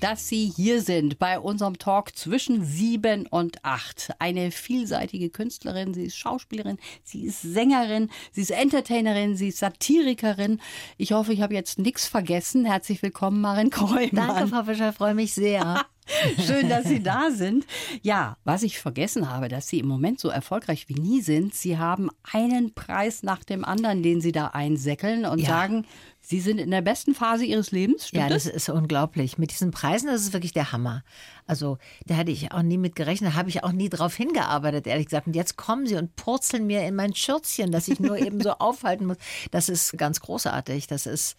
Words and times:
dass 0.00 0.28
Sie 0.28 0.52
hier 0.54 0.82
sind 0.82 1.18
bei 1.18 1.38
unserem 1.38 1.78
Talk 1.78 2.16
zwischen 2.16 2.64
sieben 2.64 3.26
und 3.26 3.64
acht. 3.64 4.10
Eine 4.18 4.50
vielseitige 4.50 5.30
Künstlerin, 5.30 5.94
sie 5.94 6.04
ist 6.04 6.16
Schauspielerin, 6.16 6.78
sie 7.02 7.22
ist 7.24 7.42
Sängerin, 7.42 8.10
sie 8.32 8.42
ist 8.42 8.50
Entertainerin, 8.50 9.36
sie 9.36 9.48
ist 9.48 9.58
Satirikerin. 9.58 10.60
Ich 10.98 11.12
hoffe, 11.12 11.32
ich 11.32 11.40
habe 11.42 11.54
jetzt 11.54 11.78
nichts 11.78 12.06
vergessen. 12.06 12.64
Herzlich 12.64 13.02
willkommen, 13.02 13.40
Marin 13.40 13.70
Kreumann. 13.70 14.10
Danke, 14.12 14.48
Frau 14.48 14.64
Fischer, 14.64 14.92
freue 14.92 15.14
mich 15.14 15.32
sehr. 15.34 15.84
Schön, 16.46 16.68
dass 16.68 16.84
Sie 16.84 17.02
da 17.02 17.30
sind. 17.32 17.66
Ja, 18.02 18.36
was 18.44 18.62
ich 18.62 18.78
vergessen 18.78 19.28
habe, 19.28 19.48
dass 19.48 19.66
Sie 19.66 19.80
im 19.80 19.88
Moment 19.88 20.20
so 20.20 20.28
erfolgreich 20.28 20.88
wie 20.88 20.94
nie 20.94 21.20
sind. 21.20 21.52
Sie 21.54 21.78
haben 21.78 22.10
einen 22.32 22.74
Preis 22.74 23.24
nach 23.24 23.42
dem 23.42 23.64
anderen, 23.64 24.04
den 24.04 24.20
Sie 24.20 24.30
da 24.30 24.48
einsäckeln 24.48 25.24
und 25.26 25.40
Ja. 25.40 25.48
sagen, 25.48 25.84
Sie 26.28 26.40
sind 26.40 26.58
in 26.58 26.72
der 26.72 26.82
besten 26.82 27.14
Phase 27.14 27.44
Ihres 27.44 27.70
Lebens. 27.70 28.08
Stimmt 28.08 28.24
ja, 28.24 28.28
das 28.28 28.44
das? 28.44 28.52
ist 28.52 28.68
unglaublich. 28.68 29.38
Mit 29.38 29.52
diesen 29.52 29.70
Preisen, 29.70 30.08
das 30.08 30.22
ist 30.22 30.32
wirklich 30.32 30.52
der 30.52 30.72
Hammer. 30.72 31.04
Also, 31.46 31.78
da 32.04 32.16
hatte 32.16 32.32
ich 32.32 32.50
auch 32.50 32.62
nie 32.62 32.78
mit 32.78 32.96
gerechnet, 32.96 33.34
habe 33.34 33.48
ich 33.48 33.62
auch 33.62 33.70
nie 33.70 33.88
drauf 33.88 34.16
hingearbeitet, 34.16 34.88
ehrlich 34.88 35.06
gesagt. 35.06 35.28
Und 35.28 35.36
jetzt 35.36 35.56
kommen 35.56 35.86
sie 35.86 35.94
und 35.94 36.16
purzeln 36.16 36.66
mir 36.66 36.84
in 36.84 36.96
mein 36.96 37.14
Schürzchen, 37.14 37.70
das 37.70 37.86
ich 37.86 38.00
nur 38.00 38.18
eben 38.18 38.40
so 38.40 38.50
aufhalten 38.58 39.06
muss. 39.06 39.18
Das 39.52 39.68
ist 39.68 39.96
ganz 39.96 40.20
großartig. 40.20 40.88
Das 40.88 41.06
ist 41.06 41.36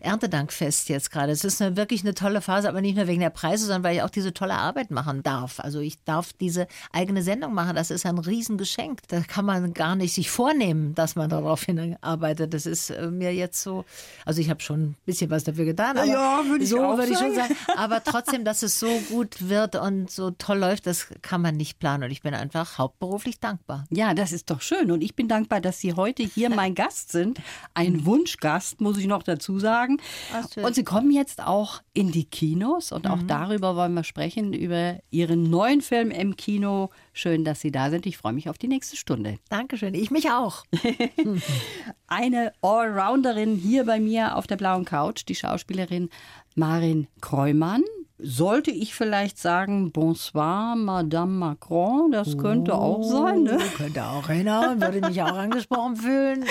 Erntedankfest 0.00 0.88
jetzt 0.88 1.10
gerade. 1.10 1.32
Es 1.32 1.44
ist 1.44 1.60
eine, 1.60 1.76
wirklich 1.76 2.02
eine 2.02 2.14
tolle 2.14 2.40
Phase, 2.40 2.68
aber 2.68 2.80
nicht 2.80 2.96
nur 2.96 3.06
wegen 3.06 3.20
der 3.20 3.30
Preise, 3.30 3.66
sondern 3.66 3.82
weil 3.84 3.96
ich 3.96 4.02
auch 4.02 4.10
diese 4.10 4.32
tolle 4.32 4.54
Arbeit 4.54 4.90
machen 4.90 5.22
darf. 5.22 5.60
Also, 5.60 5.80
ich 5.80 6.02
darf 6.04 6.32
diese 6.32 6.66
eigene 6.92 7.22
Sendung 7.22 7.54
machen. 7.54 7.76
Das 7.76 7.90
ist 7.90 8.06
ein 8.06 8.18
Riesengeschenk. 8.18 9.00
Da 9.08 9.20
kann 9.20 9.44
man 9.44 9.74
gar 9.74 9.96
nicht 9.96 10.14
sich 10.14 10.30
vornehmen, 10.30 10.94
dass 10.94 11.16
man 11.16 11.30
darauf 11.30 11.62
hinarbeitet. 11.62 12.54
Das 12.54 12.66
ist 12.66 12.90
äh, 12.90 13.10
mir 13.10 13.34
jetzt 13.34 13.62
so, 13.62 13.84
also 14.24 14.40
ich 14.40 14.50
habe 14.50 14.60
schon 14.60 14.80
ein 14.80 14.96
bisschen 15.06 15.30
was 15.30 15.44
dafür 15.44 15.64
getan. 15.64 15.96
Aber 15.96 16.06
Ja, 16.06 16.42
würde 16.46 16.64
ich 16.64 16.70
so 16.70 16.78
würde 16.78 17.12
ich 17.12 17.18
schon 17.18 17.34
sagen. 17.34 17.54
Aber 17.76 18.02
trotzdem, 18.02 18.44
dass 18.44 18.62
es 18.62 18.78
so 18.78 18.88
gut 19.10 19.48
wird 19.48 19.76
und 19.76 20.10
so 20.10 20.30
toll 20.30 20.58
läuft, 20.58 20.86
das 20.86 21.08
kann 21.22 21.40
man 21.40 21.56
nicht 21.56 21.78
planen. 21.78 22.04
Und 22.04 22.10
ich 22.10 22.22
bin 22.22 22.34
einfach 22.34 22.78
hauptberuflich 22.78 23.40
dankbar. 23.40 23.86
Ja, 23.90 24.14
das 24.14 24.32
ist 24.32 24.50
doch 24.50 24.60
schön. 24.60 24.90
Und 24.90 25.02
ich 25.02 25.14
bin 25.14 25.28
dankbar, 25.28 25.60
dass 25.60 25.80
Sie 25.80 25.94
heute 25.94 26.22
hier 26.22 26.50
mein 26.50 26.74
Gast 26.74 27.12
sind. 27.12 27.40
Ein 27.74 28.04
Wunschgast, 28.04 28.80
muss 28.80 28.98
ich 28.98 29.06
noch 29.06 29.22
dazu 29.22 29.58
sagen. 29.58 29.87
Ach, 30.32 30.46
schön. 30.52 30.64
Und 30.64 30.74
Sie 30.74 30.84
kommen 30.84 31.10
jetzt 31.10 31.42
auch 31.42 31.80
in 31.94 32.12
die 32.12 32.24
Kinos. 32.24 32.92
Und 32.92 33.08
auch 33.08 33.22
darüber 33.26 33.76
wollen 33.76 33.94
wir 33.94 34.04
sprechen, 34.04 34.52
über 34.52 34.98
Ihren 35.10 35.48
neuen 35.50 35.80
Film 35.80 36.10
im 36.10 36.36
Kino. 36.36 36.90
Schön, 37.12 37.44
dass 37.44 37.60
Sie 37.60 37.70
da 37.70 37.90
sind. 37.90 38.06
Ich 38.06 38.18
freue 38.18 38.32
mich 38.32 38.48
auf 38.48 38.58
die 38.58 38.68
nächste 38.68 38.96
Stunde. 38.96 39.38
Dankeschön. 39.48 39.94
Ich 39.94 40.10
mich 40.10 40.30
auch. 40.30 40.64
Eine 42.06 42.52
Allrounderin 42.62 43.56
hier 43.56 43.84
bei 43.84 44.00
mir 44.00 44.36
auf 44.36 44.46
der 44.46 44.56
blauen 44.56 44.84
Couch, 44.84 45.24
die 45.28 45.34
Schauspielerin 45.34 46.10
Marin 46.54 47.06
Kreumann. 47.20 47.82
Sollte 48.20 48.72
ich 48.72 48.94
vielleicht 48.94 49.38
sagen, 49.38 49.92
bonsoir, 49.92 50.74
Madame 50.74 51.32
Macron? 51.32 52.10
Das 52.10 52.36
könnte 52.36 52.74
auch 52.74 53.04
sein, 53.04 53.44
ne? 53.44 53.58
Könnte 53.76 54.04
auch 54.04 54.26
hinhauen, 54.28 54.80
würde 54.80 55.06
mich 55.06 55.22
auch 55.22 55.36
angesprochen 55.36 55.94
fühlen. 55.96 56.44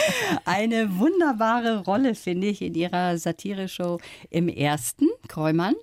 Eine 0.45 0.97
wunderbare 0.97 1.83
Rolle, 1.83 2.15
finde 2.15 2.47
ich, 2.47 2.61
in 2.61 2.73
ihrer 2.73 3.17
Satireshow 3.17 3.99
im 4.29 4.47
ersten, 4.47 5.09
Kreumann. 5.27 5.75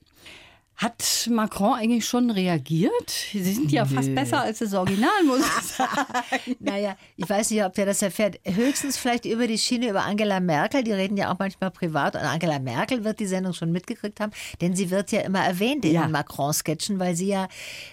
Hat 0.76 1.28
Macron 1.30 1.74
eigentlich 1.74 2.04
schon 2.04 2.30
reagiert? 2.30 3.08
Sie 3.32 3.42
sind 3.42 3.70
ja 3.70 3.84
fast 3.86 4.12
besser 4.12 4.40
als 4.40 4.58
das 4.58 4.74
Original, 4.74 5.22
muss 5.24 5.38
ich 5.40 5.62
sagen. 5.62 6.56
Naja, 6.58 6.96
ich 7.16 7.28
weiß 7.30 7.50
nicht, 7.52 7.62
ob 7.64 7.74
der 7.74 7.86
das 7.86 8.02
erfährt. 8.02 8.40
Höchstens 8.44 8.96
vielleicht 8.96 9.24
über 9.24 9.46
die 9.46 9.56
Schiene 9.56 9.88
über 9.90 10.04
Angela 10.04 10.40
Merkel. 10.40 10.82
Die 10.82 10.92
reden 10.92 11.16
ja 11.16 11.32
auch 11.32 11.38
manchmal 11.38 11.70
privat. 11.70 12.16
Und 12.16 12.22
Angela 12.22 12.58
Merkel 12.58 13.04
wird 13.04 13.20
die 13.20 13.26
Sendung 13.26 13.52
schon 13.52 13.70
mitgekriegt 13.70 14.18
haben, 14.18 14.32
denn 14.60 14.74
sie 14.74 14.90
wird 14.90 15.12
ja 15.12 15.20
immer 15.20 15.38
erwähnt 15.44 15.84
in 15.84 15.92
Ja. 15.92 16.02
den 16.02 16.10
Macron-Sketchen, 16.10 16.98
weil 16.98 17.14
sie 17.14 17.28
ja 17.28 17.46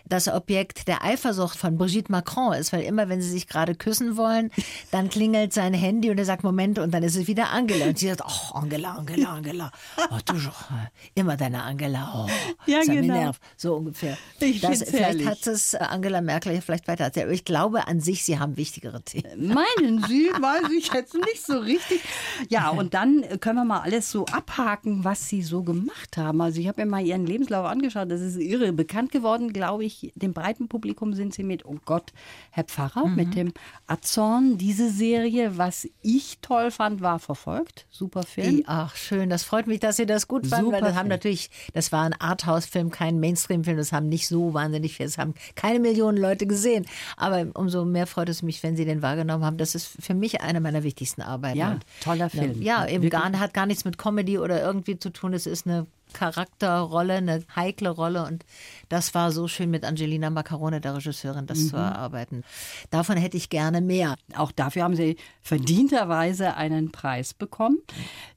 das 0.05 0.27
Objekt 0.27 0.87
der 0.87 1.03
Eifersucht 1.03 1.57
von 1.59 1.77
Brigitte 1.77 2.11
Macron 2.11 2.53
ist. 2.53 2.73
Weil 2.73 2.81
immer, 2.81 3.09
wenn 3.09 3.21
sie 3.21 3.29
sich 3.29 3.47
gerade 3.47 3.75
küssen 3.75 4.17
wollen, 4.17 4.49
dann 4.89 5.09
klingelt 5.09 5.53
sein 5.53 5.75
Handy 5.75 6.09
und 6.09 6.17
er 6.17 6.25
sagt, 6.25 6.43
Moment, 6.43 6.79
und 6.79 6.91
dann 6.91 7.03
ist 7.03 7.15
es 7.15 7.27
wieder 7.27 7.51
Angela. 7.51 7.85
Und 7.85 7.99
sie 7.99 8.07
sagt, 8.07 8.23
oh, 8.25 8.55
Angela, 8.57 8.93
Angela, 8.95 9.29
Angela. 9.33 9.71
Oh, 10.09 10.17
toujours, 10.25 10.55
äh, 10.71 11.19
immer 11.19 11.37
deine 11.37 11.61
Angela. 11.61 12.11
Oh, 12.25 12.70
Ja, 12.71 12.81
ça 12.81 12.93
genau. 12.93 13.13
m'énerve. 13.13 13.37
So 13.57 13.75
ungefähr. 13.75 14.17
Ich 14.39 14.61
das, 14.61 14.83
vielleicht 14.83 14.93
herrlich. 14.93 15.27
hat 15.27 15.47
es 15.47 15.73
äh, 15.73 15.77
Angela 15.77 16.21
Merkel 16.21 16.53
ja 16.53 16.61
vielleicht 16.61 16.87
weiter 16.87 17.05
erzählt. 17.05 17.25
Aber 17.25 17.33
ich 17.33 17.45
glaube 17.45 17.87
an 17.87 17.99
sich, 17.99 18.23
sie 18.23 18.39
haben 18.39 18.57
wichtigere 18.57 19.01
Themen. 19.01 19.47
Meinen 19.53 20.03
Sie? 20.07 20.29
Weiß 20.39 20.71
ich 20.77 20.91
jetzt 20.93 21.13
nicht 21.13 21.45
so 21.45 21.59
richtig. 21.59 22.01
Ja, 22.49 22.69
und 22.69 22.93
dann 22.93 23.23
können 23.39 23.57
wir 23.57 23.65
mal 23.65 23.81
alles 23.81 24.11
so 24.11 24.25
abhaken, 24.25 25.03
was 25.03 25.27
Sie 25.27 25.41
so 25.41 25.63
gemacht 25.63 26.17
haben. 26.17 26.41
Also 26.41 26.59
ich 26.59 26.67
habe 26.67 26.81
mir 26.81 26.89
mal 26.89 27.05
Ihren 27.05 27.25
Lebenslauf 27.25 27.65
angeschaut. 27.65 28.09
Das 28.11 28.21
ist 28.21 28.37
irre. 28.37 28.73
Bekannt 28.73 29.11
geworden, 29.11 29.53
glaube 29.53 29.85
ich, 29.85 30.11
dem 30.15 30.33
breiten 30.33 30.67
Publikum 30.67 31.13
sind 31.13 31.33
Sie 31.33 31.43
mit, 31.43 31.65
oh 31.65 31.77
Gott, 31.85 32.11
Herr 32.51 32.63
Pfarrer, 32.63 33.07
mit 33.07 33.35
dem 33.35 33.53
Azorn. 33.87 34.57
Diese 34.57 34.89
Serie, 34.89 35.57
was 35.57 35.87
ich 36.01 36.39
toll 36.41 36.71
fand, 36.71 37.01
war 37.01 37.19
verfolgt. 37.19 37.85
Super 37.89 38.23
Film. 38.23 38.63
Ach, 38.65 38.95
schön. 38.95 39.29
Das 39.29 39.43
freut 39.43 39.67
mich, 39.67 39.79
dass 39.79 39.97
Sie 39.97 40.05
das 40.05 40.27
gut 40.27 40.47
fanden, 40.47 40.71
weil 40.71 40.79
Super 40.79 40.87
das 40.87 40.95
haben 40.97 41.09
natürlich, 41.09 41.49
das 41.73 41.91
war 41.91 42.03
ein 42.03 42.15
Arthouse-Film, 42.61 42.91
kein 42.91 43.19
Mainstream-Film. 43.19 43.77
Das 43.77 43.91
haben 43.91 44.07
nicht 44.07 44.27
so 44.27 44.53
wahnsinnig 44.53 44.95
viel, 44.95 45.05
das 45.05 45.17
haben 45.17 45.33
keine 45.55 45.79
Millionen 45.79 46.17
Leute 46.17 46.45
gesehen. 46.45 46.85
Aber 47.17 47.47
umso 47.53 47.85
mehr 47.85 48.07
freut 48.07 48.29
es 48.29 48.41
mich, 48.41 48.61
wenn 48.63 48.75
Sie 48.75 48.85
den 48.85 49.01
wahrgenommen 49.01 49.43
haben. 49.43 49.57
Das 49.57 49.75
ist 49.75 49.87
für 49.99 50.13
mich 50.13 50.41
eine 50.41 50.61
meiner 50.61 50.83
wichtigsten 50.83 51.21
Arbeiten. 51.21 51.57
Ja, 51.57 51.79
toller 52.03 52.29
Film. 52.29 52.61
Ja, 52.61 52.85
eben 52.85 53.03
Wirklich. 53.03 53.11
gar, 53.11 53.39
hat 53.39 53.53
gar 53.53 53.65
nichts 53.65 53.85
mit 53.85 53.97
Comedy 53.97 54.37
oder 54.37 54.61
irgendwie 54.61 54.97
zu 54.97 55.09
tun. 55.09 55.33
Es 55.33 55.45
ist 55.45 55.67
eine 55.67 55.87
Charakterrolle, 56.13 57.15
eine 57.15 57.43
heikle 57.55 57.89
Rolle 57.89 58.25
und 58.25 58.45
das 58.89 59.13
war 59.13 59.31
so 59.31 59.47
schön 59.47 59.69
mit 59.69 59.85
Angelina 59.85 60.29
Macarone, 60.29 60.81
der 60.81 60.95
Regisseurin, 60.95 61.45
das 61.47 61.59
Mhm. 61.59 61.67
zu 61.69 61.75
erarbeiten. 61.77 62.43
Davon 62.89 63.17
hätte 63.17 63.37
ich 63.37 63.49
gerne 63.49 63.81
mehr. 63.81 64.15
Auch 64.35 64.51
dafür 64.51 64.83
haben 64.83 64.95
Sie 64.95 65.17
verdienterweise 65.41 66.55
einen 66.55 66.91
Preis 66.91 67.33
bekommen. 67.33 67.77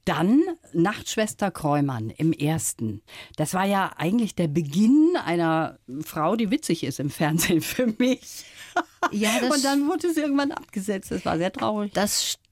Dann 0.05 0.41
Nachtschwester 0.73 1.51
Kreumann 1.51 2.09
im 2.11 2.31
ersten. 2.33 3.01
Das 3.35 3.53
war 3.53 3.65
ja 3.65 3.91
eigentlich 3.97 4.35
der 4.35 4.47
Beginn 4.47 5.15
einer 5.25 5.79
Frau, 6.03 6.35
die 6.35 6.51
witzig 6.51 6.83
ist 6.83 6.99
im 6.99 7.09
Fernsehen 7.09 7.61
für 7.61 7.87
mich. 7.97 8.45
Ja, 9.11 9.29
Und 9.51 9.63
dann 9.65 9.87
wurde 9.87 10.07
es 10.07 10.17
irgendwann 10.17 10.51
abgesetzt. 10.51 11.11
Das 11.11 11.25
war 11.25 11.37
sehr 11.37 11.51
traurig. 11.51 11.91
Das 11.93 12.23
stimmt 12.31 12.44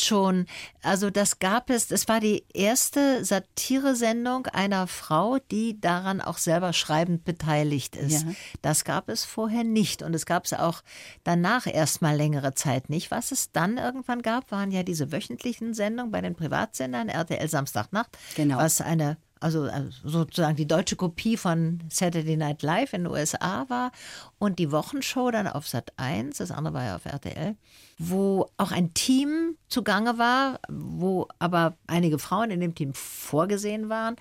schon. 0.00 0.46
Also 0.82 1.10
das 1.10 1.38
gab 1.38 1.70
es, 1.70 1.90
es 1.90 2.08
war 2.08 2.20
die 2.20 2.44
erste 2.52 3.24
Satiresendung 3.24 4.46
einer 4.46 4.86
Frau, 4.86 5.38
die 5.50 5.80
daran 5.80 6.20
auch 6.20 6.38
selber 6.38 6.72
schreibend 6.72 7.24
beteiligt 7.24 7.96
ist. 7.96 8.22
Ja. 8.24 8.32
Das 8.62 8.84
gab 8.84 9.08
es 9.08 9.24
vorher 9.24 9.64
nicht 9.64 10.02
und 10.02 10.14
es 10.14 10.26
gab 10.26 10.44
es 10.44 10.52
auch 10.52 10.82
danach 11.24 11.66
erstmal 11.66 12.16
längere 12.16 12.54
Zeit 12.54 12.90
nicht. 12.90 13.10
Was 13.10 13.32
es 13.32 13.52
dann 13.52 13.78
irgendwann 13.78 14.22
gab, 14.22 14.50
waren 14.50 14.70
ja 14.70 14.82
diese 14.82 15.12
wöchentlichen 15.12 15.74
Sendungen 15.74 16.10
bei 16.10 16.20
den 16.20 16.34
Privatsendern, 16.34 17.08
RTL 17.08 17.48
Samstagnacht, 17.48 18.16
Genau. 18.36 18.56
was 18.58 18.80
eine 18.80 19.16
also 19.40 19.66
äh, 19.66 19.86
sozusagen 20.04 20.56
die 20.56 20.68
deutsche 20.68 20.96
Kopie 20.96 21.36
von 21.36 21.80
Saturday 21.88 22.36
Night 22.36 22.62
Live 22.62 22.92
in 22.92 23.04
den 23.04 23.12
USA 23.12 23.64
war 23.68 23.90
und 24.38 24.58
die 24.58 24.70
Wochenshow 24.70 25.30
dann 25.30 25.48
auf 25.48 25.66
Sat 25.66 25.92
1, 25.96 26.38
das 26.38 26.50
andere 26.50 26.74
war 26.74 26.84
ja 26.84 26.96
auf 26.96 27.06
RTL, 27.06 27.56
wo 27.98 28.50
auch 28.58 28.70
ein 28.70 28.92
Team 28.92 29.56
zugange 29.68 30.18
war, 30.18 30.60
wo 30.68 31.26
aber 31.38 31.76
einige 31.86 32.18
Frauen 32.18 32.50
in 32.50 32.60
dem 32.60 32.74
Team 32.74 32.92
vorgesehen 32.94 33.88
waren. 33.88 34.16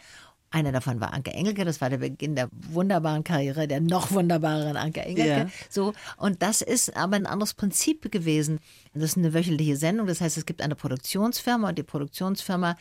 Eine 0.52 0.72
davon 0.72 1.00
war 1.00 1.14
Anke 1.14 1.32
Engelke, 1.32 1.64
das 1.64 1.80
war 1.80 1.92
der 1.92 2.00
Beginn 2.00 2.36
der 2.36 2.50
wunderbaren 2.52 3.24
Karriere 3.24 3.68
der 3.68 3.82
noch 3.82 4.12
wunderbaren 4.12 4.78
Anke 4.78 5.02
Engelke. 5.02 5.30
Ja. 5.30 5.48
So, 5.70 5.94
und 6.18 6.42
das 6.42 6.62
ist 6.62 6.96
aber 6.98 7.18
ein 7.18 7.28
anderes 7.28 7.54
Prinzip 7.54 8.12
gewesen. 8.12 8.60
Das 8.94 9.12
ist 9.12 9.18
eine 9.18 9.34
wöchentliche 9.34 9.76
Sendung, 9.78 10.08
das 10.08 10.22
heißt, 10.22 10.38
es 10.38 10.46
gibt 10.46 10.62
eine 10.62 10.76
Produktionsfirma 10.76 11.70
und 11.70 11.78
die 11.78 11.84
Produktionsfirma 11.84 12.76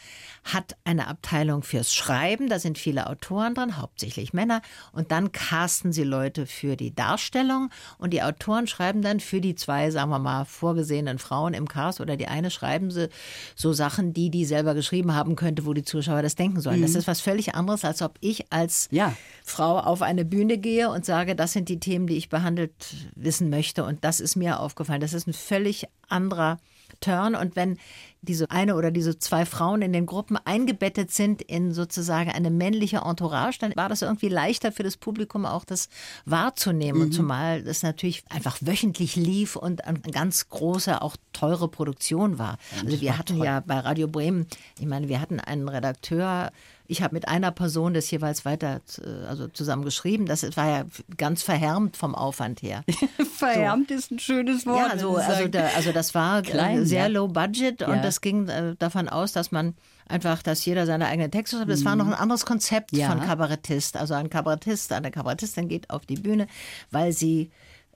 hat 0.45 0.77
eine 0.85 1.07
Abteilung 1.07 1.63
fürs 1.63 1.95
Schreiben, 1.95 2.49
da 2.49 2.59
sind 2.59 2.79
viele 2.79 3.09
Autoren 3.09 3.55
drin, 3.55 3.77
hauptsächlich 3.77 4.33
Männer, 4.33 4.63
und 4.93 5.11
dann 5.11 5.33
casten 5.33 5.93
sie 5.93 6.05
Leute 6.05 6.47
für 6.47 6.77
die 6.77 6.95
Darstellung 6.95 7.71
und 7.99 8.13
die 8.13 8.23
Autoren 8.23 8.67
schreiben 8.67 9.03
dann 9.03 9.21
für 9.21 9.41
die 9.41 9.55
zwei, 9.55 9.91
sagen 9.91 10.11
wir 10.11 10.19
mal, 10.19 10.45
vorgesehenen 10.45 11.19
Frauen 11.19 11.55
im 11.55 11.69
Cast 11.69 12.01
oder 12.01 12.17
die 12.17 12.27
eine 12.27 12.51
schreiben 12.51 12.91
sie 12.91 13.09
so 13.55 13.73
Sachen, 13.73 14.13
die 14.13 14.31
die 14.31 14.45
selber 14.45 14.75
geschrieben 14.75 15.15
haben 15.15 15.37
könnte, 15.37 15.67
wo 15.67 15.75
die 15.75 15.85
Zuschauer 15.85 16.23
das 16.23 16.35
denken 16.35 16.61
sollen. 16.61 16.83
Das 16.83 16.95
ist 16.95 17.07
was 17.07 17.21
völlig 17.21 17.55
anderes, 17.55 17.85
als 17.85 18.03
ob 18.03 18.17
ich 18.21 18.51
als 18.51 18.89
Ja. 18.91 19.15
Frau 19.45 19.79
auf 19.79 20.03
eine 20.03 20.25
Bühne 20.25 20.59
gehe 20.59 20.91
und 20.91 21.05
sage, 21.05 21.35
das 21.37 21.53
sind 21.53 21.69
die 21.69 21.81
Themen, 21.81 22.07
die 22.07 22.17
ich 22.17 22.29
behandelt 22.29 22.73
wissen 23.15 23.51
möchte. 23.51 23.85
Und 23.85 24.05
das 24.05 24.21
ist 24.21 24.37
mir 24.37 24.61
aufgefallen. 24.61 25.01
Das 25.01 25.13
ist 25.13 25.27
ein 25.27 25.33
völlig 25.33 25.87
anderer 26.09 26.59
Turn. 27.01 27.35
Und 27.35 27.57
wenn 27.57 27.79
diese 28.23 28.51
eine 28.51 28.75
oder 28.75 28.91
diese 28.91 29.19
zwei 29.19 29.47
Frauen 29.47 29.83
in 29.83 29.93
den 29.93 30.07
Gruppen 30.07 30.37
eingebettet 30.37 31.13
sind 31.13 31.41
in 31.43 31.73
sozusagen 31.73 32.31
eine 32.31 32.51
männliche 32.51 32.99
Entourage, 32.99 33.59
dann 33.61 33.77
war 33.77 33.89
das 33.89 34.03
irgendwie 34.03 34.29
leichter 34.29 34.73
für 34.73 34.83
das 34.83 34.97
Publikum 34.97 35.47
auch 35.47 35.65
das 35.65 35.89
wahrzunehmen. 36.25 37.01
Und 37.01 37.13
zumal 37.13 37.63
das 37.63 37.83
natürlich 37.83 38.25
einfach 38.29 38.59
wöchentlich 38.61 39.15
lief 39.15 39.55
und 39.55 39.85
eine 39.85 40.01
ganz 40.01 40.49
große, 40.49 41.01
auch 41.01 41.17
teure 41.33 41.69
Produktion 41.69 42.39
war. 42.39 42.59
Also 42.85 43.01
wir 43.01 43.17
hatten 43.17 43.37
ja 43.43 43.61
bei 43.61 43.79
Radio 43.79 44.09
Bremen, 44.09 44.47
ich 44.81 44.87
meine, 44.87 45.09
wir 45.09 45.21
hatten 45.21 45.39
einen 45.39 45.69
Redakteur, 45.69 46.51
ich 46.91 47.03
habe 47.03 47.15
mit 47.15 47.29
einer 47.29 47.51
Person 47.53 47.93
das 47.93 48.11
jeweils 48.11 48.45
weiter 48.47 48.81
äh, 49.05 49.27
also 49.27 49.47
zusammen 49.47 49.85
geschrieben. 49.85 50.25
Das 50.27 50.43
war 50.57 50.67
ja 50.69 50.85
ganz 51.19 51.43
verhärmt 51.43 51.97
vom 51.99 52.15
Aufwand 52.15 52.63
her. 52.63 52.83
Verhärmt 53.37 53.91
ist 53.91 54.11
ein 54.11 54.19
schönes 54.19 54.65
Wort. 54.67 54.93
Ja, 54.95 54.99
so, 54.99 55.17
also, 55.17 55.49
da, 55.49 55.69
also 55.77 55.93
das 55.93 56.15
war 56.15 56.41
Klein, 56.43 56.79
äh, 56.79 56.85
sehr 56.87 57.03
ja. 57.03 57.07
low 57.09 57.29
budget 57.29 57.83
Ja. 57.83 57.89
und 57.89 58.03
das 58.03 58.23
ging 58.23 58.49
äh, 58.49 58.75
davon 58.79 59.09
aus, 59.11 59.33
dass 59.33 59.53
man 59.53 59.75
einfach, 60.09 60.43
dass 60.43 60.65
jeder 60.65 60.87
seine 60.87 61.07
eigenen 61.07 61.31
Texte 61.31 61.57
schreibt. 61.59 61.71
Das 61.71 61.85
war 61.85 61.95
noch 61.95 62.07
ein 62.07 62.15
anderes 62.15 62.47
Konzept 62.47 62.93
Mhm. 62.95 62.99
Ja. 62.99 63.11
von 63.11 63.21
Kabarettist. 63.21 63.99
Also 63.99 64.15
ein 64.15 64.31
Kabarettist, 64.31 64.91
eine 64.93 65.11
Kabarettistin 65.11 65.69
geht 65.69 65.91
auf 65.91 66.07
die 66.07 66.17
Bühne, 66.17 66.47
weil 66.91 67.13
sie 67.13 67.51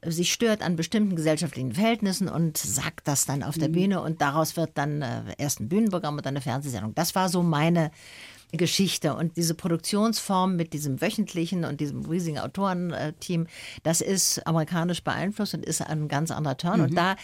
sich 0.05 0.33
stört 0.33 0.61
an 0.63 0.77
bestimmten 0.77 1.17
gesellschaftlichen 1.17 1.73
Verhältnissen 1.73 2.29
und 2.29 2.59
sagt 2.59 3.09
das 3.09 3.25
dann 3.25 3.43
auf 3.43 3.57
der 3.57 3.69
Mhm. 3.69 3.73
Bühne 3.73 4.03
und 4.03 4.21
daraus 4.21 4.57
wird 4.59 4.73
dann 4.75 5.03
erst 5.39 5.61
ein 5.61 5.69
Bühnenprogramm 5.71 6.17
und 6.17 6.27
dann 6.27 6.33
eine 6.35 6.41
Fernsehsendung. 6.43 6.95
Das 6.95 7.15
war 7.15 7.29
so 7.31 7.43
meine 7.43 7.91
Geschichte 8.59 9.15
und 9.15 9.37
diese 9.37 9.55
Produktionsform 9.55 10.57
mit 10.57 10.73
diesem 10.73 11.01
wöchentlichen 11.01 11.65
und 11.65 11.81
diesem 11.81 12.05
riesigen 12.05 12.39
Autorenteam, 12.39 13.47
das 13.83 14.01
ist 14.01 14.47
amerikanisch 14.47 15.03
beeinflusst 15.03 15.55
und 15.55 15.65
ist 15.65 15.81
ein 15.81 16.09
ganz 16.09 16.31
anderer 16.31 16.57
Turn. 16.57 16.81
Mhm. 16.81 16.85
Und 16.87 16.95
da 16.95 17.17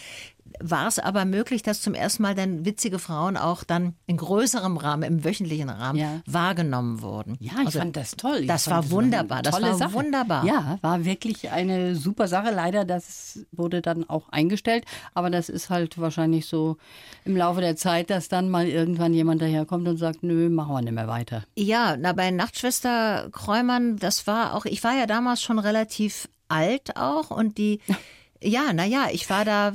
war 0.59 0.87
es 0.87 0.99
aber 0.99 1.25
möglich, 1.25 1.61
dass 1.63 1.81
zum 1.81 1.93
ersten 1.93 2.23
Mal 2.23 2.35
dann 2.35 2.65
witzige 2.65 2.99
Frauen 2.99 3.37
auch 3.37 3.63
dann 3.63 3.95
in 4.07 4.17
größerem 4.17 4.77
Rahmen, 4.77 5.03
im 5.03 5.23
wöchentlichen 5.23 5.69
Rahmen 5.69 5.99
Ja. 5.99 6.21
wahrgenommen 6.25 7.01
wurden. 7.01 7.37
Ja, 7.39 7.53
ich 7.61 7.67
Also, 7.67 7.79
fand 7.79 7.95
das 7.97 8.11
toll. 8.11 8.39
Ich 8.41 8.47
das 8.47 8.69
war 8.69 8.89
wunderbar. 8.91 9.41
Das 9.41 9.61
war 9.61 9.75
Sache. 9.75 9.93
wunderbar. 9.93 10.45
Ja, 10.45 10.77
war 10.81 11.05
wirklich 11.05 11.49
eine 11.51 11.95
super 11.95 12.27
Sache. 12.27 12.51
Leider, 12.51 12.85
das 12.85 13.45
wurde 13.51 13.81
dann 13.81 14.09
auch 14.09 14.29
eingestellt. 14.29 14.85
Aber 15.13 15.29
das 15.29 15.49
ist 15.49 15.69
halt 15.69 15.97
wahrscheinlich 15.97 16.45
so 16.47 16.77
im 17.25 17.35
Laufe 17.37 17.61
der 17.61 17.75
Zeit, 17.75 18.09
dass 18.09 18.27
dann 18.29 18.49
mal 18.49 18.67
irgendwann 18.67 19.13
jemand 19.13 19.41
daherkommt 19.41 19.87
und 19.87 19.97
sagt, 19.97 20.23
nö, 20.23 20.49
machen 20.49 20.73
wir 20.73 20.81
nicht 20.81 20.93
mehr 20.93 21.07
weiter. 21.07 21.43
Ja, 21.55 21.95
na 21.97 22.13
bei 22.13 22.31
Nachtschwester 22.31 23.29
Kräumann, 23.31 23.97
das 23.97 24.27
war 24.27 24.55
auch, 24.55 24.65
ich 24.65 24.83
war 24.83 24.95
ja 24.97 25.05
damals 25.05 25.41
schon 25.41 25.59
relativ 25.59 26.29
alt 26.47 26.97
auch 26.97 27.29
und 27.31 27.57
die, 27.57 27.79
ja, 28.41 28.73
naja, 28.73 29.07
ich 29.11 29.29
war 29.29 29.45
da, 29.45 29.73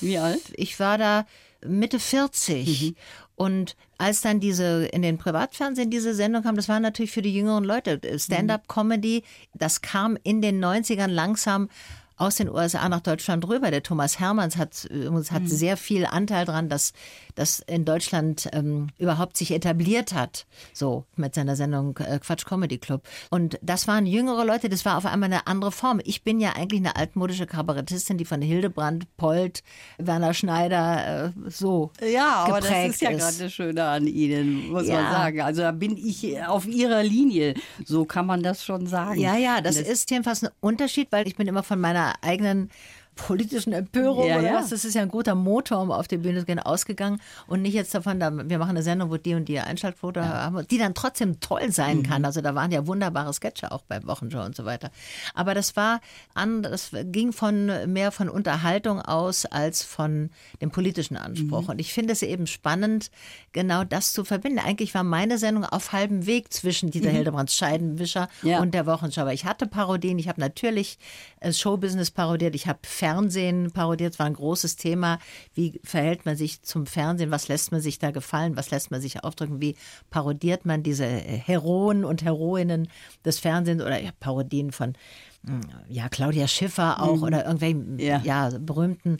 Wie 0.00 0.18
alt? 0.18 0.42
ich 0.54 0.78
war 0.80 0.98
da 0.98 1.26
Mitte 1.64 1.98
40. 1.98 2.82
Mhm. 2.82 2.96
Und 3.36 3.76
als 3.98 4.22
dann 4.22 4.40
diese 4.40 4.86
in 4.86 5.02
den 5.02 5.18
Privatfernsehen 5.18 5.90
diese 5.90 6.14
Sendung 6.14 6.42
kam, 6.42 6.56
das 6.56 6.68
war 6.68 6.80
natürlich 6.80 7.12
für 7.12 7.22
die 7.22 7.34
jüngeren 7.34 7.64
Leute 7.64 8.00
Stand-up-Comedy. 8.18 9.24
Das 9.52 9.82
kam 9.82 10.16
in 10.22 10.40
den 10.40 10.62
90ern 10.64 11.08
langsam 11.08 11.68
aus 12.16 12.36
den 12.36 12.48
USA 12.48 12.88
nach 12.88 13.00
Deutschland 13.00 13.46
rüber. 13.48 13.70
Der 13.70 13.82
Thomas 13.82 14.18
Hermanns 14.18 14.56
hat, 14.56 14.88
Mhm. 14.90 15.24
hat 15.30 15.48
sehr 15.48 15.76
viel 15.76 16.06
Anteil 16.06 16.44
dran, 16.46 16.68
dass 16.68 16.92
das 17.34 17.60
in 17.66 17.84
Deutschland 17.84 18.48
ähm, 18.52 18.88
überhaupt 18.98 19.36
sich 19.36 19.50
etabliert 19.50 20.14
hat. 20.14 20.46
So 20.72 21.04
mit 21.16 21.34
seiner 21.34 21.56
Sendung 21.56 21.96
äh, 21.98 22.18
Quatsch 22.18 22.46
Comedy 22.46 22.78
Club. 22.78 23.02
Und 23.30 23.58
das 23.62 23.86
waren 23.86 24.06
jüngere 24.06 24.44
Leute, 24.44 24.68
das 24.70 24.84
war 24.86 24.96
auf 24.96 25.04
einmal 25.04 25.30
eine 25.30 25.46
andere 25.46 25.72
Form. 25.72 26.00
Ich 26.04 26.22
bin 26.22 26.40
ja 26.40 26.52
eigentlich 26.56 26.80
eine 26.80 26.96
altmodische 26.96 27.46
Kabarettistin, 27.46 28.16
die 28.16 28.24
von 28.24 28.40
Hildebrand, 28.40 29.04
Polt, 29.18 29.62
Werner 29.98 30.32
Schneider 30.32 31.26
äh, 31.26 31.50
so 31.50 31.90
Ja, 32.00 32.44
aber 32.46 32.60
das 32.60 32.68
geprägt 32.68 32.94
ist 32.94 33.00
ja 33.02 33.10
gerade 33.12 33.36
das 33.38 33.52
Schöne 33.52 33.84
an 33.84 34.06
Ihnen, 34.06 34.70
muss 34.70 34.86
Ja. 34.86 35.02
man 35.02 35.12
sagen. 35.12 35.40
Also 35.42 35.62
da 35.62 35.72
bin 35.72 35.96
ich 35.98 36.42
auf 36.46 36.66
Ihrer 36.66 37.02
Linie. 37.02 37.54
So 37.84 38.04
kann 38.06 38.24
man 38.26 38.42
das 38.42 38.64
schon 38.64 38.86
sagen. 38.86 39.20
Ja, 39.20 39.36
ja, 39.36 39.60
das, 39.60 39.76
Und 39.76 39.86
ist 39.86 40.10
jedenfalls 40.10 40.42
ein 40.42 40.50
Unterschied, 40.60 41.08
weil 41.10 41.26
ich 41.28 41.36
bin 41.36 41.46
immer 41.46 41.62
von 41.62 41.78
meiner 41.80 42.05
eigenen 42.22 42.70
politischen 43.16 43.72
Empörung 43.72 44.26
Ja, 44.28 44.38
oder 44.38 44.46
ja. 44.52 44.54
was, 44.54 44.68
das 44.70 44.84
ist 44.84 44.94
ja 44.94 45.02
ein 45.02 45.08
guter 45.08 45.34
Motor, 45.34 45.80
um 45.80 45.90
auf 45.90 46.06
die 46.06 46.18
Bühne 46.18 46.40
zu 46.40 46.46
gehen, 46.46 46.58
ausgegangen 46.58 47.20
und 47.46 47.62
nicht 47.62 47.74
jetzt 47.74 47.94
davon, 47.94 48.20
da, 48.20 48.30
wir 48.48 48.58
machen 48.58 48.70
eine 48.70 48.82
Sendung, 48.82 49.10
wo 49.10 49.16
die 49.16 49.34
und 49.34 49.48
die 49.48 49.58
Einschaltquote 49.58 50.26
haben, 50.28 50.66
die 50.68 50.78
dann 50.78 50.94
trotzdem 50.94 51.40
toll 51.40 51.72
sein 51.72 52.02
kann. 52.02 52.20
Mhm. 52.22 52.26
Also 52.26 52.40
da 52.42 52.54
waren 52.54 52.70
ja 52.70 52.86
wunderbare 52.86 53.32
Sketche 53.32 53.72
auch 53.72 53.82
bei 53.82 54.04
Wochenshow 54.06 54.42
und 54.42 54.54
so 54.54 54.64
weiter. 54.64 54.90
Aber 55.34 55.54
das 55.54 55.76
war 55.76 56.00
an, 56.34 56.62
das 56.62 56.90
ging 57.04 57.32
von 57.32 57.70
mehr 57.92 58.12
von 58.12 58.28
Unterhaltung 58.28 59.00
aus 59.00 59.46
als 59.46 59.82
von 59.82 60.30
dem 60.60 60.70
politischen 60.70 61.16
Anspruch. 61.16 61.62
Mhm. 61.62 61.68
Und 61.70 61.78
ich 61.80 61.92
finde 61.92 62.12
es 62.12 62.22
eben 62.22 62.46
spannend, 62.46 63.10
genau 63.52 63.82
das 63.84 64.12
zu 64.12 64.24
verbinden. 64.24 64.58
Eigentlich 64.58 64.94
war 64.94 65.02
meine 65.04 65.38
Sendung 65.38 65.64
auf 65.64 65.92
halbem 65.92 66.26
Weg 66.26 66.52
zwischen 66.52 66.90
Dieter 66.90 67.10
Hildebrands 67.10 67.54
Scheidenwischer 67.54 68.28
Mhm. 68.42 68.48
Ja. 68.48 68.60
und 68.60 68.74
der 68.74 68.86
Wochenschau. 68.86 69.22
Aber 69.22 69.32
ich 69.32 69.44
hatte 69.46 69.66
Parodien, 69.66 70.18
ich 70.18 70.28
habe 70.28 70.40
natürlich 70.40 70.98
äh, 71.40 71.52
Showbusiness 71.52 72.10
parodiert, 72.10 72.54
ich 72.54 72.66
habe 72.66 72.78
Fernsehen 73.06 73.70
parodiert, 73.70 74.18
war 74.18 74.26
ein 74.26 74.34
großes 74.34 74.74
Thema. 74.74 75.20
Wie 75.54 75.80
verhält 75.84 76.26
man 76.26 76.36
sich 76.36 76.62
zum 76.62 76.86
Fernsehen? 76.86 77.30
Was 77.30 77.46
lässt 77.46 77.70
man 77.70 77.80
sich 77.80 78.00
da 78.00 78.10
gefallen? 78.10 78.56
Was 78.56 78.72
lässt 78.72 78.90
man 78.90 79.00
sich 79.00 79.22
aufdrücken? 79.22 79.60
Wie 79.60 79.76
parodiert 80.10 80.66
man 80.66 80.82
diese 80.82 81.04
äh, 81.04 81.38
Heroen 81.38 82.04
und 82.04 82.24
Heroinnen 82.24 82.88
des 83.24 83.38
Fernsehens 83.38 83.80
oder 83.82 84.00
ja, 84.00 84.10
Parodien 84.18 84.72
von 84.72 84.94
mh, 85.42 85.60
ja, 85.88 86.08
Claudia 86.08 86.48
Schiffer 86.48 87.00
auch 87.00 87.22
oder 87.22 87.44
irgendwelchen 87.44 87.98
Ja. 88.00 88.20
ja. 88.24 88.50
berühmten 88.58 89.18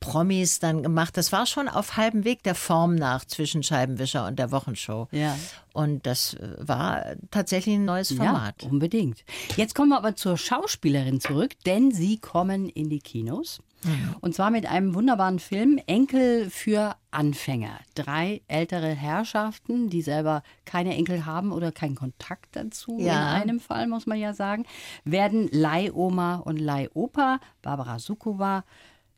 Promis 0.00 0.58
dann 0.58 0.82
gemacht. 0.82 1.16
Das 1.16 1.32
war 1.32 1.46
schon 1.46 1.68
auf 1.68 1.96
halbem 1.96 2.24
Weg 2.24 2.42
der 2.42 2.54
Form 2.54 2.94
nach 2.94 3.24
zwischen 3.24 3.62
Scheibenwischer 3.62 4.26
und 4.26 4.38
der 4.38 4.52
Wochenshow. 4.52 5.08
Ja. 5.10 5.36
Und 5.72 6.06
das 6.06 6.34
äh, 6.34 6.56
war 6.58 7.04
tatsächlich 7.30 7.76
ein 7.76 7.84
neues 7.84 8.12
Format. 8.12 8.62
Ja, 8.62 8.68
unbedingt. 8.68 9.24
Jetzt 9.56 9.74
kommen 9.74 9.90
wir 9.90 9.96
aber 9.98 10.16
zur 10.16 10.36
Schauspielerin 10.36 11.20
zurück, 11.20 11.52
denn 11.66 11.90
sie 11.92 12.18
kommen 12.18 12.68
in 12.68 12.88
die 12.88 13.00
Kinos. 13.00 13.60
Mhm. 13.84 14.16
Und 14.20 14.34
zwar 14.34 14.50
mit 14.50 14.66
einem 14.66 14.94
wunderbaren 14.94 15.38
Film 15.38 15.78
Enkel 15.86 16.50
für 16.50 16.96
Anfänger. 17.12 17.78
Drei 17.94 18.40
ältere 18.48 18.88
Herrschaften, 18.88 19.88
die 19.88 20.02
selber 20.02 20.42
keine 20.64 20.96
Enkel 20.96 21.26
haben 21.26 21.52
oder 21.52 21.70
keinen 21.70 21.94
Kontakt 21.94 22.56
dazu, 22.56 22.98
Ja. 23.00 23.36
in 23.36 23.42
einem 23.42 23.60
Fall 23.60 23.86
muss 23.86 24.06
man 24.06 24.18
ja 24.18 24.34
sagen, 24.34 24.64
werden 25.04 25.48
Leihoma 25.52 26.36
und 26.36 26.56
Leihopa, 26.58 27.38
Barbara 27.62 28.00
Sukowa, 28.00 28.64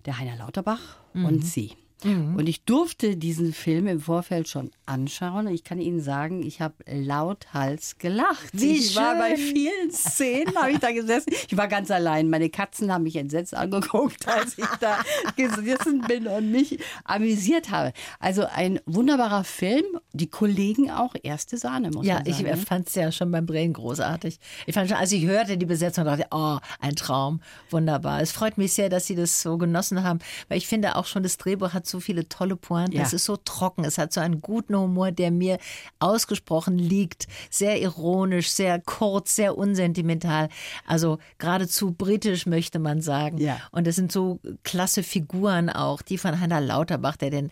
der 0.06 0.18
Heiner 0.18 0.36
Lauterbach 0.36 0.98
Mhm. 1.12 1.24
und 1.24 1.44
sie. 1.44 1.72
Und 2.04 2.48
ich 2.48 2.64
durfte 2.64 3.16
diesen 3.16 3.52
Film 3.52 3.86
im 3.86 4.00
Vorfeld 4.00 4.48
schon 4.48 4.70
anschauen. 4.86 5.46
Ich 5.48 5.64
kann 5.64 5.80
Ihnen 5.80 6.00
sagen, 6.00 6.42
ich 6.42 6.60
habe 6.60 6.74
lauthals 6.90 7.98
gelacht. 7.98 8.48
Wie 8.52 8.76
ich 8.78 8.96
war 8.96 9.16
bei 9.16 9.36
schön. 9.36 9.54
vielen 9.54 9.90
Szenen, 9.92 10.54
habe 10.56 10.72
ich 10.72 10.78
da 10.78 10.90
gesessen. 10.92 11.32
Ich 11.48 11.56
war 11.56 11.68
ganz 11.68 11.90
allein. 11.90 12.30
Meine 12.30 12.48
Katzen 12.50 12.92
haben 12.92 13.02
mich 13.04 13.16
entsetzt 13.16 13.54
angeguckt, 13.54 14.26
als 14.28 14.56
ich 14.58 14.64
da 14.80 14.98
gesessen 15.36 16.00
bin 16.08 16.26
und 16.26 16.50
mich 16.50 16.78
amüsiert 17.04 17.70
habe. 17.70 17.92
Also 18.18 18.46
ein 18.46 18.80
wunderbarer 18.86 19.44
Film. 19.44 19.84
Die 20.12 20.28
Kollegen 20.28 20.90
auch 20.90 21.14
erste 21.22 21.56
Sahne, 21.56 21.90
muss 21.90 22.06
Ja, 22.06 22.14
man 22.16 22.26
ich 22.26 22.36
sagen. 22.36 22.48
ne? 22.50 22.56
fand 22.56 22.88
es 22.88 22.94
ja 22.94 23.12
schon 23.12 23.30
beim 23.30 23.46
Drehen 23.46 23.72
großartig. 23.72 24.38
Ich 24.66 24.74
fand 24.74 24.88
schon, 24.88 24.98
als 24.98 25.12
ich 25.12 25.24
hörte 25.26 25.56
die 25.56 25.66
Besetzung, 25.66 26.04
dachte 26.04 26.22
ich, 26.22 26.28
oh, 26.34 26.58
ein 26.80 26.96
Traum, 26.96 27.40
wunderbar. 27.70 28.20
Es 28.20 28.32
freut 28.32 28.58
mich 28.58 28.72
sehr, 28.72 28.88
dass 28.88 29.06
Sie 29.06 29.14
das 29.14 29.40
so 29.42 29.56
genossen 29.58 30.02
haben, 30.02 30.18
weil 30.48 30.58
ich 30.58 30.66
finde 30.66 30.96
auch 30.96 31.06
schon, 31.06 31.22
das 31.22 31.36
Drehbuch 31.36 31.72
hat 31.72 31.86
so 31.90 32.00
viele 32.00 32.28
tolle 32.28 32.56
Pointen. 32.56 32.96
Ja. 32.96 33.02
Es 33.02 33.12
ist 33.12 33.24
so 33.24 33.36
trocken, 33.36 33.84
es 33.84 33.98
hat 33.98 34.12
so 34.12 34.20
einen 34.20 34.40
guten 34.40 34.76
Humor, 34.76 35.12
der 35.12 35.30
mir 35.30 35.58
ausgesprochen 35.98 36.78
liegt. 36.78 37.26
Sehr 37.50 37.80
ironisch, 37.80 38.50
sehr 38.50 38.80
kurz, 38.80 39.36
sehr 39.36 39.56
unsentimental. 39.56 40.48
Also 40.86 41.18
geradezu 41.38 41.92
britisch, 41.92 42.46
möchte 42.46 42.78
man 42.78 43.00
sagen. 43.00 43.38
Ja. 43.38 43.58
Und 43.70 43.86
es 43.86 43.96
sind 43.96 44.12
so 44.12 44.40
klasse 44.62 45.02
Figuren 45.02 45.70
auch, 45.70 46.02
die 46.02 46.18
von 46.18 46.40
Heiner 46.40 46.60
Lauterbach, 46.60 47.16
der 47.16 47.30
den 47.30 47.50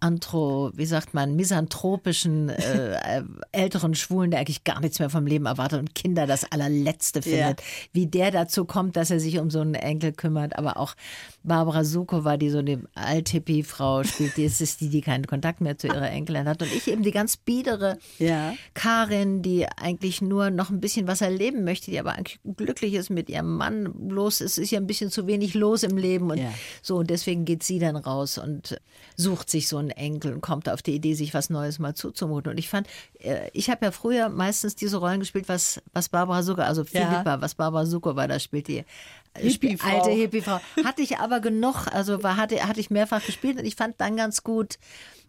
Antro, 0.00 0.70
wie 0.74 0.86
sagt 0.86 1.14
man, 1.14 1.36
misanthropischen 1.36 2.48
äh, 2.48 2.94
äh, 3.18 3.22
älteren 3.52 3.94
Schwulen, 3.94 4.30
der 4.30 4.40
eigentlich 4.40 4.64
gar 4.64 4.80
nichts 4.80 4.98
mehr 4.98 5.10
vom 5.10 5.26
Leben 5.26 5.46
erwartet 5.46 5.78
und 5.78 5.94
Kinder 5.94 6.26
das 6.26 6.50
allerletzte 6.50 7.22
findet, 7.22 7.62
wie 7.92 8.06
der 8.06 8.30
dazu 8.30 8.64
kommt, 8.64 8.96
dass 8.96 9.10
er 9.10 9.20
sich 9.20 9.38
um 9.38 9.50
so 9.50 9.60
einen 9.60 9.74
Enkel 9.74 10.12
kümmert. 10.12 10.58
Aber 10.58 10.78
auch 10.78 10.94
Barbara 11.42 11.84
Sukowa, 11.84 12.36
die 12.36 12.50
so 12.50 12.58
eine 12.58 12.82
Althippie-Frau 12.94 14.02
spielt, 14.04 14.36
die 14.36 14.44
ist 14.44 14.60
es 14.60 14.76
die, 14.76 14.88
die 14.88 15.00
keinen 15.00 15.26
Kontakt 15.26 15.60
mehr 15.60 15.78
zu 15.78 15.86
ihrer 15.86 16.10
Enkelin 16.10 16.46
hat. 16.48 16.62
Und 16.62 16.72
ich 16.72 16.88
eben 16.88 17.02
die 17.02 17.10
ganz 17.12 17.36
biedere 17.36 17.98
Ja. 18.18 18.54
Karin, 18.74 19.42
die 19.42 19.66
eigentlich 19.66 20.20
nur 20.22 20.50
noch 20.50 20.70
ein 20.70 20.80
bisschen 20.80 21.06
was 21.06 21.20
erleben 21.20 21.64
möchte, 21.64 21.90
die 21.90 21.98
aber 21.98 22.12
eigentlich 22.12 22.40
glücklich 22.56 22.94
ist 22.94 23.10
mit 23.10 23.28
ihrem 23.30 23.56
Mann. 23.56 23.90
Bloß 23.94 24.40
es 24.40 24.58
ist 24.58 24.70
ja 24.70 24.78
ein 24.80 24.86
bisschen 24.86 25.10
zu 25.10 25.26
wenig 25.26 25.54
los 25.54 25.82
im 25.82 25.96
Leben 25.96 26.30
und 26.30 26.38
Ja. 26.38 26.52
so. 26.82 26.96
Und 26.96 27.10
deswegen 27.10 27.44
geht 27.44 27.62
sie 27.62 27.78
dann 27.78 27.96
raus 27.96 28.38
und 28.38 28.78
sucht 29.16 29.50
sich 29.50 29.68
so 29.68 29.78
einen 29.78 29.90
Enkel 29.90 30.32
und 30.34 30.40
kommt 30.40 30.68
auf 30.68 30.82
die 30.82 30.94
Idee, 30.94 31.14
sich 31.14 31.34
was 31.34 31.50
Neues 31.50 31.78
mal 31.78 31.94
zuzumuten. 31.94 32.52
Und 32.52 32.58
ich 32.58 32.68
fand, 32.68 32.86
äh, 33.18 33.48
ich 33.52 33.70
habe 33.70 33.84
ja 33.86 33.90
früher 33.92 34.28
meistens 34.28 34.76
diese 34.76 34.98
Rollen 34.98 35.20
gespielt, 35.20 35.48
was, 35.48 35.80
was 35.92 36.08
Barbara 36.08 36.42
Zucker, 36.42 36.66
also 36.66 36.82
Ja. 36.82 37.08
Philippa, 37.10 37.40
was 37.40 37.54
Barbara 37.54 37.80
war, 37.90 38.28
da 38.28 38.38
spielt 38.38 38.68
die 38.68 38.84
Hippie-Frau. 39.36 39.88
alte 39.88 40.10
Hippie-Frau. 40.10 40.60
Hatte 40.84 41.02
ich 41.02 41.18
aber 41.18 41.40
genug, 41.40 41.86
also 41.92 42.22
war, 42.22 42.36
hatte, 42.36 42.66
hatte 42.66 42.80
ich 42.80 42.90
mehrfach 42.90 43.24
gespielt 43.24 43.58
und 43.58 43.64
ich 43.64 43.76
fand 43.76 44.00
dann 44.00 44.16
ganz 44.16 44.42
gut, 44.42 44.78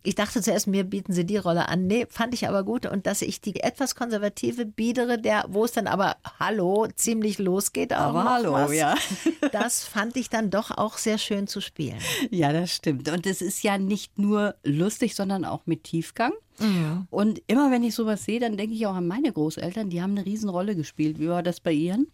ich 0.03 0.15
dachte 0.15 0.41
zuerst, 0.41 0.65
mir 0.65 0.83
bieten 0.83 1.13
sie 1.13 1.25
die 1.25 1.37
Rolle 1.37 1.69
an. 1.69 1.85
Nee, 1.85 2.07
fand 2.09 2.33
ich 2.33 2.47
aber 2.47 2.63
gut. 2.63 2.87
Und 2.87 3.05
dass 3.05 3.21
ich 3.21 3.39
die 3.39 3.59
etwas 3.59 3.93
konservative 3.95 4.65
biedere, 4.65 5.19
der, 5.19 5.45
wo 5.49 5.63
es 5.63 5.73
dann 5.73 5.85
aber, 5.85 6.17
hallo, 6.39 6.87
ziemlich 6.95 7.37
losgeht. 7.37 7.93
Aber 7.93 8.23
hallo, 8.23 8.53
was, 8.53 8.73
ja. 8.73 8.95
Das 9.51 9.83
fand 9.83 10.17
ich 10.17 10.29
dann 10.29 10.49
doch 10.49 10.71
auch 10.71 10.97
sehr 10.97 11.17
schön 11.17 11.45
zu 11.45 11.61
spielen. 11.61 11.99
Ja, 12.31 12.51
das 12.51 12.71
stimmt. 12.71 13.09
Und 13.09 13.27
es 13.27 13.41
ist 13.41 13.61
ja 13.63 13.77
nicht 13.77 14.17
nur 14.17 14.55
lustig, 14.63 15.13
sondern 15.15 15.45
auch 15.45 15.61
mit 15.65 15.83
Tiefgang. 15.83 16.33
Mhm. 16.59 17.07
Und 17.09 17.41
immer 17.47 17.71
wenn 17.71 17.83
ich 17.83 17.93
sowas 17.93 18.23
sehe, 18.23 18.39
dann 18.39 18.57
denke 18.57 18.75
ich 18.75 18.87
auch 18.87 18.95
an 18.95 19.07
meine 19.07 19.31
Großeltern, 19.31 19.89
die 19.89 20.01
haben 20.01 20.11
eine 20.11 20.25
Riesenrolle 20.25 20.75
gespielt. 20.75 21.19
Wie 21.19 21.29
war 21.29 21.43
das 21.43 21.59
bei 21.59 21.71
Ihren? 21.71 22.07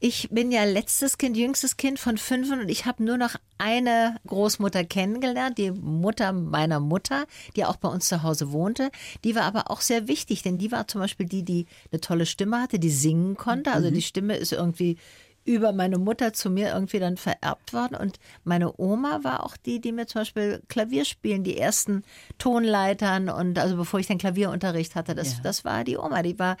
Ich 0.00 0.28
bin 0.30 0.52
ja 0.52 0.64
letztes 0.64 1.16
Kind, 1.16 1.36
jüngstes 1.36 1.76
Kind 1.76 1.98
von 1.98 2.18
fünf 2.18 2.50
und 2.50 2.68
ich 2.68 2.84
habe 2.84 3.02
nur 3.02 3.16
noch 3.16 3.36
eine 3.56 4.16
Großmutter 4.26 4.84
kennengelernt, 4.84 5.56
die 5.56 5.70
Mutter 5.70 6.32
meiner 6.32 6.80
Mutter, 6.80 7.26
die 7.56 7.64
auch 7.64 7.76
bei 7.76 7.88
uns 7.88 8.08
zu 8.08 8.22
Hause 8.22 8.52
wohnte. 8.52 8.90
Die 9.24 9.34
war 9.34 9.44
aber 9.44 9.70
auch 9.70 9.80
sehr 9.80 10.06
wichtig, 10.06 10.42
denn 10.42 10.58
die 10.58 10.72
war 10.72 10.88
zum 10.88 11.00
Beispiel 11.00 11.26
die, 11.26 11.42
die 11.42 11.66
eine 11.90 12.00
tolle 12.00 12.26
Stimme 12.26 12.60
hatte, 12.60 12.78
die 12.78 12.90
singen 12.90 13.36
konnte. 13.36 13.72
Also 13.72 13.90
mhm. 13.90 13.94
die 13.94 14.02
Stimme 14.02 14.36
ist 14.36 14.52
irgendwie 14.52 14.98
über 15.44 15.72
meine 15.72 15.98
Mutter 15.98 16.32
zu 16.32 16.50
mir 16.50 16.72
irgendwie 16.72 16.98
dann 16.98 17.16
vererbt 17.16 17.72
worden. 17.72 17.96
Und 17.96 18.18
meine 18.44 18.78
Oma 18.78 19.20
war 19.22 19.44
auch 19.44 19.56
die, 19.56 19.80
die 19.80 19.92
mir 19.92 20.06
zum 20.06 20.22
Beispiel 20.22 20.62
Klavier 20.68 21.04
spielen, 21.04 21.44
die 21.44 21.58
ersten 21.58 22.02
Tonleitern 22.38 23.28
und 23.28 23.58
also 23.58 23.76
bevor 23.76 24.00
ich 24.00 24.06
den 24.06 24.18
Klavierunterricht 24.18 24.94
hatte, 24.94 25.14
das, 25.14 25.34
ja. 25.34 25.40
das 25.42 25.64
war 25.64 25.84
die 25.84 25.98
Oma. 25.98 26.22
Die 26.22 26.38
war 26.38 26.56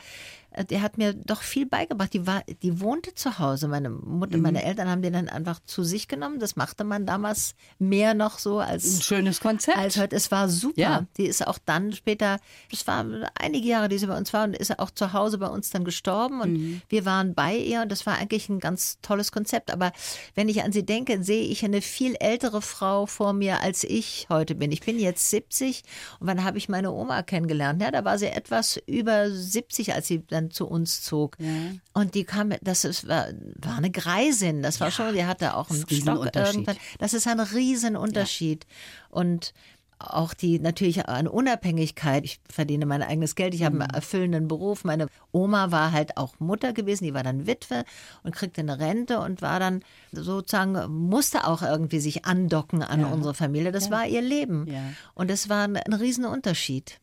der 0.62 0.82
hat 0.82 0.98
mir 0.98 1.14
doch 1.14 1.42
viel 1.42 1.66
beigebracht. 1.66 2.12
Die 2.12 2.26
war, 2.26 2.42
die 2.62 2.80
wohnte 2.80 3.14
zu 3.14 3.38
Hause. 3.38 3.68
Meine 3.68 3.90
Mutter, 3.90 4.36
mhm. 4.36 4.42
meine 4.42 4.62
Eltern 4.62 4.88
haben 4.88 5.02
den 5.02 5.12
dann 5.12 5.28
einfach 5.28 5.60
zu 5.64 5.82
sich 5.82 6.06
genommen. 6.08 6.38
Das 6.38 6.56
machte 6.56 6.84
man 6.84 7.06
damals 7.06 7.54
mehr 7.78 8.14
noch 8.14 8.38
so 8.38 8.60
als 8.60 8.98
ein 8.98 9.02
schönes 9.02 9.40
Konzept. 9.40 9.78
Als 9.78 9.96
heute. 9.96 10.14
Es 10.14 10.30
war 10.30 10.48
super. 10.48 10.80
Ja. 10.80 11.06
Die 11.16 11.26
ist 11.26 11.46
auch 11.46 11.58
dann 11.64 11.92
später, 11.92 12.38
es 12.72 12.86
war 12.86 13.04
einige 13.34 13.66
Jahre, 13.66 13.88
die 13.88 13.98
sie 13.98 14.06
bei 14.06 14.16
uns 14.16 14.32
war 14.32 14.44
und 14.44 14.56
ist 14.56 14.78
auch 14.78 14.90
zu 14.90 15.12
Hause 15.12 15.38
bei 15.38 15.48
uns 15.48 15.70
dann 15.70 15.84
gestorben 15.84 16.40
und 16.40 16.52
mhm. 16.52 16.82
wir 16.88 17.04
waren 17.04 17.34
bei 17.34 17.56
ihr 17.56 17.82
und 17.82 17.90
das 17.90 18.06
war 18.06 18.18
eigentlich 18.18 18.48
ein 18.48 18.60
ganz 18.60 18.98
tolles 19.02 19.32
Konzept. 19.32 19.72
Aber 19.72 19.92
wenn 20.34 20.48
ich 20.48 20.62
an 20.62 20.72
sie 20.72 20.86
denke, 20.86 21.22
sehe 21.22 21.44
ich 21.44 21.64
eine 21.64 21.82
viel 21.82 22.14
ältere 22.20 22.62
Frau 22.62 23.06
vor 23.06 23.32
mir, 23.32 23.60
als 23.60 23.84
ich 23.84 24.26
heute 24.28 24.54
bin. 24.54 24.72
Ich 24.72 24.80
bin 24.80 24.98
jetzt 24.98 25.30
70 25.30 25.82
und 26.20 26.26
wann 26.26 26.44
habe 26.44 26.58
ich 26.58 26.68
meine 26.68 26.92
Oma 26.92 27.22
kennengelernt? 27.22 27.82
Ja, 27.82 27.90
da 27.90 28.04
war 28.04 28.18
sie 28.18 28.26
etwas 28.26 28.80
über 28.86 29.30
70, 29.30 29.94
als 29.94 30.06
sie 30.06 30.24
dann 30.26 30.43
dann 30.44 30.50
zu 30.50 30.66
uns 30.66 31.02
zog. 31.02 31.36
Ja. 31.38 31.48
Und 31.92 32.14
die 32.14 32.24
kam, 32.24 32.52
das 32.62 32.84
ist, 32.84 33.08
war, 33.08 33.26
war 33.56 33.76
eine 33.76 33.90
Greisin, 33.90 34.62
das 34.62 34.80
war 34.80 34.88
ja, 34.88 34.92
schon, 34.92 35.14
die 35.14 35.24
hatte 35.24 35.56
auch 35.56 35.70
einen 35.70 35.86
Stock 35.88 36.34
irgendwann. 36.34 36.76
Das 36.98 37.14
ist 37.14 37.26
ein 37.26 37.40
Riesenunterschied. 37.40 38.64
Ja. 38.64 39.18
Und 39.18 39.52
auch 39.98 40.34
die 40.34 40.58
natürlich 40.58 41.08
an 41.08 41.26
Unabhängigkeit. 41.26 42.24
Ich 42.24 42.40
verdiene 42.50 42.84
mein 42.84 43.02
eigenes 43.02 43.36
Geld, 43.36 43.54
ich 43.54 43.64
habe 43.64 43.76
einen 43.76 43.88
mhm. 43.88 43.94
erfüllenden 43.94 44.48
Beruf. 44.48 44.84
Meine 44.84 45.06
Oma 45.32 45.70
war 45.70 45.92
halt 45.92 46.16
auch 46.16 46.38
Mutter 46.40 46.72
gewesen, 46.72 47.04
die 47.04 47.14
war 47.14 47.22
dann 47.22 47.46
Witwe 47.46 47.84
und 48.22 48.34
kriegte 48.34 48.60
eine 48.60 48.78
Rente 48.78 49.20
und 49.20 49.40
war 49.40 49.60
dann 49.60 49.82
sozusagen, 50.12 50.92
musste 50.92 51.46
auch 51.46 51.62
irgendwie 51.62 52.00
sich 52.00 52.24
andocken 52.24 52.82
an 52.82 53.00
ja. 53.00 53.06
unsere 53.06 53.34
Familie. 53.34 53.72
Das 53.72 53.86
ja. 53.86 53.90
war 53.92 54.06
ihr 54.06 54.22
Leben. 54.22 54.66
Ja. 54.66 54.82
Und 55.14 55.30
es 55.30 55.48
war 55.48 55.64
ein, 55.64 55.76
ein 55.76 55.92
Riesenunterschied. 55.92 57.00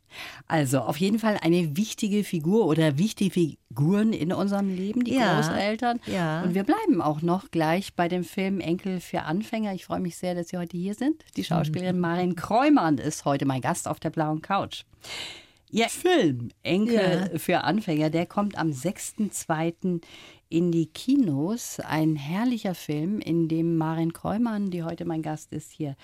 Also 0.47 0.79
auf 0.79 0.97
jeden 0.97 1.19
Fall 1.19 1.37
eine 1.41 1.77
wichtige 1.77 2.23
Figur 2.23 2.65
oder 2.65 2.97
wichtige 2.97 3.31
Figuren 3.31 4.13
in 4.13 4.33
unserem 4.33 4.75
Leben, 4.75 5.03
die 5.03 5.15
ja, 5.15 5.35
Großeltern. 5.35 5.99
Ja. 6.05 6.43
Und 6.43 6.53
wir 6.53 6.63
bleiben 6.63 7.01
auch 7.01 7.21
noch 7.21 7.51
gleich 7.51 7.93
bei 7.95 8.07
dem 8.07 8.23
Film 8.23 8.59
Enkel 8.59 8.99
für 8.99 9.23
Anfänger. 9.23 9.73
Ich 9.73 9.85
freue 9.85 9.99
mich 9.99 10.17
sehr, 10.17 10.35
dass 10.35 10.49
Sie 10.49 10.57
heute 10.57 10.77
hier 10.77 10.93
sind. 10.93 11.23
Die 11.35 11.43
Schauspielerin. 11.43 11.99
Marin 11.99 12.35
Kreumann 12.35 12.97
ist 12.97 13.25
heute 13.25 13.45
mein 13.45 13.61
Gast 13.61 13.87
auf 13.87 13.99
der 13.99 14.09
blauen 14.09 14.41
Couch. 14.41 14.83
Ihr 15.73 15.87
Film 15.87 16.49
Enkel 16.63 17.29
ja. 17.31 17.39
für 17.39 17.63
Anfänger, 17.63 18.09
der 18.09 18.25
kommt 18.25 18.57
am 18.57 18.71
6.2. 18.71 20.01
in 20.49 20.71
die 20.73 20.87
Kinos. 20.87 21.79
Ein 21.79 22.17
herrlicher 22.17 22.75
Film, 22.75 23.19
in 23.19 23.47
dem 23.47 23.77
Marin 23.77 24.11
Kreumann, 24.11 24.69
die 24.69 24.83
heute 24.83 25.05
mein 25.05 25.21
Gast 25.21 25.53
ist, 25.53 25.71
hier 25.71 25.95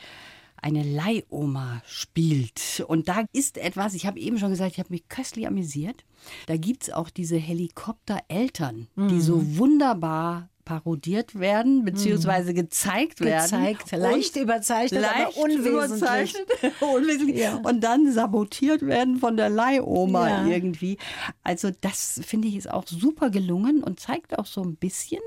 eine 0.61 0.83
Leihoma 0.83 1.81
spielt. 1.85 2.83
Und 2.87 3.07
da 3.07 3.25
ist 3.33 3.57
etwas, 3.57 3.93
ich 3.93 4.05
habe 4.05 4.19
eben 4.19 4.37
schon 4.37 4.49
gesagt, 4.49 4.73
ich 4.73 4.79
habe 4.79 4.89
mich 4.89 5.07
köstlich 5.07 5.47
amüsiert. 5.47 6.03
Da 6.47 6.57
gibt 6.57 6.83
es 6.83 6.89
auch 6.91 7.09
diese 7.09 7.37
Helikoptereltern, 7.37 8.87
mhm. 8.95 9.07
die 9.07 9.21
so 9.21 9.57
wunderbar 9.57 10.49
parodiert 10.67 11.39
werden, 11.39 11.85
beziehungsweise 11.85 12.53
gezeigt 12.53 13.21
werden. 13.21 13.77
Gezeigt, 13.77 13.91
leicht 13.93 14.35
überzeichnet, 14.35 15.01
leicht 15.01 15.37
aber 15.37 15.37
unwesentlich. 15.37 16.35
unwesentlich. 16.81 17.39
Ja. 17.39 17.55
Und 17.55 17.79
dann 17.79 18.11
sabotiert 18.11 18.85
werden 18.85 19.17
von 19.17 19.37
der 19.37 19.47
Leihoma 19.47 20.29
ja. 20.29 20.45
irgendwie. 20.45 20.97
Also 21.41 21.69
das 21.79 22.19
finde 22.25 22.49
ich 22.49 22.57
ist 22.57 22.69
auch 22.69 22.85
super 22.85 23.29
gelungen 23.29 23.81
und 23.81 24.01
zeigt 24.01 24.37
auch 24.37 24.45
so 24.45 24.61
ein 24.61 24.75
bisschen, 24.75 25.21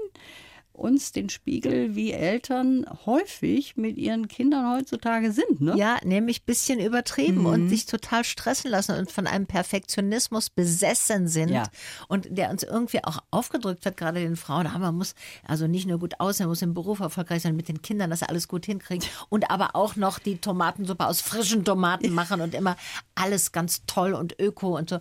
uns 0.73 1.13
den 1.13 1.29
Spiegel, 1.29 1.95
wie 1.95 2.13
Eltern 2.13 2.87
häufig 3.05 3.77
mit 3.77 3.99
ihren 3.99 4.29
Kindern 4.29 4.75
heutzutage 4.75 5.33
sind. 5.33 5.61
Ne? 5.61 5.75
Ja, 5.77 5.99
nämlich 6.05 6.41
ein 6.41 6.47
bisschen 6.47 6.81
übertrieben 6.81 7.41
mhm. 7.41 7.47
und 7.47 7.69
sich 7.69 7.87
total 7.87 8.25
stressen 8.25 8.71
lassen 8.71 8.97
und 8.97 9.11
von 9.11 9.27
einem 9.27 9.47
Perfektionismus 9.47 10.49
besessen 10.49 11.29
sind 11.29 11.51
ja. 11.51 11.65
und 12.09 12.29
der 12.31 12.51
uns 12.51 12.63
irgendwie 12.63 13.05
auch 13.05 13.19
aufgedrückt 13.31 13.85
wird, 13.85 13.97
gerade 13.97 14.21
den 14.21 14.37
Frauen. 14.37 14.67
Aber 14.67 14.87
man 14.87 14.97
muss 14.97 15.15
also 15.47 15.67
nicht 15.67 15.87
nur 15.87 15.99
gut 15.99 16.19
aussehen, 16.19 16.47
man 16.47 16.53
muss 16.53 16.63
im 16.63 16.75
Beruf 16.75 17.01
erfolgreich 17.01 17.43
sein, 17.43 17.57
mit 17.57 17.69
den 17.69 17.83
Kindern, 17.83 18.11
dass 18.11 18.23
er 18.23 18.31
alles 18.31 18.49
gut 18.49 18.65
hinkriegt 18.65 19.09
und 19.29 19.51
aber 19.51 19.77
auch 19.77 19.97
noch 19.97 20.19
die 20.19 20.39
Tomatensuppe 20.39 21.07
aus 21.07 21.21
frischen 21.21 21.65
Tomaten 21.65 22.11
machen 22.15 22.41
und 22.41 22.55
immer 22.55 22.77
alles 23.15 23.53
ganz 23.53 23.83
toll 23.87 24.15
und 24.15 24.41
öko 24.41 24.79
und 24.79 24.89
so. 24.91 24.99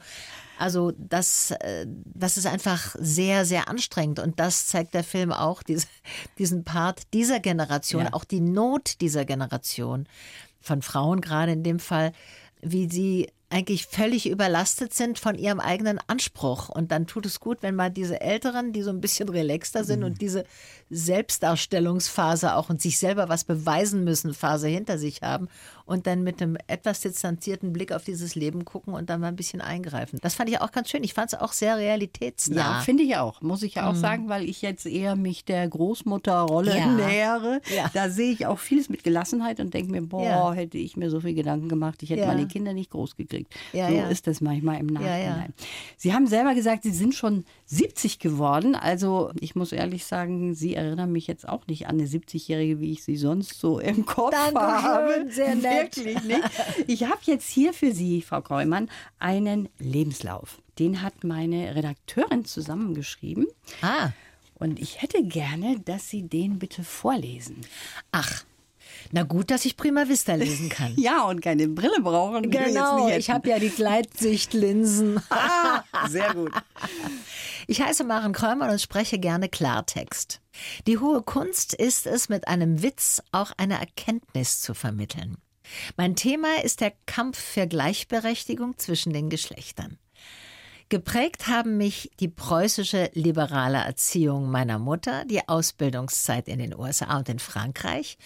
Also 0.59 0.91
das, 0.97 1.51
äh, 1.51 1.85
das 1.87 2.37
ist 2.37 2.45
einfach 2.45 2.95
sehr, 2.99 3.45
sehr 3.45 3.69
anstrengend. 3.69 4.19
Und 4.19 4.39
das 4.39 4.67
zeigt 4.67 4.93
der 4.93 5.03
Film 5.03 5.31
auch, 5.31 5.63
diese, 5.63 5.87
diesen 6.37 6.63
Part 6.63 7.01
dieser 7.13 7.39
Generation, 7.39 8.03
ja. 8.03 8.13
auch 8.13 8.25
die 8.25 8.41
Not 8.41 8.99
dieser 9.01 9.25
Generation, 9.25 10.07
von 10.61 10.81
Frauen 10.81 11.21
gerade 11.21 11.53
in 11.53 11.63
dem 11.63 11.79
Fall, 11.79 12.11
wie 12.61 12.89
sie 12.89 13.29
eigentlich 13.51 13.87
völlig 13.87 14.29
überlastet 14.29 14.93
sind 14.93 15.17
von 15.17 15.37
ihrem 15.37 15.59
eigenen 15.59 15.99
Anspruch. 16.07 16.69
Und 16.69 16.91
dann 16.91 17.07
tut 17.07 17.25
es 17.25 17.39
gut, 17.39 17.59
wenn 17.61 17.75
mal 17.75 17.89
diese 17.89 18.21
Älteren, 18.21 18.73
die 18.73 18.83
so 18.83 18.91
ein 18.91 19.01
bisschen 19.01 19.27
relaxter 19.27 19.83
sind 19.83 19.99
mhm. 19.99 20.05
und 20.05 20.21
diese 20.21 20.45
Selbstdarstellungsphase 20.91 22.55
auch 22.55 22.69
und 22.69 22.81
sich 22.81 22.99
selber 22.99 23.27
was 23.27 23.43
beweisen 23.43 24.03
müssen, 24.03 24.33
Phase 24.33 24.67
hinter 24.67 24.99
sich 24.99 25.21
haben 25.23 25.47
und 25.85 26.05
dann 26.05 26.23
mit 26.23 26.41
einem 26.41 26.57
etwas 26.67 27.01
distanzierten 27.01 27.73
Blick 27.73 27.91
auf 27.91 28.03
dieses 28.03 28.35
Leben 28.35 28.65
gucken 28.65 28.93
und 28.93 29.09
dann 29.09 29.21
mal 29.21 29.27
ein 29.27 29.35
bisschen 29.35 29.61
eingreifen. 29.61 30.19
Das 30.21 30.35
fand 30.35 30.49
ich 30.49 30.61
auch 30.61 30.71
ganz 30.71 30.89
schön. 30.89 31.03
Ich 31.03 31.15
fand 31.15 31.33
es 31.33 31.39
auch 31.39 31.51
sehr 31.51 31.77
realitätsnah. 31.77 32.55
Ja, 32.55 32.79
finde 32.81 33.01
ich 33.01 33.17
auch. 33.17 33.41
Muss 33.41 33.63
ich 33.63 33.75
ja 33.75 33.89
auch 33.89 33.93
mhm. 33.93 33.99
sagen, 33.99 34.29
weil 34.29 34.47
ich 34.47 34.61
jetzt 34.61 34.85
eher 34.85 35.15
mich 35.15 35.45
der 35.45 35.67
Großmutterrolle 35.67 36.77
ja. 36.77 36.85
nähere. 36.85 37.61
Ja. 37.75 37.89
Da 37.93 38.09
sehe 38.09 38.31
ich 38.31 38.45
auch 38.45 38.59
vieles 38.59 38.89
mit 38.89 39.03
Gelassenheit 39.03 39.59
und 39.59 39.73
denke 39.73 39.91
mir, 39.91 40.03
boah, 40.03 40.23
ja. 40.23 40.53
hätte 40.53 40.77
ich 40.77 40.95
mir 40.95 41.09
so 41.09 41.21
viel 41.21 41.33
Gedanken 41.33 41.69
gemacht, 41.69 42.03
ich 42.03 42.11
hätte 42.11 42.27
meine 42.27 42.47
Kinder 42.47 42.73
nicht 42.73 42.91
groß 42.91 43.15
gekriegt. 43.15 43.38
So 43.71 44.11
ist 44.11 44.27
das 44.27 44.41
manchmal 44.41 44.79
im 44.79 44.87
Nachhinein. 44.87 45.53
Sie 45.97 46.13
haben 46.13 46.27
selber 46.27 46.55
gesagt, 46.55 46.83
Sie 46.83 46.91
sind 46.91 47.13
schon 47.15 47.45
70 47.65 48.19
geworden. 48.19 48.75
Also 48.75 49.31
ich 49.39 49.55
muss 49.55 49.71
ehrlich 49.71 50.05
sagen, 50.05 50.55
Sie 50.55 50.75
erinnern 50.75 51.11
mich 51.11 51.27
jetzt 51.27 51.47
auch 51.47 51.67
nicht 51.67 51.87
an 51.87 51.99
eine 51.99 52.07
70-Jährige, 52.07 52.79
wie 52.79 52.91
ich 52.91 53.03
sie 53.03 53.17
sonst 53.17 53.59
so 53.59 53.79
im 53.79 54.05
Kopf 54.05 54.31
Danke 54.31 54.59
habe. 54.59 55.25
Sehr 55.29 55.55
nett 55.55 55.97
wirklich 55.97 56.23
nicht. 56.23 56.41
Ich 56.87 57.03
habe 57.03 57.19
jetzt 57.25 57.49
hier 57.49 57.73
für 57.73 57.91
Sie, 57.91 58.21
Frau 58.21 58.41
Kreumann, 58.41 58.89
einen 59.19 59.69
Lebenslauf. 59.79 60.61
Den 60.77 61.01
hat 61.01 61.23
meine 61.23 61.75
Redakteurin 61.75 62.45
zusammengeschrieben. 62.45 63.47
Ah. 63.81 64.09
Und 64.55 64.79
ich 64.79 65.01
hätte 65.01 65.23
gerne, 65.23 65.79
dass 65.79 66.09
Sie 66.09 66.23
den 66.23 66.59
bitte 66.59 66.83
vorlesen. 66.83 67.61
Ach, 68.11 68.43
na 69.11 69.23
gut, 69.23 69.51
dass 69.51 69.65
ich 69.65 69.77
Prima 69.77 70.07
Vista 70.07 70.35
lesen 70.35 70.69
kann. 70.69 70.93
ja, 70.97 71.23
und 71.23 71.41
keine 71.41 71.67
Brille 71.67 72.01
brauchen. 72.01 72.49
Genau, 72.49 73.07
ich 73.09 73.29
habe 73.29 73.49
ja 73.49 73.59
die 73.59 73.69
Gleitsichtlinsen. 73.69 75.21
ah, 75.29 75.83
sehr 76.07 76.33
gut. 76.33 76.51
Ich 77.67 77.83
heiße 77.83 78.03
Maren 78.03 78.33
Krömer 78.33 78.71
und 78.71 78.81
spreche 78.81 79.19
gerne 79.19 79.47
Klartext. 79.47 80.41
Die 80.87 80.97
hohe 80.97 81.21
Kunst 81.21 81.75
ist 81.75 82.07
es, 82.07 82.27
mit 82.27 82.47
einem 82.47 82.81
Witz 82.81 83.21
auch 83.31 83.51
eine 83.57 83.79
Erkenntnis 83.79 84.59
zu 84.59 84.73
vermitteln. 84.73 85.37
Mein 85.95 86.15
Thema 86.15 86.63
ist 86.63 86.81
der 86.81 86.93
Kampf 87.05 87.37
für 87.37 87.67
Gleichberechtigung 87.67 88.79
zwischen 88.79 89.13
den 89.13 89.29
Geschlechtern. 89.29 89.99
Geprägt 90.89 91.45
haben 91.47 91.77
mich 91.77 92.09
die 92.19 92.27
preußische 92.27 93.11
liberale 93.13 93.77
Erziehung 93.77 94.49
meiner 94.49 94.79
Mutter, 94.79 95.23
die 95.25 95.47
Ausbildungszeit 95.47 96.47
in 96.47 96.57
den 96.57 96.75
USA 96.75 97.17
und 97.19 97.29
in 97.29 97.37
Frankreich 97.37 98.17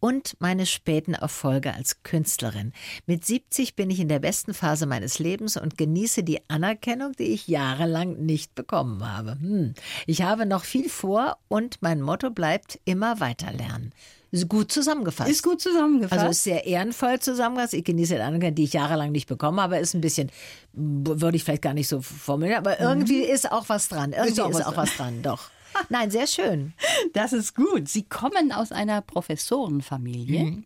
und 0.00 0.36
meine 0.40 0.66
späten 0.66 1.14
Erfolge 1.14 1.74
als 1.74 2.02
Künstlerin. 2.02 2.72
Mit 3.06 3.24
70 3.24 3.76
bin 3.76 3.90
ich 3.90 4.00
in 4.00 4.08
der 4.08 4.18
besten 4.18 4.54
Phase 4.54 4.86
meines 4.86 5.18
Lebens 5.18 5.56
und 5.56 5.78
genieße 5.78 6.22
die 6.22 6.40
Anerkennung, 6.48 7.12
die 7.12 7.24
ich 7.24 7.46
jahrelang 7.46 8.24
nicht 8.24 8.54
bekommen 8.54 9.06
habe. 9.06 9.32
Hm. 9.40 9.74
Ich 10.06 10.22
habe 10.22 10.46
noch 10.46 10.64
viel 10.64 10.88
vor 10.88 11.36
und 11.48 11.82
mein 11.82 12.00
Motto 12.00 12.30
bleibt 12.30 12.80
immer 12.84 13.20
weiter 13.20 13.52
lernen. 13.52 13.92
Ist 14.32 14.48
gut 14.48 14.70
zusammengefasst. 14.70 15.28
Ist 15.28 15.42
gut 15.42 15.60
zusammengefasst. 15.60 16.20
Also 16.20 16.30
ist 16.30 16.44
sehr 16.44 16.64
ehrenvoll 16.64 17.18
zusammengefasst. 17.18 17.74
Ich 17.74 17.84
genieße 17.84 18.14
die 18.14 18.20
Anerkennung, 18.20 18.54
die 18.54 18.64
ich 18.64 18.72
jahrelang 18.72 19.10
nicht 19.10 19.26
bekommen 19.26 19.60
habe. 19.60 19.78
Ist 19.78 19.94
ein 19.94 20.00
bisschen, 20.00 20.30
würde 20.72 21.36
ich 21.36 21.42
vielleicht 21.42 21.62
gar 21.62 21.74
nicht 21.74 21.88
so 21.88 22.00
formulieren, 22.00 22.58
aber 22.58 22.78
irgendwie 22.78 23.24
mhm. 23.24 23.34
ist 23.34 23.50
auch 23.50 23.68
was 23.68 23.88
dran. 23.88 24.12
Irgendwie 24.12 24.32
ist 24.32 24.40
auch, 24.40 24.50
ist 24.50 24.54
was, 24.56 24.66
auch 24.66 24.72
dran. 24.74 24.86
was 24.86 24.96
dran, 24.96 25.22
doch. 25.22 25.50
Nein, 25.88 26.10
sehr 26.10 26.26
schön. 26.26 26.72
Das 27.12 27.32
ist 27.32 27.54
gut. 27.54 27.88
Sie 27.88 28.04
kommen 28.04 28.52
aus 28.52 28.72
einer 28.72 29.00
Professorenfamilie. 29.00 30.44
Mhm 30.44 30.64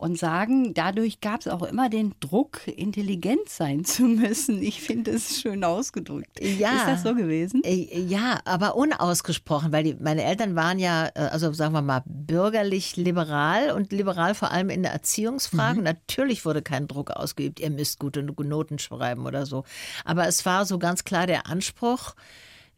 und 0.00 0.18
sagen, 0.18 0.72
dadurch 0.72 1.20
gab 1.20 1.40
es 1.40 1.48
auch 1.48 1.62
immer 1.62 1.90
den 1.90 2.14
Druck, 2.20 2.66
intelligent 2.66 3.48
sein 3.48 3.84
zu 3.84 4.04
müssen. 4.04 4.62
Ich 4.62 4.80
finde 4.80 5.10
es 5.10 5.42
schön 5.42 5.62
ausgedrückt. 5.62 6.40
Ja. 6.40 6.74
Ist 6.74 6.86
das 6.86 7.02
so 7.02 7.14
gewesen? 7.14 7.62
Äh, 7.64 8.00
ja, 8.00 8.40
aber 8.46 8.76
unausgesprochen, 8.76 9.72
weil 9.72 9.84
die, 9.84 9.94
meine 10.00 10.24
Eltern 10.24 10.56
waren 10.56 10.78
ja, 10.78 11.08
äh, 11.14 11.28
also 11.30 11.52
sagen 11.52 11.74
wir 11.74 11.82
mal, 11.82 12.02
bürgerlich 12.06 12.96
liberal 12.96 13.72
und 13.72 13.92
liberal 13.92 14.34
vor 14.34 14.50
allem 14.50 14.70
in 14.70 14.82
der 14.82 14.92
Erziehungsfrage. 14.92 15.80
Mhm. 15.80 15.84
Natürlich 15.84 16.46
wurde 16.46 16.62
kein 16.62 16.88
Druck 16.88 17.10
ausgeübt, 17.10 17.60
ihr 17.60 17.70
müsst 17.70 17.98
gute 17.98 18.22
Noten 18.22 18.78
schreiben 18.78 19.26
oder 19.26 19.44
so. 19.44 19.64
Aber 20.06 20.26
es 20.26 20.46
war 20.46 20.64
so 20.64 20.78
ganz 20.78 21.04
klar 21.04 21.26
der 21.26 21.46
Anspruch, 21.46 22.14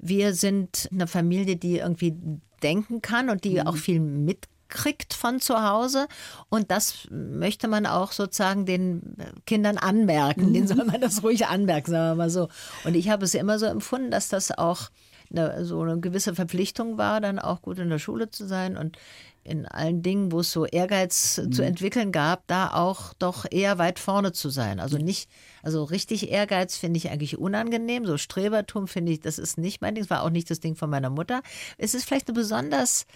wir 0.02 0.35
sind 0.35 0.88
eine 0.92 1.06
Familie, 1.06 1.56
die 1.56 1.78
irgendwie 1.78 2.14
denken 2.62 3.00
kann 3.00 3.30
und 3.30 3.44
die 3.44 3.61
mhm. 3.61 3.66
auch 3.66 3.76
viel 3.76 4.00
mitkriegt 4.00 5.14
von 5.14 5.40
zu 5.40 5.62
Hause. 5.62 6.06
Und 6.50 6.71
das 6.71 7.06
möchte 7.11 7.68
man 7.68 7.87
auch 7.87 8.12
sozusagen 8.12 8.66
den 8.66 9.16
Kindern 9.47 9.78
anmerken. 9.78 10.49
Mhm. 10.49 10.54
Den 10.54 10.66
soll 10.66 10.85
man 10.85 11.00
das 11.00 11.23
ruhig 11.23 11.47
anmerken, 11.47 11.92
sagen 11.92 12.11
wir 12.11 12.14
mal 12.16 12.30
so. 12.30 12.49
Und 12.85 12.94
ich 12.94 13.09
habe 13.09 13.25
es 13.25 13.35
immer 13.35 13.59
so 13.59 13.66
empfunden, 13.66 14.11
dass 14.11 14.28
das 14.28 14.50
auch 14.50 14.90
eine, 15.30 15.64
so 15.64 15.80
eine 15.80 15.99
gewisse 16.00 16.35
Verpflichtung 16.35 16.99
war, 16.99 17.21
dann 17.21 17.38
auch 17.38 17.62
gut 17.62 17.78
in 17.78 17.88
der 17.88 17.99
Schule 17.99 18.30
zu 18.30 18.47
sein 18.47 18.76
und 18.76 18.99
in 19.44 19.66
allen 19.66 20.02
Dingen, 20.02 20.30
wo 20.30 20.40
es 20.40 20.52
so 20.52 20.66
Ehrgeiz 20.66 21.38
mhm. 21.38 21.52
zu 21.52 21.62
entwickeln 21.62 22.12
gab, 22.12 22.46
da 22.46 22.72
auch 22.72 23.12
doch 23.14 23.44
eher 23.50 23.78
weit 23.78 23.99
vorne 23.99 24.32
zu 24.32 24.50
sein. 24.50 24.78
Also 24.78 24.99
nicht, 24.99 25.28
also 25.62 25.84
richtig 25.84 26.30
Ehrgeiz 26.30 26.76
finde 26.76 26.99
ich 26.99 27.11
eigentlich 27.11 27.38
unangenehm. 27.38 28.06
So 28.06 28.18
Strebertum 28.18 28.87
finde 28.87 29.12
ich, 29.12 29.20
das 29.20 29.38
ist 29.38 29.58
nicht 29.58 29.80
mein 29.80 29.94
Ding. 29.94 30.04
Das 30.04 30.11
war 30.11 30.22
auch 30.22 30.30
nicht 30.30 30.50
das 30.50 30.61
Ding 30.61 30.76
von 30.76 30.90
meiner 30.90 31.11
Mutter. 31.11 31.42
Es 31.76 31.94
ist 31.94 32.04
vielleicht 32.04 32.28
eine 32.28 32.34
besonders 32.34 33.06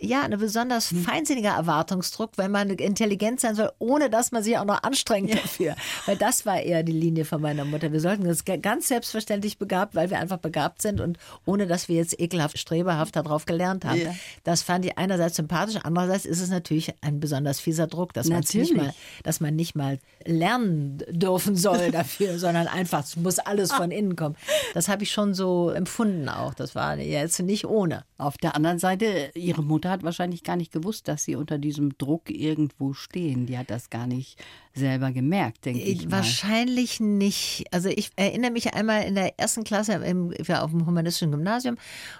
ja, 0.00 0.22
eine 0.22 0.38
besonders 0.38 0.90
hm. 0.90 1.04
feinsinniger 1.04 1.50
Erwartungsdruck, 1.50 2.32
wenn 2.36 2.50
man 2.50 2.70
intelligent 2.70 3.40
sein 3.40 3.54
soll, 3.54 3.70
ohne 3.78 4.08
dass 4.10 4.32
man 4.32 4.42
sich 4.42 4.56
auch 4.58 4.64
noch 4.64 4.82
anstrengt 4.82 5.30
ja. 5.30 5.36
dafür. 5.36 5.76
Weil 6.06 6.16
das 6.16 6.46
war 6.46 6.60
eher 6.60 6.82
die 6.82 6.92
Linie 6.92 7.24
von 7.24 7.40
meiner 7.40 7.64
Mutter. 7.64 7.92
Wir 7.92 8.00
sollten 8.00 8.24
das 8.24 8.44
ganz 8.44 8.88
selbstverständlich 8.88 9.58
begabt, 9.58 9.94
weil 9.94 10.10
wir 10.10 10.18
einfach 10.18 10.38
begabt 10.38 10.82
sind 10.82 11.00
und 11.00 11.18
ohne 11.44 11.66
dass 11.66 11.88
wir 11.88 11.96
jetzt 11.96 12.18
ekelhaft, 12.18 12.58
streberhaft 12.58 13.16
darauf 13.16 13.44
gelernt 13.44 13.84
haben. 13.84 14.00
Ja. 14.00 14.14
Das 14.44 14.62
fand 14.62 14.84
ich 14.84 14.96
einerseits 14.96 15.36
sympathisch, 15.36 15.76
andererseits 15.82 16.24
ist 16.24 16.40
es 16.40 16.48
natürlich 16.48 16.94
ein 17.02 17.20
besonders 17.20 17.60
fieser 17.60 17.86
Druck, 17.86 18.14
dass 18.14 18.28
man 18.28 18.40
nicht 18.52 18.76
mal, 18.76 18.94
dass 19.22 19.40
man 19.40 19.54
nicht 19.54 19.74
mal 19.74 19.98
lernen 20.24 21.02
dürfen 21.10 21.56
soll 21.56 21.90
dafür, 21.92 22.38
sondern 22.38 22.66
einfach, 22.66 23.04
es 23.04 23.16
muss 23.16 23.38
alles 23.38 23.72
von 23.72 23.90
innen 23.90 24.16
kommen. 24.16 24.36
Das 24.74 24.88
habe 24.88 25.02
ich 25.02 25.10
schon 25.10 25.34
so 25.34 25.70
empfunden 25.70 26.28
auch. 26.28 26.54
Das 26.54 26.74
war 26.74 26.96
jetzt 26.98 27.40
nicht 27.40 27.66
ohne. 27.66 28.04
Auf 28.20 28.36
der 28.36 28.54
anderen 28.54 28.78
Seite, 28.78 29.30
ihre 29.34 29.62
Mutter 29.62 29.90
hat 29.90 30.02
wahrscheinlich 30.02 30.44
gar 30.44 30.56
nicht 30.56 30.72
gewusst, 30.72 31.08
dass 31.08 31.24
sie 31.24 31.36
unter 31.36 31.56
diesem 31.56 31.96
Druck 31.96 32.28
irgendwo 32.28 32.92
stehen. 32.92 33.46
Die 33.46 33.56
hat 33.56 33.70
das 33.70 33.88
gar 33.88 34.06
nicht 34.06 34.38
selber 34.74 35.10
gemerkt, 35.10 35.64
denke 35.64 35.80
ich. 35.80 36.04
Mal. 36.04 36.18
Wahrscheinlich 36.18 37.00
nicht. 37.00 37.64
Also 37.70 37.88
ich 37.88 38.10
erinnere 38.16 38.50
mich 38.50 38.74
einmal 38.74 39.04
in 39.04 39.14
der 39.14 39.38
ersten 39.38 39.64
Klasse 39.64 39.94
im, 39.94 40.34
auf 40.48 40.70
dem 40.70 40.86
humanistischen 40.86 41.30
Gymnasium, 41.30 41.76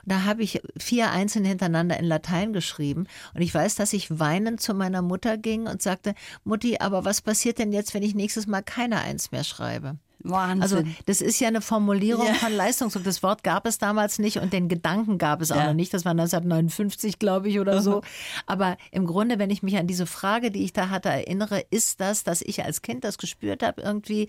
da 0.07 0.25
habe 0.25 0.43
ich 0.43 0.63
vier 0.79 1.11
Einzelne 1.11 1.49
hintereinander 1.49 1.99
in 1.99 2.07
Latein 2.07 2.55
geschrieben. 2.55 3.07
Und 3.35 3.43
ich 3.43 3.55
weiß, 3.55 3.75
dass 3.75 3.93
ich 3.93 4.19
weinend 4.19 4.61
zu 4.61 4.73
meiner 4.73 5.03
Mutter 5.03 5.37
ging 5.37 5.67
und 5.67 5.83
sagte, 5.83 6.15
Mutti, 6.45 6.79
aber 6.81 7.05
was 7.05 7.21
passiert 7.21 7.59
denn 7.59 7.73
jetzt, 7.73 7.93
wenn 7.93 8.03
ich 8.03 8.15
nächstes 8.15 8.47
Mal 8.47 8.63
keine 8.63 9.01
Eins 9.01 9.33
mehr 9.33 9.45
schreibe? 9.45 9.99
Wahnsinn. 10.23 10.63
Also 10.63 10.83
das 11.07 11.21
ist 11.21 11.41
ja 11.41 11.49
eine 11.49 11.61
Formulierung 11.61 12.27
ja. 12.27 12.35
von 12.35 12.53
Leistungsdruck. 12.53 13.05
Das 13.05 13.23
Wort 13.23 13.43
gab 13.43 13.67
es 13.67 13.79
damals 13.79 14.19
nicht 14.19 14.39
und 14.39 14.53
den 14.53 14.69
Gedanken 14.69 15.19
gab 15.19 15.41
es 15.41 15.51
auch 15.51 15.57
ja. 15.57 15.69
noch 15.69 15.75
nicht. 15.75 15.95
Das 15.95 16.05
war 16.05 16.13
1959, 16.13 17.19
glaube 17.19 17.49
ich, 17.49 17.59
oder 17.59 17.81
so. 17.81 18.03
Aber 18.47 18.77
im 18.91 19.07
Grunde, 19.07 19.39
wenn 19.39 19.51
ich 19.51 19.63
mich 19.63 19.77
an 19.77 19.87
diese 19.87 20.07
Frage, 20.07 20.51
die 20.51 20.65
ich 20.65 20.73
da 20.73 20.91
hatte, 20.91 21.09
erinnere, 21.09 21.65
ist 21.71 22.01
das, 22.01 22.25
dass 22.25 22.43
ich 22.43 22.65
als 22.65 22.83
Kind 22.83 23.05
das 23.05 23.19
gespürt 23.19 23.63
habe, 23.63 23.81
irgendwie, 23.81 24.29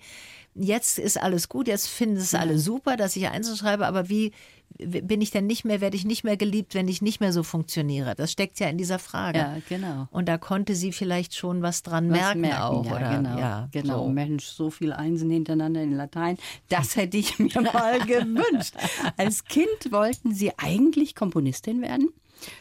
jetzt 0.54 0.98
ist 0.98 1.20
alles 1.20 1.48
gut, 1.48 1.68
jetzt 1.68 1.88
finden 1.88 2.16
es 2.16 2.34
alle 2.34 2.58
super, 2.58 2.96
dass 2.96 3.16
ich 3.16 3.28
Einzel 3.28 3.56
schreibe, 3.56 3.86
aber 3.86 4.08
wie, 4.08 4.32
bin 4.78 5.20
ich 5.20 5.30
denn 5.30 5.46
nicht 5.46 5.64
mehr, 5.64 5.80
werde 5.80 5.96
ich 5.96 6.04
nicht 6.04 6.24
mehr 6.24 6.36
geliebt, 6.36 6.74
wenn 6.74 6.88
ich 6.88 7.02
nicht 7.02 7.20
mehr 7.20 7.32
so 7.32 7.42
funktioniere? 7.42 8.14
Das 8.14 8.32
steckt 8.32 8.60
ja 8.60 8.68
in 8.68 8.78
dieser 8.78 8.98
Frage. 8.98 9.38
Ja, 9.38 9.56
genau. 9.68 10.08
Und 10.10 10.28
da 10.28 10.38
konnte 10.38 10.74
sie 10.74 10.92
vielleicht 10.92 11.34
schon 11.34 11.62
was 11.62 11.82
dran 11.82 12.10
was 12.10 12.18
merken, 12.18 12.40
merken, 12.40 12.62
auch. 12.62 12.86
Ja, 12.86 12.96
oder? 12.96 13.16
genau. 13.16 13.38
Ja, 13.38 13.68
genau. 13.72 14.04
So. 14.04 14.08
Mensch, 14.10 14.44
so 14.46 14.70
viel 14.70 14.92
Einsen 14.92 15.30
hintereinander 15.30 15.82
in 15.82 15.92
Latein, 15.92 16.38
das 16.68 16.96
hätte 16.96 17.16
ich 17.16 17.38
mir 17.38 17.60
mal 17.60 18.00
gewünscht. 18.00 18.74
Als 19.16 19.44
Kind 19.44 19.90
wollten 19.90 20.34
Sie 20.34 20.52
eigentlich 20.58 21.14
Komponistin 21.14 21.82
werden? 21.82 22.08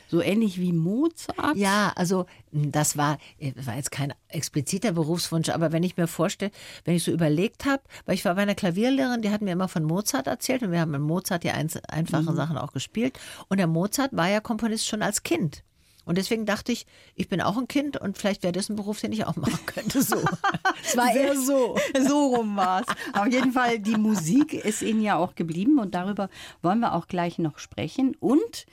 So 0.08 0.22
ähnlich 0.22 0.60
wie 0.60 0.74
Mozart? 0.74 1.56
Ja, 1.56 1.92
also 1.96 2.26
hm, 2.52 2.72
das 2.72 2.98
war, 2.98 3.18
äh, 3.40 3.54
war 3.66 3.76
jetzt 3.76 3.92
kein 3.92 4.14
expliziter 4.28 4.92
Berufswunsch, 4.92 5.50
aber 5.50 5.72
wenn 5.72 5.84
ich 5.84 5.98
mir 5.98 6.08
vorstelle, 6.08 6.52
wenn 6.86 6.96
ich 6.96 7.04
so 7.04 7.12
überlegt 7.12 7.66
habe, 7.66 7.84
weil 8.06 8.16
ich 8.16 8.26
war 8.26 8.36
bei 8.36 8.42
einer 8.42 8.56
Klavierlehrerin, 8.56 9.22
die 9.22 9.30
hat 9.30 9.42
mir 9.42 9.52
immer 9.52 9.68
von 9.68 9.84
Mozart 9.84 10.28
erzählt 10.28 10.64
und 10.64 10.72
wir 10.72 10.80
haben 10.80 10.92
mit 10.92 11.02
Mozart 11.02 11.44
die 11.44 11.52
einfachen 11.52 12.26
mhm. 12.26 12.36
Sachen 12.36 12.58
auch 12.58 12.74
gespielt. 12.74 13.20
Und 13.48 13.58
der 13.58 13.68
Mozart 13.68 14.16
war 14.16 14.30
ja 14.30 14.40
Komponist 14.40 14.88
schon 14.88 15.02
als 15.02 15.24
Kind. 15.24 15.64
Und 16.04 16.18
deswegen 16.18 16.46
dachte 16.46 16.72
ich, 16.72 16.88
ich 17.16 17.30
bin 17.30 17.42
auch 17.42 17.58
ein 17.58 17.68
Kind 17.68 17.96
und 17.96 18.18
vielleicht 18.18 18.42
wäre 18.42 18.52
das 18.54 18.70
ein 18.70 18.76
Beruf, 18.76 19.00
den 19.00 19.12
ich 19.12 19.26
auch 19.26 19.36
machen 19.36 19.66
könnte. 19.66 20.02
So. 20.02 20.18
es 20.84 20.98
war 20.98 21.14
eher 21.14 21.40
so. 21.40 21.78
So 22.08 22.36
rum 22.36 22.56
war 22.56 22.82
es. 22.82 22.88
Auf 23.14 23.28
jeden 23.28 23.54
Fall, 23.54 23.80
die 23.80 23.98
Musik 23.98 24.54
ist 24.54 24.82
Ihnen 24.82 25.02
ja 25.02 25.18
auch 25.18 25.36
geblieben 25.36 25.78
und 25.80 25.94
darüber 25.94 26.30
wollen 26.62 26.80
wir 26.80 26.94
auch 26.96 27.08
gleich 27.08 27.38
noch 27.38 27.60
sprechen. 27.60 28.16
Und 28.20 28.66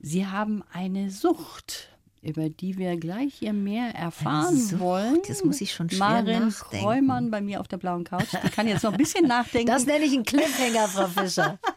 Sie 0.00 0.26
haben 0.26 0.64
eine 0.72 1.10
Sucht, 1.10 1.90
über 2.22 2.48
die 2.48 2.78
wir 2.78 2.96
gleich 2.96 3.34
hier 3.34 3.52
mehr 3.52 3.94
erfahren 3.94 4.56
Sucht, 4.56 4.80
wollen. 4.80 5.18
Das 5.28 5.44
muss 5.44 5.60
ich 5.60 5.72
schon 5.72 5.90
schwer 5.90 5.98
Marin 5.98 6.48
nachdenken. 6.48 6.84
Kreumann 6.84 7.30
bei 7.30 7.40
mir 7.40 7.60
auf 7.60 7.68
der 7.68 7.76
blauen 7.76 8.04
Couch. 8.04 8.28
Die 8.44 8.48
kann 8.50 8.66
jetzt 8.66 8.82
noch 8.82 8.92
ein 8.92 8.98
bisschen 8.98 9.26
nachdenken. 9.28 9.66
Das 9.68 9.86
nenne 9.86 10.04
ich 10.04 10.12
einen 10.12 10.24
Cliffhanger, 10.24 10.88
Frau 10.88 11.06
Fischer. 11.06 11.58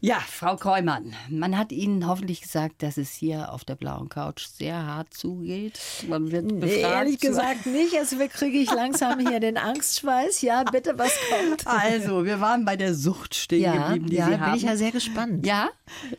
Ja, 0.00 0.18
Frau 0.18 0.56
Kreumann, 0.56 1.14
man 1.28 1.56
hat 1.56 1.72
Ihnen 1.72 2.06
hoffentlich 2.06 2.42
gesagt, 2.42 2.82
dass 2.82 2.96
es 2.96 3.10
hier 3.10 3.52
auf 3.52 3.64
der 3.64 3.76
blauen 3.76 4.08
Couch 4.08 4.46
sehr 4.46 4.86
hart 4.86 5.14
zugeht. 5.14 5.78
Man 6.08 6.30
wird 6.30 6.48
befragt. 6.48 6.64
Nee, 6.64 6.80
ehrlich 6.80 7.20
gesagt 7.20 7.66
nicht. 7.66 7.96
Also 7.96 8.16
kriege 8.28 8.58
ich 8.58 8.70
langsam 8.70 9.18
hier 9.20 9.40
den 9.40 9.56
Angstschweiß. 9.56 10.42
Ja, 10.42 10.64
bitte, 10.64 10.98
was 10.98 11.12
kommt? 11.30 11.66
Also, 11.66 12.24
wir 12.24 12.40
waren 12.40 12.64
bei 12.64 12.76
der 12.76 12.94
Sucht 12.94 13.34
stehen 13.34 13.62
ja, 13.62 13.88
geblieben, 13.88 14.10
die 14.10 14.16
ja, 14.16 14.24
Sie 14.24 14.30
bin 14.32 14.40
haben. 14.40 14.56
ich 14.56 14.62
ja 14.62 14.76
sehr 14.76 14.92
gespannt. 14.92 15.46
Ja, 15.46 15.68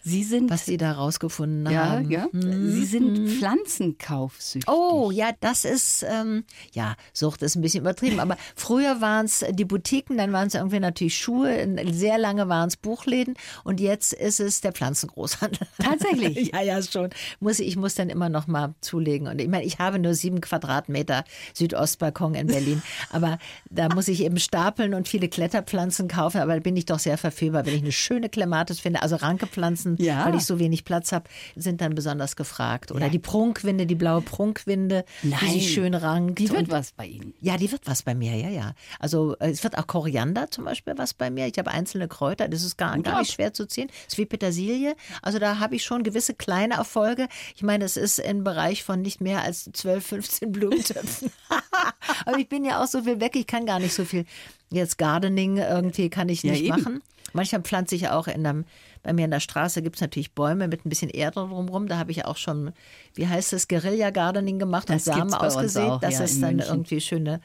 Sie 0.03 0.23
sind. 0.23 0.49
Was 0.49 0.65
Sie 0.65 0.77
da 0.77 0.93
rausgefunden 0.93 1.71
ja, 1.71 1.89
haben. 1.89 2.09
Ja, 2.09 2.27
mhm. 2.31 2.71
Sie 2.71 2.85
sind 2.85 3.29
Pflanzenkaufsüchtig. 3.29 4.69
Oh, 4.69 5.11
ja, 5.11 5.31
das 5.39 5.65
ist, 5.65 6.05
ähm, 6.07 6.43
ja, 6.73 6.95
Sucht 7.13 7.41
ist 7.41 7.55
ein 7.55 7.61
bisschen 7.61 7.81
übertrieben. 7.81 8.19
Aber 8.19 8.37
früher 8.55 9.01
waren 9.01 9.25
es 9.25 9.45
die 9.51 9.65
Boutiquen, 9.65 10.17
dann 10.17 10.33
waren 10.33 10.47
es 10.47 10.55
irgendwie 10.55 10.79
natürlich 10.79 11.17
Schuhe. 11.17 11.67
Sehr 11.91 12.17
lange 12.17 12.49
waren 12.49 12.67
es 12.67 12.77
Buchläden. 12.77 13.35
Und 13.67 13.81
jetzt 13.81 14.13
ist 14.13 14.39
es 14.39 14.61
der 14.61 14.71
Pflanzengroßhandel. 14.71 15.67
Tatsächlich? 15.77 16.51
ja, 16.53 16.61
ja, 16.61 16.81
schon. 16.81 17.09
Muss, 17.41 17.59
ich 17.59 17.75
muss 17.75 17.95
dann 17.95 18.09
immer 18.09 18.29
noch 18.29 18.47
mal 18.47 18.73
zulegen. 18.79 19.27
Und 19.27 19.41
ich 19.41 19.49
meine, 19.49 19.65
ich 19.65 19.77
habe 19.77 19.99
nur 19.99 20.13
sieben 20.13 20.39
Quadratmeter 20.39 21.25
Südostbalkon 21.53 22.33
in 22.33 22.47
Berlin. 22.47 22.81
aber 23.11 23.39
da 23.69 23.89
muss 23.89 24.07
ich 24.07 24.23
eben 24.23 24.39
stapeln 24.39 24.93
und 24.93 25.09
viele 25.09 25.27
Kletterpflanzen 25.27 26.07
kaufen. 26.07 26.39
Aber 26.39 26.53
da 26.53 26.61
bin 26.61 26.77
ich 26.77 26.85
doch 26.85 26.99
sehr 26.99 27.17
verführbar, 27.17 27.65
wenn 27.65 27.75
ich 27.75 27.81
eine 27.81 27.91
schöne 27.91 28.29
Klematis 28.29 28.79
finde. 28.79 29.01
Also 29.01 29.17
Rankepflanzen, 29.17 29.97
ja. 29.99 30.25
weil 30.25 30.35
ich 30.35 30.45
so 30.45 30.59
wenig 30.59 30.85
Platz 30.85 31.11
habe, 31.11 31.25
sind 31.57 31.81
dann 31.81 31.93
besonders 31.93 32.37
gefragt. 32.37 32.93
Oder 32.93 33.07
ja. 33.07 33.09
die 33.09 33.19
Prunkwinde, 33.19 33.85
die 33.85 33.95
blaue 33.95 34.21
Prunkwinde, 34.21 35.03
Nein. 35.23 35.39
die 35.41 35.59
sich 35.59 35.73
schön 35.73 35.93
rankt. 35.93 36.39
Die 36.39 36.49
wird 36.49 36.71
was 36.71 36.93
bei 36.93 37.07
Ihnen? 37.07 37.33
Ja, 37.41 37.57
die 37.57 37.69
wird 37.69 37.81
was 37.85 38.01
bei 38.01 38.15
mir, 38.15 38.33
ja, 38.33 38.47
ja. 38.47 38.75
Also 38.97 39.35
äh, 39.39 39.49
es 39.49 39.65
wird 39.65 39.77
auch 39.77 39.87
Koriander 39.87 40.49
zum 40.51 40.63
Beispiel 40.63 40.93
was 40.95 41.13
bei 41.13 41.29
mir. 41.29 41.47
Ich 41.47 41.59
habe 41.59 41.69
einzelne 41.69 42.07
Kräuter, 42.07 42.47
das 42.47 42.63
ist 42.63 42.77
gar, 42.77 42.97
gar 42.99 43.19
nicht 43.19 43.33
schwer 43.33 43.51
zu 43.57 43.67
ziehen. 43.67 43.89
Es 44.07 44.13
ist 44.13 44.17
wie 44.17 44.25
Petersilie. 44.25 44.95
Also 45.21 45.37
da 45.39 45.59
habe 45.59 45.75
ich 45.75 45.83
schon 45.83 46.03
gewisse 46.03 46.33
kleine 46.33 46.75
Erfolge. 46.75 47.27
Ich 47.57 47.63
meine, 47.63 47.83
es 47.83 47.97
ist 47.97 48.19
im 48.19 48.45
Bereich 48.45 48.83
von 48.85 49.01
nicht 49.01 49.19
mehr 49.19 49.41
als 49.41 49.69
12, 49.73 50.05
15 50.05 50.51
Blumentöpfen. 50.53 51.29
Aber 52.25 52.37
ich 52.37 52.47
bin 52.47 52.63
ja 52.63 52.81
auch 52.81 52.87
so 52.87 53.03
viel 53.03 53.19
weg, 53.19 53.35
ich 53.35 53.47
kann 53.47 53.65
gar 53.65 53.79
nicht 53.79 53.93
so 53.93 54.05
viel. 54.05 54.25
Jetzt 54.69 54.97
Gardening 54.97 55.57
irgendwie 55.57 56.09
kann 56.09 56.29
ich 56.29 56.43
Ja, 56.43 56.51
nicht 56.51 56.63
eben. 56.63 56.69
machen. 56.81 57.01
Manchmal 57.33 57.61
pflanze 57.61 57.95
ich 57.95 58.07
auch 58.07 58.27
in 58.27 58.45
einem, 58.47 58.65
bei 59.03 59.11
mir 59.13 59.25
in 59.25 59.31
der 59.31 59.41
Straße 59.41 59.81
gibt 59.81 59.95
es 59.97 60.01
natürlich 60.01 60.31
Bäume 60.31 60.67
mit 60.69 60.85
ein 60.85 60.89
bisschen 60.89 61.09
Erde 61.09 61.41
drumherum. 61.41 61.87
Da 61.87 61.97
habe 61.97 62.11
ich 62.11 62.25
auch 62.25 62.37
schon, 62.37 62.71
wie 63.15 63.27
heißt 63.27 63.51
es, 63.53 63.67
Guerilla-Gardening 63.67 64.59
gemacht 64.59 64.89
Das 64.89 65.05
und 65.07 65.13
Samen 65.13 65.33
ausgesät. 65.33 65.83
auch, 65.83 65.99
das 65.99 66.15
ja, 66.15 66.23
ist 66.23 66.41
dann 66.41 66.55
München. 66.55 66.71
irgendwie 66.73 67.01
schöne, 67.01 67.41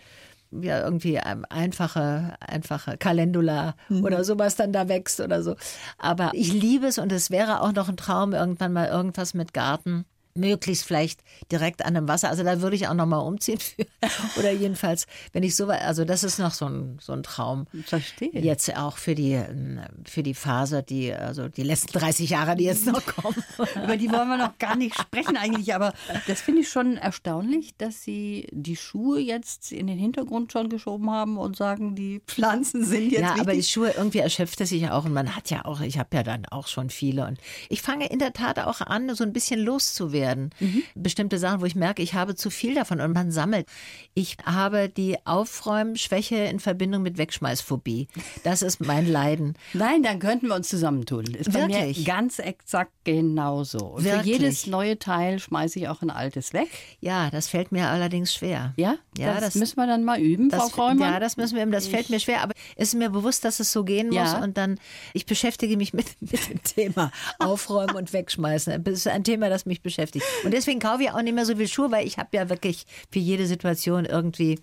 ja, 0.60 0.80
irgendwie 0.84 1.14
ähm, 1.24 1.46
einfache, 1.48 2.34
einfache 2.40 2.96
Calendula 2.98 3.74
Mhm. 3.88 4.04
oder 4.04 4.24
sowas 4.24 4.56
dann 4.56 4.72
da 4.72 4.88
wächst 4.88 5.20
oder 5.20 5.42
so. 5.42 5.56
Aber 5.98 6.30
ich 6.34 6.52
liebe 6.52 6.86
es 6.86 6.98
und 6.98 7.10
es 7.12 7.30
wäre 7.30 7.60
auch 7.62 7.72
noch 7.72 7.88
ein 7.88 7.96
Traum, 7.96 8.32
irgendwann 8.32 8.72
mal 8.72 8.88
irgendwas 8.88 9.34
mit 9.34 9.54
Garten. 9.54 10.04
Möglichst 10.34 10.84
vielleicht 10.84 11.20
direkt 11.50 11.84
an 11.84 11.94
dem 11.94 12.08
Wasser. 12.08 12.28
Also 12.28 12.42
da 12.42 12.60
würde 12.62 12.76
ich 12.76 12.88
auch 12.88 12.94
noch 12.94 13.06
mal 13.06 13.18
umziehen 13.18 13.58
für. 13.58 13.86
Oder 14.38 14.52
jedenfalls, 14.52 15.06
wenn 15.32 15.42
ich 15.42 15.54
so 15.56 15.68
weit, 15.68 15.82
also 15.82 16.04
das 16.04 16.24
ist 16.24 16.38
noch 16.38 16.52
so 16.52 16.66
ein, 16.66 16.98
so 17.00 17.12
ein 17.12 17.22
Traum. 17.22 17.66
Verstehe. 17.84 18.30
Jetzt 18.32 18.74
auch 18.76 18.96
für 18.96 19.14
die, 19.14 19.40
für 20.06 20.22
die 20.22 20.34
Phase, 20.34 20.82
die, 20.82 21.12
also 21.12 21.48
die 21.48 21.62
letzten 21.62 21.92
30 21.98 22.30
Jahre, 22.30 22.56
die 22.56 22.64
jetzt 22.64 22.86
noch 22.86 23.04
kommen. 23.04 23.36
Über 23.84 23.96
die 23.96 24.10
wollen 24.10 24.28
wir 24.28 24.38
noch 24.38 24.58
gar 24.58 24.76
nicht 24.76 24.98
sprechen 24.98 25.36
eigentlich, 25.36 25.74
aber 25.74 25.92
das 26.26 26.40
finde 26.40 26.62
ich 26.62 26.68
schon 26.68 26.96
erstaunlich, 26.96 27.76
dass 27.76 28.02
Sie 28.02 28.46
die 28.50 28.76
Schuhe 28.76 29.20
jetzt 29.20 29.72
in 29.72 29.86
den 29.86 29.98
Hintergrund 29.98 30.52
schon 30.52 30.68
geschoben 30.68 31.10
haben 31.10 31.36
und 31.36 31.56
sagen, 31.56 31.94
die 31.94 32.20
Pflanzen 32.26 32.84
sind 32.84 33.10
jetzt 33.10 33.20
ja, 33.20 33.32
aber 33.32 33.52
die 33.52 33.58
wichtig. 33.58 33.70
Schuhe, 33.72 33.90
irgendwie 33.96 34.18
erschöpft 34.18 34.60
es 34.60 34.70
sich 34.70 34.88
auch 34.90 35.04
und 35.04 35.12
man 35.12 35.36
hat 35.36 35.50
ja 35.50 35.64
auch, 35.64 35.80
ich 35.80 35.98
habe 35.98 36.16
ja 36.16 36.22
dann 36.22 36.46
auch 36.46 36.68
schon 36.68 36.90
viele 36.90 37.26
und 37.26 37.38
ich 37.68 37.82
fange 37.82 38.06
in 38.06 38.18
der 38.18 38.32
Tat 38.32 38.58
auch 38.58 38.80
an, 38.80 39.14
so 39.14 39.24
ein 39.24 39.32
bisschen 39.32 39.60
loszuwerden. 39.60 40.21
Bestimmte 40.94 41.38
Sachen, 41.38 41.60
wo 41.60 41.64
ich 41.66 41.74
merke, 41.74 42.02
ich 42.02 42.14
habe 42.14 42.34
zu 42.34 42.50
viel 42.50 42.74
davon 42.74 43.00
und 43.00 43.12
man 43.12 43.30
sammelt. 43.30 43.66
Ich 44.14 44.36
habe 44.44 44.88
die 44.88 45.16
Aufräumschwäche 45.26 46.36
in 46.36 46.60
Verbindung 46.60 47.02
mit 47.02 47.18
Wegschmeißphobie. 47.18 48.08
Das 48.44 48.62
ist 48.62 48.80
mein 48.80 49.06
Leiden. 49.06 49.54
Nein, 49.72 50.02
dann 50.02 50.18
könnten 50.18 50.48
wir 50.48 50.54
uns 50.54 50.68
zusammentun. 50.68 51.24
Ist 51.26 51.52
bei 51.52 51.66
mir 51.66 51.76
Wirklich? 51.78 52.04
ganz 52.04 52.38
exakt 52.38 52.92
genauso. 53.04 53.96
Für 53.98 54.04
Wirklich? 54.04 54.26
jedes 54.38 54.66
neue 54.66 54.98
Teil 54.98 55.38
schmeiße 55.38 55.78
ich 55.78 55.88
auch 55.88 56.02
ein 56.02 56.10
altes 56.10 56.52
weg. 56.52 56.68
Ja, 57.00 57.30
das 57.30 57.48
fällt 57.48 57.72
mir 57.72 57.88
allerdings 57.88 58.34
schwer. 58.34 58.72
Ja, 58.76 58.96
Ja, 59.16 59.34
das, 59.34 59.40
das- 59.44 59.54
müssen 59.56 59.76
wir 59.76 59.86
dann 59.86 60.04
mal 60.04 60.20
üben, 60.20 60.48
Das, 60.48 60.60
Frau 60.62 60.68
Kräumann. 60.88 61.12
ja, 61.14 61.20
das 61.20 61.36
müssen 61.36 61.56
wir, 61.56 61.64
das 61.66 61.86
fällt 61.86 62.10
mir 62.10 62.20
schwer, 62.20 62.42
aber 62.42 62.52
es 62.76 62.88
ist 62.88 62.94
mir 62.94 63.10
bewusst, 63.10 63.44
dass 63.44 63.60
es 63.60 63.72
so 63.72 63.84
gehen 63.84 64.08
muss 64.08 64.16
Ja. 64.16 64.42
und 64.42 64.56
dann, 64.56 64.78
ich 65.14 65.26
beschäftige 65.26 65.76
mich 65.76 65.92
mit, 65.92 66.06
mit 66.20 66.48
dem 66.50 66.62
Thema 66.62 67.10
Aufräumen 67.38 67.94
und 67.96 68.12
Wegschmeißen. 68.12 68.82
Das 68.84 68.94
ist 68.94 69.08
ein 69.08 69.24
Thema, 69.24 69.48
das 69.48 69.66
mich 69.66 69.82
beschäftigt. 69.82 70.11
Und 70.44 70.52
deswegen 70.52 70.80
kaufe 70.80 71.02
ich 71.02 71.10
auch 71.10 71.22
nicht 71.22 71.34
mehr 71.34 71.46
so 71.46 71.56
viel 71.56 71.68
Schuhe, 71.68 71.90
weil 71.90 72.06
ich 72.06 72.18
habe 72.18 72.28
ja 72.36 72.48
wirklich 72.48 72.84
für 73.10 73.18
jede 73.18 73.46
Situation 73.46 74.04
irgendwie 74.04 74.58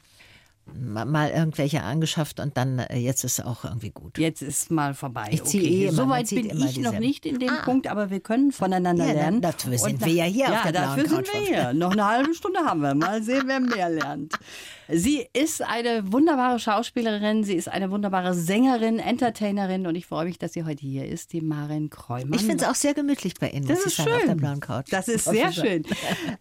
ma- 0.73 1.05
mal 1.05 1.29
irgendwelche 1.31 1.81
angeschafft 1.81 2.39
und 2.39 2.55
dann 2.57 2.79
äh, 2.79 2.97
jetzt 2.97 3.23
ist 3.23 3.43
auch 3.43 3.63
irgendwie 3.65 3.89
gut. 3.91 4.17
Jetzt 4.19 4.41
ist 4.41 4.69
mal 4.71 4.93
vorbei. 4.93 5.29
Ich 5.31 5.43
ziehe 5.43 5.63
eh 5.63 5.83
immer, 5.88 5.91
man 5.93 6.05
Soweit 6.07 6.27
zieht 6.27 6.47
bin 6.49 6.63
ich 6.65 6.77
noch 6.77 6.99
nicht 6.99 7.25
in 7.25 7.39
dem 7.39 7.49
Ah. 7.49 7.62
Punkt, 7.63 7.88
aber 7.88 8.09
wir 8.09 8.19
können 8.19 8.51
voneinander 8.51 9.05
Ja, 9.07 9.13
lernen. 9.13 9.41
dafür 9.41 9.77
sind 9.77 9.99
nach- 10.01 10.07
wir 10.07 10.13
ja 10.13 10.25
hier 10.25 10.45
auf 10.47 10.51
ja, 10.65 10.71
der 10.71 10.79
blauen 10.81 10.97
dafür 10.97 11.09
sind 11.09 11.33
wir 11.33 11.39
hier. 11.41 11.73
Noch 11.73 11.91
eine 11.91 12.05
halbe 12.05 12.33
Stunde 12.35 12.59
haben 12.59 12.81
wir. 12.81 12.93
Mal 12.93 13.23
sehen, 13.23 13.43
wer 13.45 13.59
mehr 13.59 13.89
lernt. 13.89 14.33
Sie 14.91 15.28
ist 15.34 15.62
eine 15.62 16.12
wunderbare 16.12 16.58
Schauspielerin, 16.58 17.43
sie 17.43 17.54
ist 17.54 17.67
eine 17.67 17.91
wunderbare 17.91 18.34
Sängerin, 18.34 18.97
Entertainerin 18.97 19.86
und 19.86 19.93
ich 19.93 20.08
freue 20.08 20.25
mich, 20.25 20.39
dass 20.39 20.54
sie 20.54 20.63
heute 20.65 20.82
hier 20.82 21.06
ist, 21.08 21.32
die 21.32 21.41
Maren 21.41 21.91
Kräumann. 21.91 22.34
Ich 22.34 22.41
finde 22.41 22.63
es 22.63 22.69
auch 22.69 22.73
sehr 22.73 22.95
gemütlich 22.95 23.36
bei 23.39 23.49
Ihnen, 23.52 23.67
Das 23.67 23.86
ist 23.86 23.97
sagen, 23.97 24.10
auf 24.12 24.19
der 24.21 24.28
schön. 24.30 24.38
blauen 24.38 24.60
Couch. 24.62 24.88
Das 24.89 25.08
ist 25.08 25.25
sehr 25.25 25.52
schön. 25.52 25.84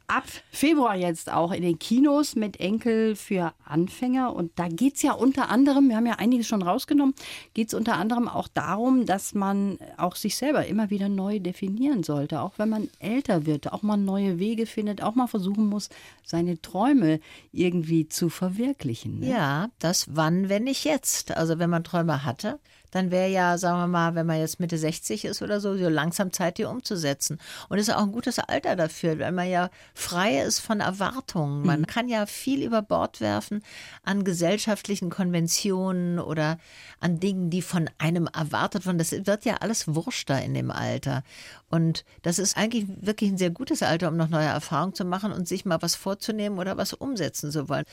Ab 0.06 0.24
Februar 0.50 0.96
jetzt 0.96 1.30
auch 1.30 1.52
in 1.52 1.62
den 1.62 1.78
Kinos 1.78 2.36
mit 2.36 2.58
Enkel 2.58 3.16
für 3.16 3.52
Anfänger. 3.66 4.34
Und 4.34 4.52
da 4.58 4.68
geht 4.68 4.96
es 4.96 5.02
ja 5.02 5.12
unter 5.12 5.50
anderem, 5.50 5.90
wir 5.90 5.96
haben 5.96 6.06
ja 6.06 6.14
einiges 6.14 6.46
schon 6.46 6.62
rausgenommen, 6.62 7.14
geht 7.52 7.68
es 7.68 7.74
unter 7.74 7.96
anderem 7.96 8.28
auch 8.28 8.48
darum, 8.48 9.04
dass 9.04 9.34
man 9.34 9.78
auch 9.98 10.16
sich 10.16 10.36
selber 10.36 10.64
immer 10.64 10.88
wieder 10.88 11.10
neu 11.10 11.38
definieren 11.38 12.02
sollte. 12.02 12.40
Auch 12.40 12.54
wenn 12.56 12.70
man 12.70 12.88
älter 12.98 13.44
wird, 13.44 13.70
auch 13.74 13.82
mal 13.82 13.98
neue 13.98 14.38
Wege 14.38 14.64
findet, 14.64 15.02
auch 15.02 15.14
mal 15.14 15.26
versuchen 15.26 15.66
muss, 15.66 15.90
seine 16.24 16.62
Träume 16.62 17.20
irgendwie 17.52 18.08
zu 18.08 18.30
verwirklichen. 18.38 19.18
Ne? 19.18 19.30
Ja, 19.30 19.68
das 19.80 20.06
wann, 20.10 20.48
wenn 20.48 20.64
nicht 20.64 20.84
jetzt. 20.84 21.36
Also 21.36 21.58
wenn 21.58 21.70
man 21.70 21.82
Träume 21.82 22.24
hatte, 22.24 22.60
dann 22.90 23.10
wäre 23.10 23.28
ja, 23.28 23.58
sagen 23.58 23.80
wir 23.80 23.86
mal, 23.86 24.14
wenn 24.14 24.26
man 24.26 24.38
jetzt 24.38 24.60
Mitte 24.60 24.78
60 24.78 25.24
ist 25.26 25.42
oder 25.42 25.60
so, 25.60 25.76
so 25.76 25.88
langsam 25.88 26.32
Zeit, 26.32 26.58
die 26.58 26.64
umzusetzen. 26.64 27.38
Und 27.68 27.78
es 27.78 27.88
ist 27.88 27.94
auch 27.94 28.02
ein 28.02 28.12
gutes 28.12 28.38
Alter 28.38 28.76
dafür, 28.76 29.18
weil 29.18 29.32
man 29.32 29.48
ja 29.48 29.70
frei 29.92 30.40
ist 30.40 30.60
von 30.60 30.80
Erwartungen. 30.80 31.66
Man 31.66 31.86
kann 31.86 32.08
ja 32.08 32.24
viel 32.26 32.62
über 32.62 32.80
Bord 32.80 33.20
werfen 33.20 33.62
an 34.04 34.24
gesellschaftlichen 34.24 35.10
Konventionen 35.10 36.18
oder 36.18 36.58
an 37.00 37.20
Dingen, 37.20 37.50
die 37.50 37.62
von 37.62 37.90
einem 37.98 38.28
erwartet 38.32 38.86
wurden. 38.86 38.98
Das 38.98 39.12
wird 39.12 39.44
ja 39.44 39.56
alles 39.56 39.94
wurschter 39.94 40.40
in 40.42 40.54
dem 40.54 40.70
Alter. 40.70 41.24
Und 41.70 42.04
das 42.22 42.38
ist 42.38 42.56
eigentlich 42.56 42.86
wirklich 42.88 43.30
ein 43.30 43.38
sehr 43.38 43.50
gutes 43.50 43.82
Alter, 43.82 44.08
um 44.08 44.16
noch 44.16 44.28
neue 44.28 44.46
Erfahrungen 44.46 44.94
zu 44.94 45.04
machen 45.04 45.32
und 45.32 45.46
sich 45.46 45.64
mal 45.64 45.82
was 45.82 45.94
vorzunehmen 45.94 46.58
oder 46.58 46.76
was 46.76 46.94
umsetzen 46.94 47.50
zu 47.50 47.68
wollen. 47.68 47.84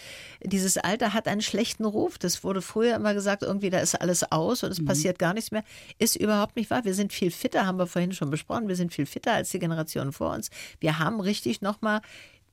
Dieses 0.44 0.78
Alter 0.78 1.14
hat 1.14 1.28
einen 1.28 1.42
schlechten 1.42 1.84
Ruf. 1.84 2.18
Das 2.18 2.44
wurde 2.44 2.62
früher 2.62 2.96
immer 2.96 3.14
gesagt, 3.14 3.44
irgendwie 3.44 3.70
da 3.70 3.80
ist 3.80 3.96
alles 3.96 4.32
aus 4.32 4.64
und 4.64 4.72
es 4.72 4.84
passiert 4.84 5.20
gar 5.20 5.34
nichts 5.34 5.52
mehr. 5.52 5.64
Ist 6.00 6.16
überhaupt 6.16 6.56
nicht 6.56 6.70
wahr. 6.70 6.86
Wir 6.86 6.94
sind 6.94 7.12
viel 7.12 7.32
fitter, 7.32 7.66
haben 7.66 7.78
wir 7.78 7.88
vorhin 7.88 8.14
schon 8.14 8.30
besprochen. 8.30 8.70
Wir 8.70 8.78
sind 8.78 8.94
viel 8.94 9.06
fitter 9.06 9.34
als 9.34 9.50
die 9.50 9.60
Generationen 9.60 10.14
vor 10.14 10.34
uns. 10.34 10.50
Wir 10.80 11.00
haben 11.00 11.20
richtig 11.20 11.62
nochmal 11.62 12.02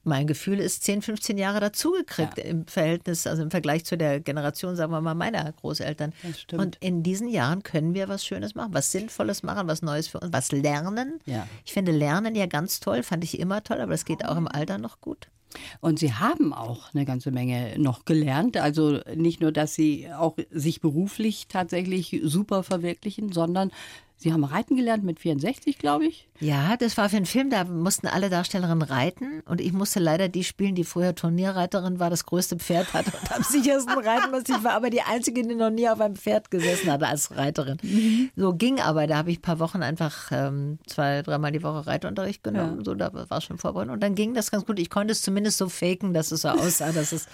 mein 0.04 0.26
Gefühl 0.26 0.58
ist 0.58 0.84
10, 0.84 1.02
15 1.02 1.38
Jahre 1.38 1.60
dazugekriegt 1.60 2.38
im 2.38 2.66
Verhältnis, 2.66 3.26
also 3.26 3.42
im 3.42 3.50
Vergleich 3.50 3.84
zu 3.84 3.96
der 3.96 4.20
Generation, 4.20 4.76
sagen 4.76 4.92
wir 4.92 5.00
mal, 5.00 5.14
meiner 5.14 5.52
Großeltern. 5.52 6.12
Und 6.52 6.76
in 6.80 7.02
diesen 7.02 7.28
Jahren 7.28 7.62
können 7.62 7.94
wir 7.94 8.08
was 8.08 8.24
Schönes 8.24 8.54
machen, 8.54 8.74
was 8.74 8.90
Sinnvolles 8.92 9.42
machen, 9.42 9.68
was 9.68 9.82
Neues 9.82 10.08
für 10.08 10.20
uns, 10.20 10.32
was 10.32 10.52
lernen. 10.52 11.20
Ja. 11.26 11.46
Ich 11.64 11.72
finde 11.72 11.92
Lernen 11.92 12.34
ja 12.34 12.46
ganz 12.46 12.80
toll, 12.80 13.02
fand 13.02 13.24
ich 13.24 13.38
immer 13.38 13.62
toll, 13.62 13.80
aber 13.80 13.92
das 13.92 14.04
geht 14.04 14.24
auch 14.24 14.36
im 14.36 14.48
Alter 14.48 14.78
noch 14.78 15.00
gut. 15.00 15.28
Und 15.80 15.98
Sie 15.98 16.14
haben 16.14 16.52
auch 16.52 16.94
eine 16.94 17.04
ganze 17.04 17.30
Menge 17.30 17.78
noch 17.78 18.04
gelernt. 18.04 18.56
Also 18.56 19.00
nicht 19.14 19.40
nur, 19.40 19.52
dass 19.52 19.74
Sie 19.74 20.08
auch 20.12 20.36
sich 20.50 20.80
beruflich 20.80 21.46
tatsächlich 21.48 22.20
super 22.24 22.62
verwirklichen, 22.62 23.32
sondern 23.32 23.70
Sie 24.16 24.32
haben 24.32 24.44
Reiten 24.44 24.76
gelernt 24.76 25.02
mit 25.02 25.18
64, 25.18 25.78
glaube 25.78 26.06
ich. 26.06 26.28
Ja, 26.38 26.76
das 26.76 26.96
war 26.96 27.08
für 27.08 27.16
einen 27.16 27.26
Film, 27.26 27.50
da 27.50 27.64
mussten 27.64 28.06
alle 28.06 28.28
Darstellerinnen 28.30 28.82
reiten 28.82 29.42
und 29.46 29.60
ich 29.60 29.72
musste 29.72 30.00
leider 30.00 30.28
die 30.28 30.42
spielen, 30.42 30.74
die 30.74 30.82
früher 30.82 31.14
Turnierreiterin 31.14 32.00
war, 32.00 32.10
das 32.10 32.26
größte 32.26 32.56
Pferd 32.56 32.92
hatte 32.94 33.12
und 33.16 33.32
am 33.32 33.42
sichersten 33.48 33.96
reiten 33.96 34.32
musste. 34.32 34.52
Ich 34.52 34.64
war 34.64 34.72
aber 34.74 34.90
die 34.90 35.02
Einzige, 35.02 35.42
die 35.42 35.54
noch 35.54 35.70
nie 35.70 35.88
auf 35.88 36.00
einem 36.00 36.16
Pferd 36.16 36.50
gesessen 36.50 36.90
hatte 36.90 37.06
als 37.06 37.36
Reiterin. 37.36 37.78
So 38.36 38.54
ging 38.54 38.80
aber, 38.80 39.06
da 39.06 39.16
habe 39.16 39.30
ich 39.30 39.38
ein 39.38 39.42
paar 39.42 39.60
Wochen 39.60 39.82
einfach 39.82 40.30
ähm, 40.32 40.78
zwei, 40.86 41.22
dreimal 41.22 41.52
die 41.52 41.62
Woche 41.62 41.86
Reitunterricht 41.86 42.42
genommen, 42.42 42.84
so 42.84 42.94
da 42.94 43.12
war 43.12 43.40
schon 43.40 43.58
vorbereitet 43.58 43.92
und 43.92 44.02
dann 44.02 44.14
ging 44.14 44.34
das 44.34 44.50
ganz 44.50 44.66
gut. 44.66 44.78
Ich 44.80 44.90
konnte 44.90 45.12
es 45.12 45.22
zumindest 45.22 45.58
so 45.58 45.68
faken, 45.68 46.12
dass 46.12 46.32
es 46.32 46.42
so 46.42 46.48
aussah, 46.48 46.90
dass 46.90 47.12
es, 47.12 47.26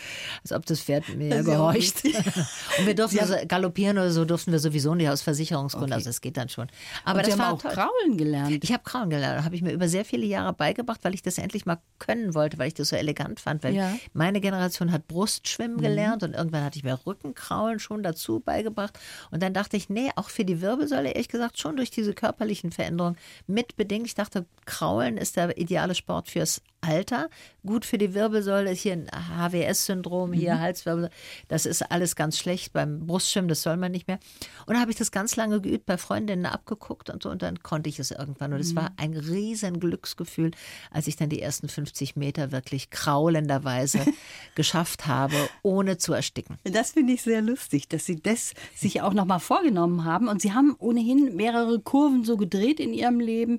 als 0.43 0.53
ob 0.53 0.67
das 0.67 0.81
Pferd 0.81 1.09
mir 1.17 1.29
ja 1.29 1.43
gehorcht. 1.43 2.05
und 2.79 2.87
wir 2.87 2.95
durften 2.95 3.27
so 3.27 3.35
galoppieren 3.47 3.97
oder 3.97 4.11
so 4.11 4.27
durften 4.27 4.53
wir 4.53 4.59
sowieso 4.59 4.95
nicht 4.95 5.09
aus 5.09 5.23
Versicherungsgründen, 5.23 5.93
also 5.93 6.11
das 6.11 6.21
geht 6.21 6.37
dann 6.37 6.49
schon. 6.49 6.69
Aber 7.05 7.19
Und 7.19 7.25
Sie 7.25 7.31
das 7.33 7.41
haben 7.41 7.47
war 7.47 7.55
auch 7.55 7.62
toll. 7.62 7.73
Kraulen 7.73 8.17
gelernt. 8.17 8.62
Ich 8.64 8.73
habe 8.73 8.83
Krauen 8.85 9.11
gelernt, 9.11 9.45
habe 9.45 9.55
ich 9.55 9.62
mir 9.62 9.73
über 9.73 9.88
sehr 9.88 10.05
viele 10.05 10.27
Jahre 10.27 10.53
beigebracht, 10.53 11.01
weil 11.03 11.14
ich 11.14 11.23
das 11.23 11.38
endlich 11.38 11.67
mal 11.67 11.79
können 11.99 12.35
wollte, 12.35 12.59
weil 12.59 12.69
ich 12.69 12.75
das 12.75 12.88
so 12.88 12.97
elegant 12.97 13.41
fand. 13.41 13.62
Weil 13.62 13.75
Ja. 13.75 13.97
meine 14.12 14.41
Generation 14.41 14.93
hat 14.93 15.07
Brustschwimmen 15.09 15.81
gelernt 15.81 16.23
und 16.23 16.35
irgendwann 16.35 16.64
hatte 16.64 16.79
ich 16.79 16.85
mir 16.85 16.99
Rückenkraulen 17.07 17.79
schon 17.79 18.03
dazu 18.03 18.41
beigebracht. 18.41 18.99
Und 19.31 19.43
dann 19.43 19.55
dachte 19.55 19.77
ich, 19.77 19.88
nee, 19.88 20.11
auch 20.17 20.29
für 20.31 20.45
die 20.45 20.61
Wirbelsäule, 20.61 21.11
ehrlich 21.11 21.29
gesagt, 21.29 21.59
schon 21.59 21.77
durch 21.77 21.91
diese 21.91 22.14
körperlichen 22.14 22.73
Veränderungen 22.73 23.17
mitbedingt. 23.47 24.07
Ich 24.07 24.14
dachte, 24.14 24.47
Kraulen 24.67 25.17
ist 25.17 25.37
der 25.37 25.57
ideale 25.59 25.95
Sport 25.95 26.29
fürs 26.29 26.61
Alter. 26.81 27.29
Gut 27.67 27.85
für 27.85 27.99
die 27.99 28.14
Wirbelsäule 28.14 28.71
ist 28.71 28.81
hier 28.81 28.93
ein 28.95 29.09
HWS-Syndrom, 29.11 30.33
hier 30.33 30.61
Halswirbelsäule. 30.61 31.12
Das 31.49 31.67
ist 31.67 31.83
alles 31.91 32.17
ganz 32.17 32.38
schlecht 32.38 32.73
beim 32.73 33.07
Brustschwimmen, 33.07 33.49
das 33.49 33.62
soll 33.62 33.77
man 33.77 33.93
nicht 33.93 34.09
mehr. 34.09 34.19
Und 34.67 34.75
da 34.75 34.81
habe 34.81 34.91
ich 34.91 34.97
das 34.97 35.11
ganz 35.11 35.37
lange 35.37 35.61
geübt, 35.61 35.87
bei 35.87 35.99
Freundinnen 35.99 36.47
abgeguckt 36.47 37.11
und 37.11 37.23
so. 37.23 37.31
Und 37.31 37.43
dann 37.43 37.62
konnte 37.62 37.88
ich 37.88 37.99
es 37.99 38.11
irgendwann. 38.11 38.53
Und 38.53 38.61
es 38.61 38.75
war 38.75 38.93
ein 38.97 39.14
riesen 39.14 39.81
Glücksgefühl, 39.81 40.53
als 40.91 41.07
ich 41.07 41.17
dann 41.17 41.29
die 41.29 41.43
ersten 41.43 41.69
50 41.69 42.17
Meter 42.17 42.53
wirklich 42.53 42.91
kraulenderweise 42.91 44.01
geschafft 44.55 45.07
habe, 45.07 45.37
ohne 45.62 45.99
zu 45.99 46.12
ersticken. 46.12 46.57
Das 46.64 46.93
finde 46.93 47.12
ich 47.14 47.23
sehr 47.23 47.43
lustig, 47.43 47.88
dass 47.88 48.07
Sie 48.07 48.21
das 48.21 48.55
sich 48.75 49.03
auch 49.03 49.12
nochmal 49.12 49.41
vorgenommen 49.41 50.05
haben. 50.05 50.29
Und 50.29 50.41
Sie 50.41 50.53
haben 50.53 50.75
ohnehin 50.79 51.37
mehrere 51.37 51.81
Kurven 51.81 52.25
so 52.25 52.37
gedreht 52.37 52.81
in 52.81 52.95
Ihrem 52.95 53.21
Leben. 53.21 53.59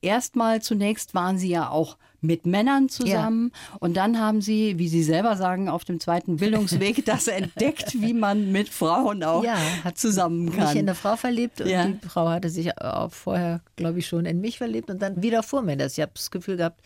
Erstmal 0.00 0.62
zunächst 0.62 1.14
waren 1.14 1.38
Sie 1.38 1.48
ja 1.48 1.70
auch 1.70 1.96
mit 2.20 2.46
Männern 2.46 2.88
zusammen 2.88 3.52
und 3.78 3.96
dann 3.96 4.18
haben 4.18 4.40
Sie, 4.40 4.78
wie 4.78 4.88
Sie 4.88 5.02
selber 5.04 5.36
sagen, 5.36 5.68
auf 5.68 5.84
dem 5.84 6.00
zweiten 6.00 6.36
Bildungsweg 6.36 7.04
das 7.06 7.28
entdeckt, 7.28 8.00
wie 8.00 8.12
man 8.12 8.50
mit 8.50 8.68
Frauen 8.68 9.22
auch 9.22 9.44
Ja, 9.44 9.56
hat 9.84 9.98
zusammen 9.98 10.46
mich 10.46 10.54
in 10.54 10.60
kann. 10.60 10.76
eine 10.78 10.94
Frau 10.96 11.16
verliebt 11.16 11.60
und 11.60 11.68
Ja. 11.68 11.86
die 11.86 12.08
Frau 12.08 12.28
hatte 12.28 12.50
sich 12.50 12.76
auch 12.80 13.12
vorher, 13.12 13.60
glaube 13.76 14.00
ich, 14.00 14.06
schon 14.08 14.26
in 14.26 14.40
mich 14.40 14.58
verliebt 14.58 14.90
und 14.90 15.00
dann 15.00 15.22
widerfuhr 15.22 15.62
mir 15.62 15.76
das. 15.76 15.96
Ich 15.96 16.02
habe 16.02 16.12
das 16.14 16.30
Gefühl 16.30 16.56
gehabt, 16.56 16.80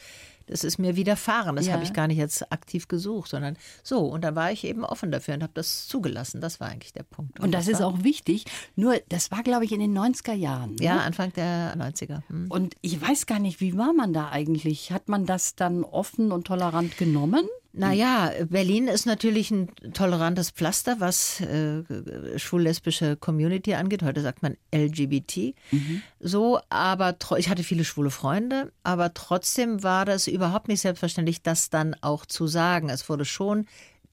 das 0.47 0.65
ist 0.65 0.79
mir 0.79 0.97
widerfahren. 0.97 1.57
Das 1.57 1.67
Ja. 1.67 1.75
habe 1.75 1.85
ich 1.85 1.93
gar 1.93 2.07
nicht 2.07 2.19
jetzt 2.19 2.51
aktiv 2.53 2.89
gesucht, 2.89 3.31
sondern 3.31 3.57
so. 3.83 4.01
Und 4.01 4.23
da 4.23 4.35
war 4.35 4.53
ich 4.53 4.65
eben 4.65 4.85
offen 4.85 5.11
dafür 5.11 5.35
und 5.35 5.43
habe 5.43 5.53
das 5.55 5.87
zugelassen. 5.89 6.41
Das 6.41 6.61
war 6.61 6.69
eigentlich 6.69 6.93
der 6.93 7.03
Punkt. 7.05 7.41
Und 7.41 7.53
das 7.53 7.69
ist 7.69 7.81
war, 7.81 7.87
auch 7.89 8.03
wichtig. 8.05 8.45
Nur, 8.77 8.97
das 9.09 9.31
war, 9.31 9.43
glaube 9.43 9.65
ich, 9.65 9.73
in 9.73 9.81
den 9.81 9.97
90er 9.97 10.33
Jahren. 10.35 10.75
ne? 10.77 10.85
Ja, 10.85 10.99
Anfang 11.01 11.33
der 11.33 11.77
90er. 11.77 12.23
Hm. 12.29 12.47
Und 12.51 12.75
ich 12.81 13.01
weiß 13.01 13.27
gar 13.27 13.39
nicht, 13.39 13.61
wie 13.61 13.77
war 13.77 13.93
man 13.93 14.13
da 14.13 14.29
eigentlich? 14.31 14.93
Hat 14.93 15.09
man 15.09 15.27
das 15.27 15.55
dann 15.55 15.85
offen 15.85 16.33
und 16.33 16.47
tolerant 16.47 16.97
genommen? 16.99 17.47
Naja, 17.75 18.33
Berlin 18.51 18.87
ist 18.87 19.07
natürlich 19.07 19.51
ein 19.51 19.69
tolerantes 19.95 20.51
Pflaster, 20.51 20.97
was 21.01 21.41
äh, 21.41 21.83
schwul-lesbische 22.39 23.17
Community 23.17 23.75
angeht. 23.75 24.03
Heute 24.03 24.21
sagt 24.21 24.43
man 24.43 24.57
LGBT. 24.75 25.55
So, 26.21 26.61
aber 26.69 27.17
ich 27.39 27.49
hatte 27.49 27.63
viele 27.63 27.85
schwule 27.85 28.11
Freunde, 28.11 28.73
aber 28.83 29.15
trotzdem 29.15 29.83
war 29.83 30.05
das 30.05 30.27
überhaupt 30.27 30.69
nicht 30.69 30.81
selbstverständlich, 30.83 31.43
das 31.43 31.71
dann 31.71 31.97
auch 32.03 32.27
zu 32.27 32.47
sagen. 32.47 32.91
Es 32.91 33.09
wurde 33.09 33.25
schon 33.25 33.67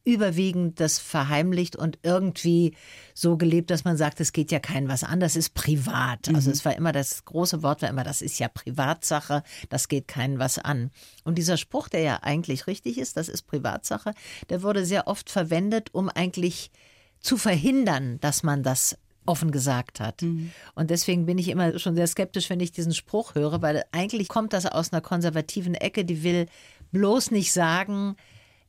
überwiegend 0.06 0.80
das 0.80 1.00
verheimlicht 1.00 1.76
und 1.76 2.00
irgendwie 2.04 2.76
so 3.14 3.38
gelebt, 3.38 3.70
dass 3.70 3.84
man 3.84 3.98
sagt, 3.98 4.20
es 4.20 4.32
geht 4.32 4.52
ja 4.52 4.60
keinen 4.60 4.88
was 4.88 5.04
an, 5.04 5.20
das 5.20 5.36
ist 5.36 5.54
privat. 5.54 6.34
Also 6.34 6.52
es 6.52 6.66
war 6.66 6.76
immer 6.76 6.92
das 6.92 7.26
große 7.26 7.64
Wort 7.64 7.82
war 7.82 7.90
immer, 7.90 8.04
das 8.04 8.22
ist 8.22 8.40
ja 8.40 8.48
Privatsache, 8.48 9.44
das 9.70 9.88
geht 9.88 10.08
keinen 10.08 10.40
was 10.40 10.58
an. 10.58 10.92
Und 11.24 11.38
dieser 11.38 11.58
Spruch, 11.58 11.90
der 11.90 12.02
ja 12.02 12.20
eigentlich 12.22 12.68
richtig 12.68 12.98
ist, 12.98 13.18
das 13.18 13.30
ist 13.30 13.44
Privatsache, 13.44 14.14
der 14.50 14.64
wurde 14.64 14.86
sehr 14.86 15.08
oft 15.08 15.30
verwendet, 15.30 15.90
um 15.94 16.10
eigentlich 16.10 16.72
zu 17.20 17.38
verhindern, 17.38 18.20
dass 18.22 18.44
man 18.44 18.64
das 18.64 18.98
offen 19.26 19.52
gesagt 19.52 20.00
hat. 20.00 20.24
Und 20.76 20.90
deswegen 20.90 21.26
bin 21.26 21.38
ich 21.38 21.50
immer 21.50 21.78
schon 21.78 21.96
sehr 21.96 22.08
skeptisch, 22.08 22.50
wenn 22.50 22.60
ich 22.60 22.72
diesen 22.72 22.94
Spruch 22.94 23.36
höre, 23.36 23.62
weil 23.62 23.84
eigentlich 23.92 24.28
kommt 24.28 24.54
das 24.54 24.66
aus 24.66 24.92
einer 24.92 25.02
konservativen 25.02 25.76
Ecke, 25.76 26.04
die 26.04 26.24
will 26.24 26.48
bloß 26.92 27.32
nicht 27.32 27.54
sagen, 27.54 28.16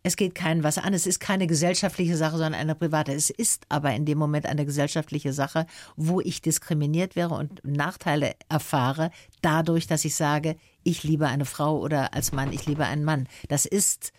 es 0.03 0.17
geht 0.17 0.35
keinen 0.35 0.65
was 0.65 0.79
an. 0.79 0.95
Es 0.95 1.07
ist 1.07 1.21
keine 1.21 1.47
gesellschaftliche 1.47 2.17
Sache, 2.17 2.33
sondern 2.33 2.55
eine 2.55 2.75
private. 2.75 3.13
Es 3.13 3.29
ist 3.29 3.67
aber 3.69 3.93
in 3.95 4.07
dem 4.07 4.19
Moment 4.19 4.47
eine 4.47 4.65
gesellschaftliche 4.65 5.33
Sache, 5.33 5.67
wo 5.97 6.21
ich 6.21 6.41
diskriminiert 6.41 7.17
wäre 7.17 7.35
und 7.35 7.61
Nachteile 7.65 8.35
erfahre, 8.49 9.11
dadurch, 9.43 9.87
dass 9.87 10.05
ich 10.05 10.15
sage, 10.15 10.57
ich 10.83 11.03
liebe 11.03 11.27
eine 11.29 11.45
Frau 11.45 11.79
oder 11.79 12.15
als 12.15 12.33
Mann, 12.33 12.53
ich 12.53 12.67
liebe 12.67 12.87
einen 12.87 13.05
Mann. 13.05 13.29
Das 13.49 13.67
ist 13.67 14.13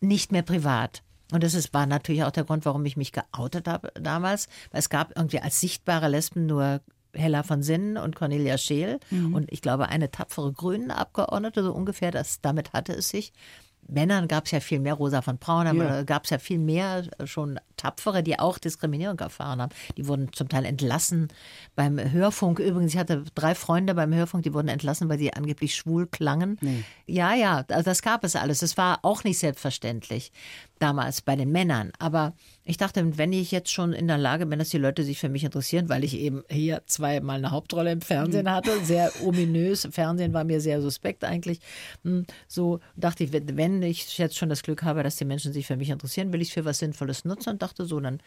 nicht 0.00 0.32
mehr 0.32 0.42
privat. 0.42 1.02
Und 1.32 1.44
das 1.44 1.54
ist, 1.54 1.72
war 1.72 1.86
natürlich 1.86 2.24
auch 2.24 2.32
der 2.32 2.44
Grund, 2.44 2.64
warum 2.64 2.84
ich 2.84 2.96
mich 2.96 3.12
geoutet 3.12 3.68
habe 3.68 3.92
damals, 3.94 4.48
weil 4.72 4.80
es 4.80 4.88
gab 4.88 5.16
irgendwie 5.16 5.38
als 5.38 5.60
sichtbare 5.60 6.08
Lesben 6.08 6.46
nur 6.46 6.80
Hella 7.12 7.44
von 7.44 7.62
Sinnen 7.62 7.96
und 7.96 8.16
Cornelia 8.16 8.58
Scheel 8.58 8.98
und 9.10 9.50
ich 9.52 9.62
glaube 9.62 9.88
eine 9.88 10.10
tapfere 10.10 10.52
Grünen 10.52 10.90
Abgeordnete, 10.90 11.62
so 11.62 11.72
ungefähr, 11.72 12.10
das, 12.10 12.40
damit 12.40 12.72
hatte 12.72 12.92
es 12.92 13.08
sich. 13.08 13.32
Männern 13.90 14.28
gab 14.28 14.46
es 14.46 14.52
ja 14.52 14.60
viel 14.60 14.80
mehr, 14.80 14.94
Rosa 14.94 15.22
von 15.22 15.38
Braun, 15.38 15.66
aber 15.66 15.84
Ja. 15.84 16.02
gab 16.04 16.24
es 16.24 16.30
ja 16.30 16.38
viel 16.38 16.58
mehr 16.58 17.04
schon 17.24 17.58
Tapfere, 17.76 18.22
die 18.22 18.38
auch 18.38 18.58
Diskriminierung 18.58 19.18
erfahren 19.18 19.60
haben. 19.60 19.72
Die 19.96 20.06
wurden 20.06 20.32
zum 20.32 20.48
Teil 20.48 20.64
entlassen 20.64 21.28
beim 21.74 21.98
Hörfunk. 21.98 22.58
Übrigens, 22.58 22.92
ich 22.92 22.98
hatte 22.98 23.24
drei 23.34 23.54
Freunde 23.54 23.94
beim 23.94 24.12
Hörfunk, 24.14 24.42
die 24.44 24.54
wurden 24.54 24.68
entlassen, 24.68 25.08
weil 25.08 25.18
sie 25.18 25.32
angeblich 25.32 25.74
schwul 25.74 26.06
klangen. 26.06 26.58
Ja, 27.06 27.34
ja, 27.34 27.64
also 27.68 27.82
das 27.82 28.02
gab 28.02 28.22
es 28.24 28.36
alles. 28.36 28.60
Das 28.60 28.76
war 28.76 29.00
auch 29.02 29.24
nicht 29.24 29.38
selbstverständlich 29.38 30.32
damals 30.80 31.20
bei 31.22 31.36
den 31.36 31.52
Männern. 31.52 31.92
Aber 31.98 32.34
ich 32.64 32.76
dachte, 32.76 33.16
wenn 33.18 33.32
ich 33.32 33.50
jetzt 33.52 33.70
schon 33.70 33.92
in 33.92 34.08
der 34.08 34.18
Lage 34.18 34.46
bin, 34.46 34.58
dass 34.58 34.70
die 34.70 34.78
Leute 34.78 35.04
sich 35.04 35.18
für 35.18 35.28
mich 35.28 35.44
interessieren, 35.44 35.88
weil 35.88 36.02
ich 36.02 36.14
eben 36.18 36.42
hier 36.48 36.82
zweimal 36.86 37.36
eine 37.38 37.50
Hauptrolle 37.52 37.92
im 37.92 38.00
Fernsehen 38.00 38.50
hatte, 38.50 38.82
sehr 38.84 39.12
ominös. 39.24 39.86
Fernsehen 39.90 40.32
war 40.32 40.44
mir 40.44 40.60
sehr 40.60 40.80
suspekt 40.82 41.22
eigentlich. 41.24 41.60
Hm, 42.02 42.24
So 42.48 42.80
dachte 42.96 43.24
ich, 43.24 43.32
wenn- 43.32 43.56
wenn 43.56 43.82
ich 43.82 44.18
jetzt 44.18 44.36
schon 44.36 44.48
das 44.48 44.62
Glück 44.62 44.82
habe, 44.82 45.02
dass 45.02 45.16
die 45.16 45.24
Menschen 45.24 45.52
sich 45.52 45.66
für 45.66 45.76
mich 45.76 45.90
interessieren, 45.90 46.32
will 46.32 46.40
ich 46.42 46.48
es 46.48 46.54
für 46.54 46.64
was 46.64 46.78
Sinnvolles 46.78 47.24
nutzen 47.24 47.50
und 47.50 47.62
dachte 47.62 47.84
so, 47.84 48.00
dann 48.00 48.20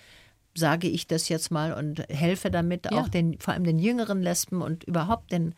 sage 0.56 0.88
ich 0.88 1.08
das 1.08 1.30
jetzt 1.30 1.50
mal 1.50 1.74
und 1.74 2.08
helfe 2.10 2.52
damit 2.52 2.86
Ja. 2.92 3.02
auch 3.02 3.10
den, 3.10 3.40
vor 3.40 3.54
allem 3.56 3.64
den 3.64 3.80
jüngeren 3.80 4.22
Lesben 4.22 4.62
und 4.62 4.84
überhaupt 4.84 5.32
den, 5.32 5.56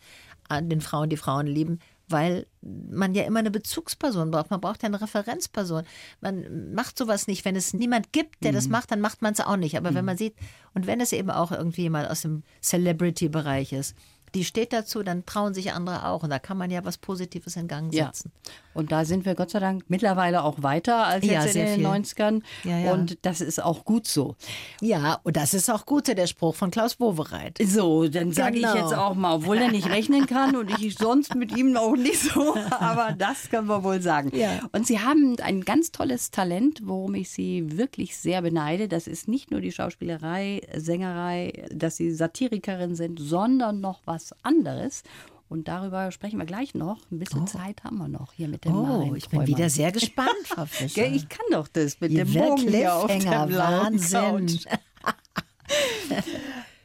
äh, 0.48 0.62
den 0.62 0.80
Frauen, 0.80 1.10
die 1.10 1.18
Frauen 1.18 1.46
lieben, 1.46 1.80
weil 2.08 2.46
man 2.60 3.14
ja 3.14 3.24
immer 3.24 3.40
eine 3.40 3.50
Bezugsperson 3.50 4.30
braucht. 4.30 4.50
Man 4.50 4.60
braucht 4.60 4.82
ja 4.82 4.88
eine 4.88 5.00
Referenzperson. 5.00 5.84
Man 6.20 6.72
macht 6.72 6.98
sowas 6.98 7.26
nicht. 7.26 7.44
Wenn 7.44 7.56
es 7.56 7.72
niemand 7.72 8.12
gibt, 8.12 8.44
der 8.44 8.52
das 8.52 8.68
macht, 8.68 8.90
dann 8.90 9.00
macht 9.00 9.22
man 9.22 9.32
es 9.32 9.40
auch 9.40 9.56
nicht. 9.56 9.76
Aber 9.76 9.94
wenn 9.94 10.04
man 10.04 10.16
sieht, 10.16 10.34
und 10.74 10.86
wenn 10.86 11.00
es 11.00 11.12
eben 11.12 11.30
auch 11.30 11.52
irgendwie 11.52 11.82
jemand 11.82 12.08
aus 12.10 12.22
dem 12.22 12.42
Celebrity-Bereich 12.62 13.72
ist, 13.72 13.96
die 14.36 14.44
steht 14.44 14.72
dazu, 14.72 15.02
dann 15.02 15.24
trauen 15.26 15.54
sich 15.54 15.72
andere 15.72 16.06
auch. 16.06 16.22
Und 16.22 16.30
da 16.30 16.38
kann 16.38 16.56
man 16.58 16.70
ja 16.70 16.84
was 16.84 16.98
Positives 16.98 17.56
in 17.56 17.66
Gang 17.68 17.92
Ja. 17.92 18.06
setzen. 18.06 18.30
Und 18.74 18.92
da 18.92 19.06
sind 19.06 19.24
wir 19.24 19.34
Gott 19.34 19.50
sei 19.50 19.58
Dank 19.58 19.84
mittlerweile 19.88 20.44
auch 20.44 20.62
weiter 20.62 21.06
als 21.06 21.24
Ja, 21.24 21.42
jetzt 21.44 21.56
in 21.56 21.64
den 21.64 21.74
viel. 21.76 21.86
90ern. 21.86 22.42
Ja, 22.64 22.78
ja. 22.78 22.92
Und 22.92 23.16
das 23.22 23.40
ist 23.40 23.62
auch 23.62 23.84
gut 23.86 24.06
so. 24.06 24.36
Ja, 24.82 25.18
und 25.24 25.36
das 25.38 25.54
ist 25.54 25.70
auch 25.70 25.86
gut, 25.86 26.08
der 26.08 26.26
Spruch 26.26 26.54
von 26.54 26.70
Klaus 26.70 27.00
Wowereit. 27.00 27.56
So, 27.64 28.06
dann 28.06 28.32
sage 28.32 28.56
Genau. 28.60 28.74
ich 28.74 28.80
jetzt 28.82 28.92
auch 28.94 29.14
mal, 29.14 29.36
obwohl 29.36 29.56
er 29.56 29.70
nicht 29.70 29.88
rechnen 29.88 30.26
kann 30.26 30.54
und 30.56 30.70
ich 30.78 30.94
sonst 30.98 31.34
mit 31.34 31.56
ihm 31.56 31.74
auch 31.78 31.96
nicht 31.96 32.20
so, 32.20 32.54
aber 32.78 33.14
das 33.16 33.48
können 33.48 33.66
wir 33.68 33.82
wohl 33.82 34.02
sagen. 34.02 34.30
Ja. 34.36 34.60
Und 34.72 34.86
Sie 34.86 35.00
haben 35.00 35.36
ein 35.42 35.62
ganz 35.62 35.90
tolles 35.90 36.30
Talent, 36.30 36.80
worum 36.84 37.14
ich 37.14 37.30
Sie 37.30 37.78
wirklich 37.78 38.16
sehr 38.18 38.42
beneide. 38.42 38.88
Das 38.88 39.06
ist 39.06 39.26
nicht 39.26 39.50
nur 39.50 39.62
die 39.62 39.72
Schauspielerei, 39.72 40.60
Sängerei, 40.76 41.64
dass 41.72 41.96
Sie 41.96 42.12
Satirikerin 42.12 42.94
sind, 42.94 43.18
sondern 43.18 43.80
noch 43.80 44.00
was 44.04 44.25
anderes. 44.42 45.02
Und 45.48 45.68
darüber 45.68 46.10
sprechen 46.10 46.38
wir 46.40 46.46
gleich 46.46 46.74
noch. 46.74 46.98
Ein 47.12 47.20
bisschen 47.20 47.46
Zeit 47.46 47.84
haben 47.84 47.98
wir 47.98 48.08
noch 48.08 48.32
hier 48.32 48.48
mit 48.48 48.64
dem 48.64 48.74
Oh, 48.74 49.14
ich 49.14 49.28
bin 49.28 49.46
wieder 49.46 49.70
sehr 49.70 49.92
gespannt, 49.92 50.30
Frau 50.44 50.66
Fischer. 50.66 51.06
Ich 51.06 51.28
kann 51.28 51.46
doch 51.52 51.68
das 51.68 52.00
mit 52.00 52.10
Ihr 52.10 52.24
dem 52.24 52.34
Bogen 52.34 52.68
hier 52.68 52.94
auf 52.94 53.06
der 53.06 53.18
Cliffhanger, 53.18 53.46
blauen 53.46 54.12
Wahnsinn. 54.12 54.60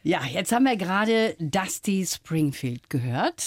Ja, 0.03 0.21
jetzt 0.25 0.51
haben 0.51 0.63
wir 0.65 0.77
gerade 0.77 1.35
Dusty 1.39 2.03
Springfield 2.07 2.89
gehört. 2.89 3.43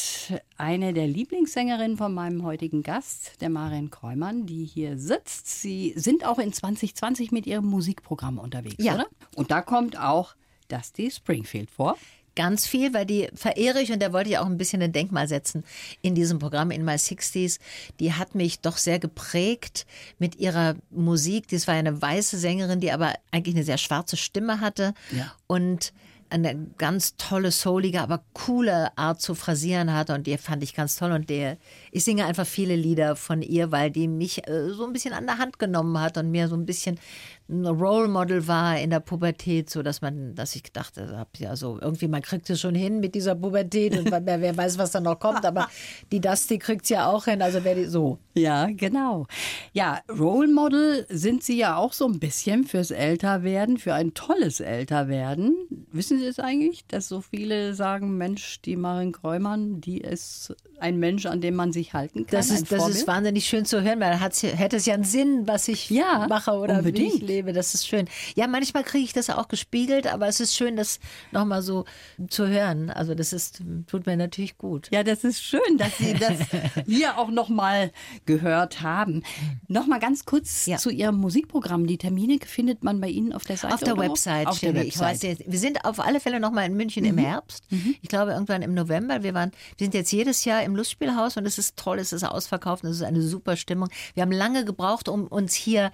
Eine 0.56 0.92
der 0.92 1.08
Lieblingssängerinnen 1.08 1.96
von 1.96 2.14
meinem 2.14 2.44
heutigen 2.44 2.84
Gast, 2.84 3.40
der 3.40 3.50
Marion 3.50 3.90
Kräumann, 3.90 4.46
die 4.46 4.64
hier 4.64 4.96
sitzt. 4.96 5.48
Sie 5.60 5.94
sind 5.96 6.24
auch 6.24 6.38
in 6.38 6.52
2020 6.52 7.32
mit 7.32 7.48
ihrem 7.48 7.66
Musikprogramm 7.66 8.38
unterwegs, 8.38 8.76
Ja. 8.78 8.94
oder? 8.94 9.06
Und 9.34 9.50
da 9.50 9.62
kommt 9.62 9.98
auch 9.98 10.36
Dusty 10.68 11.10
Springfield 11.10 11.72
vor. 11.72 11.96
Ganz 12.36 12.66
viel, 12.66 12.92
weil 12.94 13.06
die 13.06 13.28
verehre 13.34 13.80
ich 13.80 13.92
und 13.92 14.02
da 14.02 14.12
wollte 14.12 14.30
ich 14.30 14.38
auch 14.38 14.46
ein 14.46 14.56
bisschen 14.58 14.82
ein 14.82 14.92
Denkmal 14.92 15.28
setzen 15.28 15.64
in 16.02 16.14
diesem 16.14 16.38
Programm 16.38 16.70
in 16.70 16.84
My 16.84 16.92
60s. 16.94 17.58
Die 18.00 18.12
hat 18.12 18.34
mich 18.34 18.60
doch 18.60 18.76
sehr 18.76 18.98
geprägt 18.98 19.86
mit 20.18 20.36
ihrer 20.36 20.74
Musik. 20.90 21.48
Das 21.48 21.66
war 21.68 21.74
eine 21.74 22.00
weiße 22.02 22.36
Sängerin, 22.38 22.80
die 22.80 22.92
aber 22.92 23.12
eigentlich 23.30 23.54
eine 23.54 23.64
sehr 23.64 23.78
schwarze 23.78 24.16
Stimme 24.16 24.60
hatte 24.60 24.94
Ja. 25.12 25.32
und 25.46 25.92
eine 26.30 26.66
ganz 26.78 27.16
tolle, 27.16 27.52
soulige, 27.52 28.00
aber 28.00 28.24
coole 28.32 28.96
Art 28.98 29.20
zu 29.20 29.36
phrasieren 29.36 29.92
hatte 29.92 30.14
und 30.14 30.26
die 30.26 30.36
fand 30.36 30.64
ich 30.64 30.74
ganz 30.74 30.96
toll 30.96 31.12
und 31.12 31.30
der, 31.30 31.58
ich 31.92 32.02
singe 32.02 32.24
einfach 32.24 32.46
viele 32.46 32.74
Lieder 32.74 33.14
von 33.14 33.40
ihr, 33.40 33.70
weil 33.70 33.90
die 33.92 34.08
mich 34.08 34.48
äh, 34.48 34.70
so 34.70 34.84
ein 34.84 34.92
bisschen 34.92 35.12
an 35.12 35.26
der 35.26 35.38
Hand 35.38 35.60
genommen 35.60 36.00
hat 36.00 36.18
und 36.18 36.32
mir 36.32 36.48
so 36.48 36.56
ein 36.56 36.66
bisschen 36.66 36.98
ein 37.46 37.66
Role 37.66 38.08
Model 38.08 38.48
war 38.48 38.78
in 38.78 38.88
der 38.88 39.00
Pubertät, 39.00 39.68
so 39.68 39.82
dass 39.82 40.00
man, 40.00 40.34
dass 40.34 40.56
ich 40.56 40.62
gedacht 40.62 40.94
habe, 40.96 41.28
ja 41.36 41.56
so 41.56 41.78
irgendwie 41.80 42.08
man 42.08 42.22
kriegt 42.22 42.48
es 42.48 42.58
schon 42.60 42.74
hin 42.74 43.00
mit 43.00 43.14
dieser 43.14 43.34
Pubertät 43.34 43.98
und 43.98 44.10
wer, 44.10 44.40
wer 44.40 44.56
weiß, 44.56 44.78
was 44.78 44.92
da 44.92 45.00
noch 45.00 45.18
kommt, 45.18 45.44
aber 45.44 45.68
die 46.10 46.20
Dusty 46.20 46.58
kriegt 46.58 46.84
es 46.84 46.88
ja 46.88 47.06
auch 47.06 47.26
hin, 47.26 47.42
also 47.42 47.62
wer 47.62 47.74
die 47.74 47.84
so. 47.84 48.18
Ja, 48.34 48.66
genau. 48.70 49.26
Ja, 49.74 50.00
Role 50.10 50.48
Model 50.48 51.06
sind 51.10 51.42
Sie 51.42 51.58
ja 51.58 51.76
auch 51.76 51.92
so 51.92 52.06
ein 52.06 52.18
bisschen 52.18 52.64
fürs 52.64 52.90
Älterwerden, 52.90 53.76
für 53.76 53.92
ein 53.94 54.14
tolles 54.14 54.60
Älterwerden. 54.60 55.54
Wissen 55.92 56.18
Sie 56.18 56.24
es 56.26 56.38
eigentlich, 56.38 56.86
dass 56.86 57.08
so 57.08 57.20
viele 57.20 57.74
sagen, 57.74 58.16
Mensch, 58.16 58.60
die 58.62 58.76
Marin 58.76 59.12
Kräumann, 59.12 59.80
die 59.80 59.98
ist 59.98 60.54
ein 60.80 60.98
Mensch, 60.98 61.26
an 61.26 61.40
dem 61.40 61.54
man 61.54 61.72
sich 61.72 61.92
halten 61.94 62.26
kann? 62.26 62.32
Das 62.38 62.50
ist, 62.50 62.72
das 62.72 62.88
ist 62.88 63.06
wahnsinnig 63.06 63.46
schön 63.46 63.64
zu 63.64 63.82
hören, 63.82 64.00
weil 64.00 64.18
hat's, 64.18 64.42
hätte 64.42 64.76
es 64.76 64.86
ja 64.86 64.94
einen 64.94 65.04
Sinn, 65.04 65.46
was 65.46 65.68
ich 65.68 65.90
Ja, 65.90 66.26
mache 66.28 66.52
oder 66.52 66.74
wie 66.76 66.78
unbedingt. 66.88 67.14
ich 67.14 67.20
lebe. 67.22 67.33
Das 67.42 67.74
ist 67.74 67.86
schön. 67.86 68.06
Ja, 68.36 68.46
manchmal 68.46 68.84
kriege 68.84 69.04
ich 69.04 69.12
das 69.12 69.30
auch 69.30 69.48
gespiegelt, 69.48 70.06
aber 70.06 70.28
es 70.28 70.40
ist 70.40 70.54
schön, 70.54 70.76
das 70.76 71.00
nochmal 71.32 71.62
so 71.62 71.84
zu 72.28 72.46
hören. 72.48 72.90
Also 72.90 73.14
das 73.14 73.32
ist, 73.32 73.62
tut 73.86 74.06
mir 74.06 74.16
natürlich 74.16 74.56
gut. 74.58 74.88
Ja, 74.92 75.02
das 75.02 75.24
ist 75.24 75.42
schön, 75.42 75.78
dass 75.78 75.98
Sie 75.98 76.14
das 76.14 76.38
hier 76.86 77.18
auch 77.18 77.30
noch 77.30 77.48
mal 77.48 77.90
gehört 78.26 78.82
haben. 78.82 79.22
Noch 79.68 79.86
mal 79.86 79.98
ganz 80.00 80.24
kurz 80.24 80.66
Ja. 80.66 80.76
zu 80.78 80.90
Ihrem 80.90 81.16
Musikprogramm. 81.16 81.86
Die 81.86 81.98
Termine 81.98 82.38
findet 82.46 82.84
man 82.84 83.00
bei 83.00 83.08
Ihnen 83.08 83.32
auf 83.32 83.44
der 83.44 83.56
Seite? 83.56 83.74
Auf 83.74 83.80
der? 83.80 83.96
Website. 83.98 84.46
Auf 84.46 84.58
der 84.60 84.74
weiß 84.74 84.84
Website. 85.00 85.22
jetzt, 85.22 85.42
wir 85.50 85.58
sind 85.58 85.84
auf 85.84 86.00
alle 86.00 86.20
Fälle 86.20 86.40
nochmal 86.40 86.66
in 86.66 86.74
München 86.74 87.04
im 87.04 87.18
Herbst. 87.18 87.64
Ich 88.02 88.08
glaube 88.08 88.32
irgendwann 88.32 88.62
im 88.62 88.74
November. 88.74 89.22
Wir 89.22 89.34
waren, 89.34 89.50
wir 89.78 89.84
sind 89.86 89.94
jetzt 89.94 90.12
jedes 90.12 90.44
Jahr 90.44 90.62
im 90.62 90.76
Lustspielhaus 90.76 91.36
und 91.36 91.46
es 91.46 91.58
ist 91.58 91.76
toll, 91.76 91.98
es 91.98 92.12
ist 92.12 92.24
ausverkauft 92.24 92.84
und 92.84 92.90
es 92.90 92.96
ist 92.96 93.02
eine 93.02 93.22
super 93.22 93.56
Stimmung. 93.56 93.88
Wir 94.14 94.22
haben 94.22 94.32
lange 94.32 94.64
gebraucht, 94.64 95.08
um 95.08 95.26
uns 95.26 95.54
hier 95.54 95.90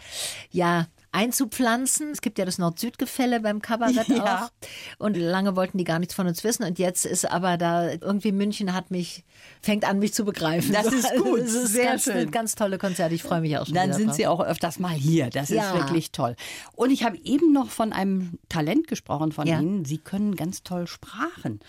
ja 0.50 0.87
einzupflanzen. 1.12 2.11
Es 2.11 2.20
gibt 2.20 2.38
ja 2.38 2.44
das 2.44 2.59
Nord-Süd-Gefälle 2.59 3.40
beim 3.40 3.62
Kabarett 3.62 4.09
Ja. 4.09 4.44
auch. 4.46 4.51
Und 4.99 5.16
lange 5.16 5.57
wollten 5.57 5.79
die 5.79 5.85
gar 5.85 5.99
nichts 5.99 6.14
von 6.14 6.27
uns 6.27 6.42
wissen. 6.44 6.64
Und 6.64 6.79
jetzt 6.79 7.07
ist 7.07 7.31
aber 7.31 7.57
da 7.57 7.90
irgendwie 7.90 8.33
München 8.33 8.75
hat 8.75 8.90
mich, 8.90 9.25
fängt 9.61 9.85
an, 9.85 9.99
mich 9.99 10.14
zu 10.14 10.25
begreifen. 10.25 10.73
Das 10.73 10.87
ist 10.87 11.09
gut, 11.23 11.40
Es 11.40 11.55
ist 11.55 11.73
sehr 11.73 11.87
ganz, 11.87 12.05
schön. 12.05 12.31
ganz 12.31 12.55
tolle 12.55 12.79
Konzerte. 12.79 13.14
Ich 13.14 13.23
freue 13.23 13.40
mich 13.40 13.57
auch 13.59 13.66
schon 13.66 13.75
Dann 13.75 13.92
sind 13.92 14.09
drauf. 14.09 14.16
Sie 14.16 14.27
auch 14.27 14.40
öfters 14.40 14.79
mal 14.79 14.92
hier. 14.92 15.31
Das 15.31 15.49
Ja. 15.49 15.70
ist 15.70 15.75
wirklich 15.75 16.12
toll. 16.12 16.37
Und 16.75 16.90
ich 16.90 17.05
habe 17.05 17.18
eben 17.25 17.53
noch 17.53 17.70
von 17.70 17.92
einem 17.92 18.38
Talent 18.49 18.87
gesprochen 18.88 19.33
von 19.33 19.46
Ja. 19.46 19.61
Ihnen. 19.61 19.85
Sie 19.85 19.99
können 19.99 20.37
ganz 20.37 20.62
toll 20.62 20.87
Sprachen. 20.87 21.61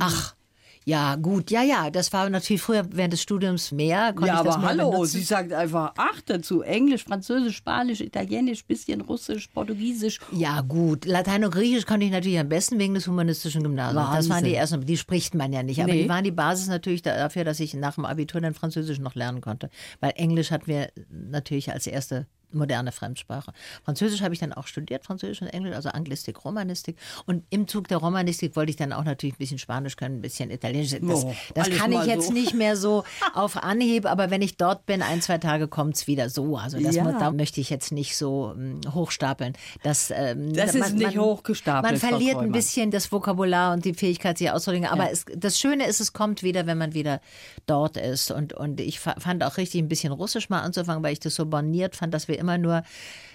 Ach, 0.00 0.34
ja, 0.86 1.16
gut, 1.16 1.50
ja, 1.50 1.62
ja, 1.62 1.90
das 1.90 2.12
war 2.12 2.28
natürlich 2.28 2.60
früher 2.60 2.84
während 2.90 3.12
des 3.14 3.22
Studiums 3.22 3.72
mehr. 3.72 4.12
Konnte 4.12 4.26
ja, 4.28 4.40
aber 4.40 4.60
hallo, 4.60 4.90
benutzen. 4.90 5.12
sie 5.18 5.22
sagt 5.22 5.52
einfach 5.52 5.94
acht 5.96 6.28
dazu. 6.28 6.60
Englisch, 6.60 7.04
Französisch, 7.04 7.56
Spanisch, 7.56 8.00
Italienisch, 8.02 8.64
bisschen 8.66 9.00
Russisch, 9.00 9.48
Portugiesisch. 9.48 10.20
Ja, 10.32 10.60
gut. 10.60 11.06
Latein 11.06 11.44
und 11.44 11.52
Griechisch 11.54 11.86
konnte 11.86 12.04
ich 12.04 12.12
natürlich 12.12 12.38
am 12.38 12.48
besten 12.50 12.78
wegen 12.78 12.92
des 12.94 13.06
humanistischen 13.06 13.62
Gymnasiums. 13.62 14.08
Das 14.14 14.28
waren 14.28 14.44
die 14.44 14.50
Wahnsinn. 14.50 14.54
ersten, 14.54 14.86
die 14.86 14.96
spricht 14.98 15.34
man 15.34 15.52
ja 15.52 15.62
nicht. 15.62 15.80
Aber 15.82 15.92
Nee. 15.92 16.02
die 16.02 16.08
waren 16.08 16.24
die 16.24 16.30
Basis 16.30 16.68
natürlich 16.68 17.00
dafür, 17.02 17.44
dass 17.44 17.60
ich 17.60 17.72
nach 17.74 17.94
dem 17.94 18.04
Abitur 18.04 18.40
dann 18.42 18.52
Französisch 18.54 18.98
noch 18.98 19.14
lernen 19.14 19.40
konnte. 19.40 19.70
Weil 20.00 20.12
Englisch 20.16 20.50
hatten 20.50 20.66
wir 20.66 20.88
natürlich 21.08 21.72
als 21.72 21.86
erste 21.86 22.26
moderne 22.54 22.92
Fremdsprache. 22.92 23.52
Französisch 23.84 24.22
habe 24.22 24.34
ich 24.34 24.40
dann 24.40 24.52
auch 24.52 24.66
studiert, 24.66 25.04
Französisch 25.04 25.42
und 25.42 25.48
Englisch, 25.48 25.74
also 25.74 25.88
Anglistik, 25.90 26.44
Romanistik. 26.44 26.96
Und 27.26 27.44
im 27.50 27.66
Zug 27.68 27.88
der 27.88 27.98
Romanistik 27.98 28.56
wollte 28.56 28.70
ich 28.70 28.76
dann 28.76 28.92
auch 28.92 29.04
natürlich 29.04 29.34
ein 29.34 29.38
bisschen 29.38 29.58
Spanisch 29.58 29.96
können, 29.96 30.16
ein 30.18 30.22
bisschen 30.22 30.50
Italienisch. 30.50 30.90
Das, 31.00 31.24
Oh, 31.24 31.34
das 31.54 31.70
kann 31.70 31.92
ich 31.92 32.04
jetzt 32.04 32.28
so. 32.28 32.32
nicht 32.32 32.54
mehr 32.54 32.76
so 32.76 33.04
auf 33.34 33.56
Anhieb, 33.62 34.06
aber 34.06 34.30
wenn 34.30 34.42
ich 34.42 34.56
dort 34.56 34.86
bin, 34.86 35.02
ein, 35.02 35.20
zwei 35.22 35.38
Tage 35.38 35.68
kommt 35.68 35.96
es 35.96 36.06
wieder 36.06 36.28
so. 36.30 36.56
Also 36.56 36.78
das 36.80 36.94
Ja. 36.96 37.04
mu- 37.04 37.18
da 37.18 37.30
möchte 37.30 37.60
ich 37.60 37.70
jetzt 37.70 37.92
nicht 37.92 38.16
so 38.16 38.52
ähm, 38.56 38.80
hochstapeln. 38.92 39.54
Das, 39.82 40.10
ähm, 40.14 40.52
Das 40.52 40.74
ist 40.74 40.94
nicht 40.94 41.18
hochgestapelt, 41.18 41.92
Man 41.92 42.00
verliert 42.00 42.36
ein 42.38 42.52
bisschen 42.52 42.90
das 42.90 43.10
Vokabular 43.12 43.72
und 43.72 43.84
die 43.84 43.94
Fähigkeit, 43.94 44.38
sich 44.38 44.50
auszudrücken. 44.50 44.86
Aber 44.88 45.10
es, 45.10 45.24
das 45.36 45.58
Schöne 45.58 45.86
ist, 45.86 46.00
es 46.00 46.12
kommt 46.12 46.42
wieder, 46.42 46.66
wenn 46.66 46.78
man 46.78 46.94
wieder 46.94 47.20
dort 47.66 47.96
ist. 47.96 48.30
Und, 48.30 48.52
und 48.52 48.80
ich 48.80 49.00
fa- 49.00 49.16
fand 49.18 49.42
auch 49.44 49.56
richtig 49.56 49.80
ein 49.80 49.88
bisschen 49.88 50.12
Russisch 50.12 50.48
mal 50.50 50.60
anzufangen, 50.60 51.02
weil 51.02 51.12
ich 51.12 51.20
das 51.20 51.34
so 51.34 51.46
borniert 51.46 51.96
fand, 51.96 52.12
dass 52.14 52.28
wir 52.28 52.38
immer 52.44 52.58
nur 52.58 52.82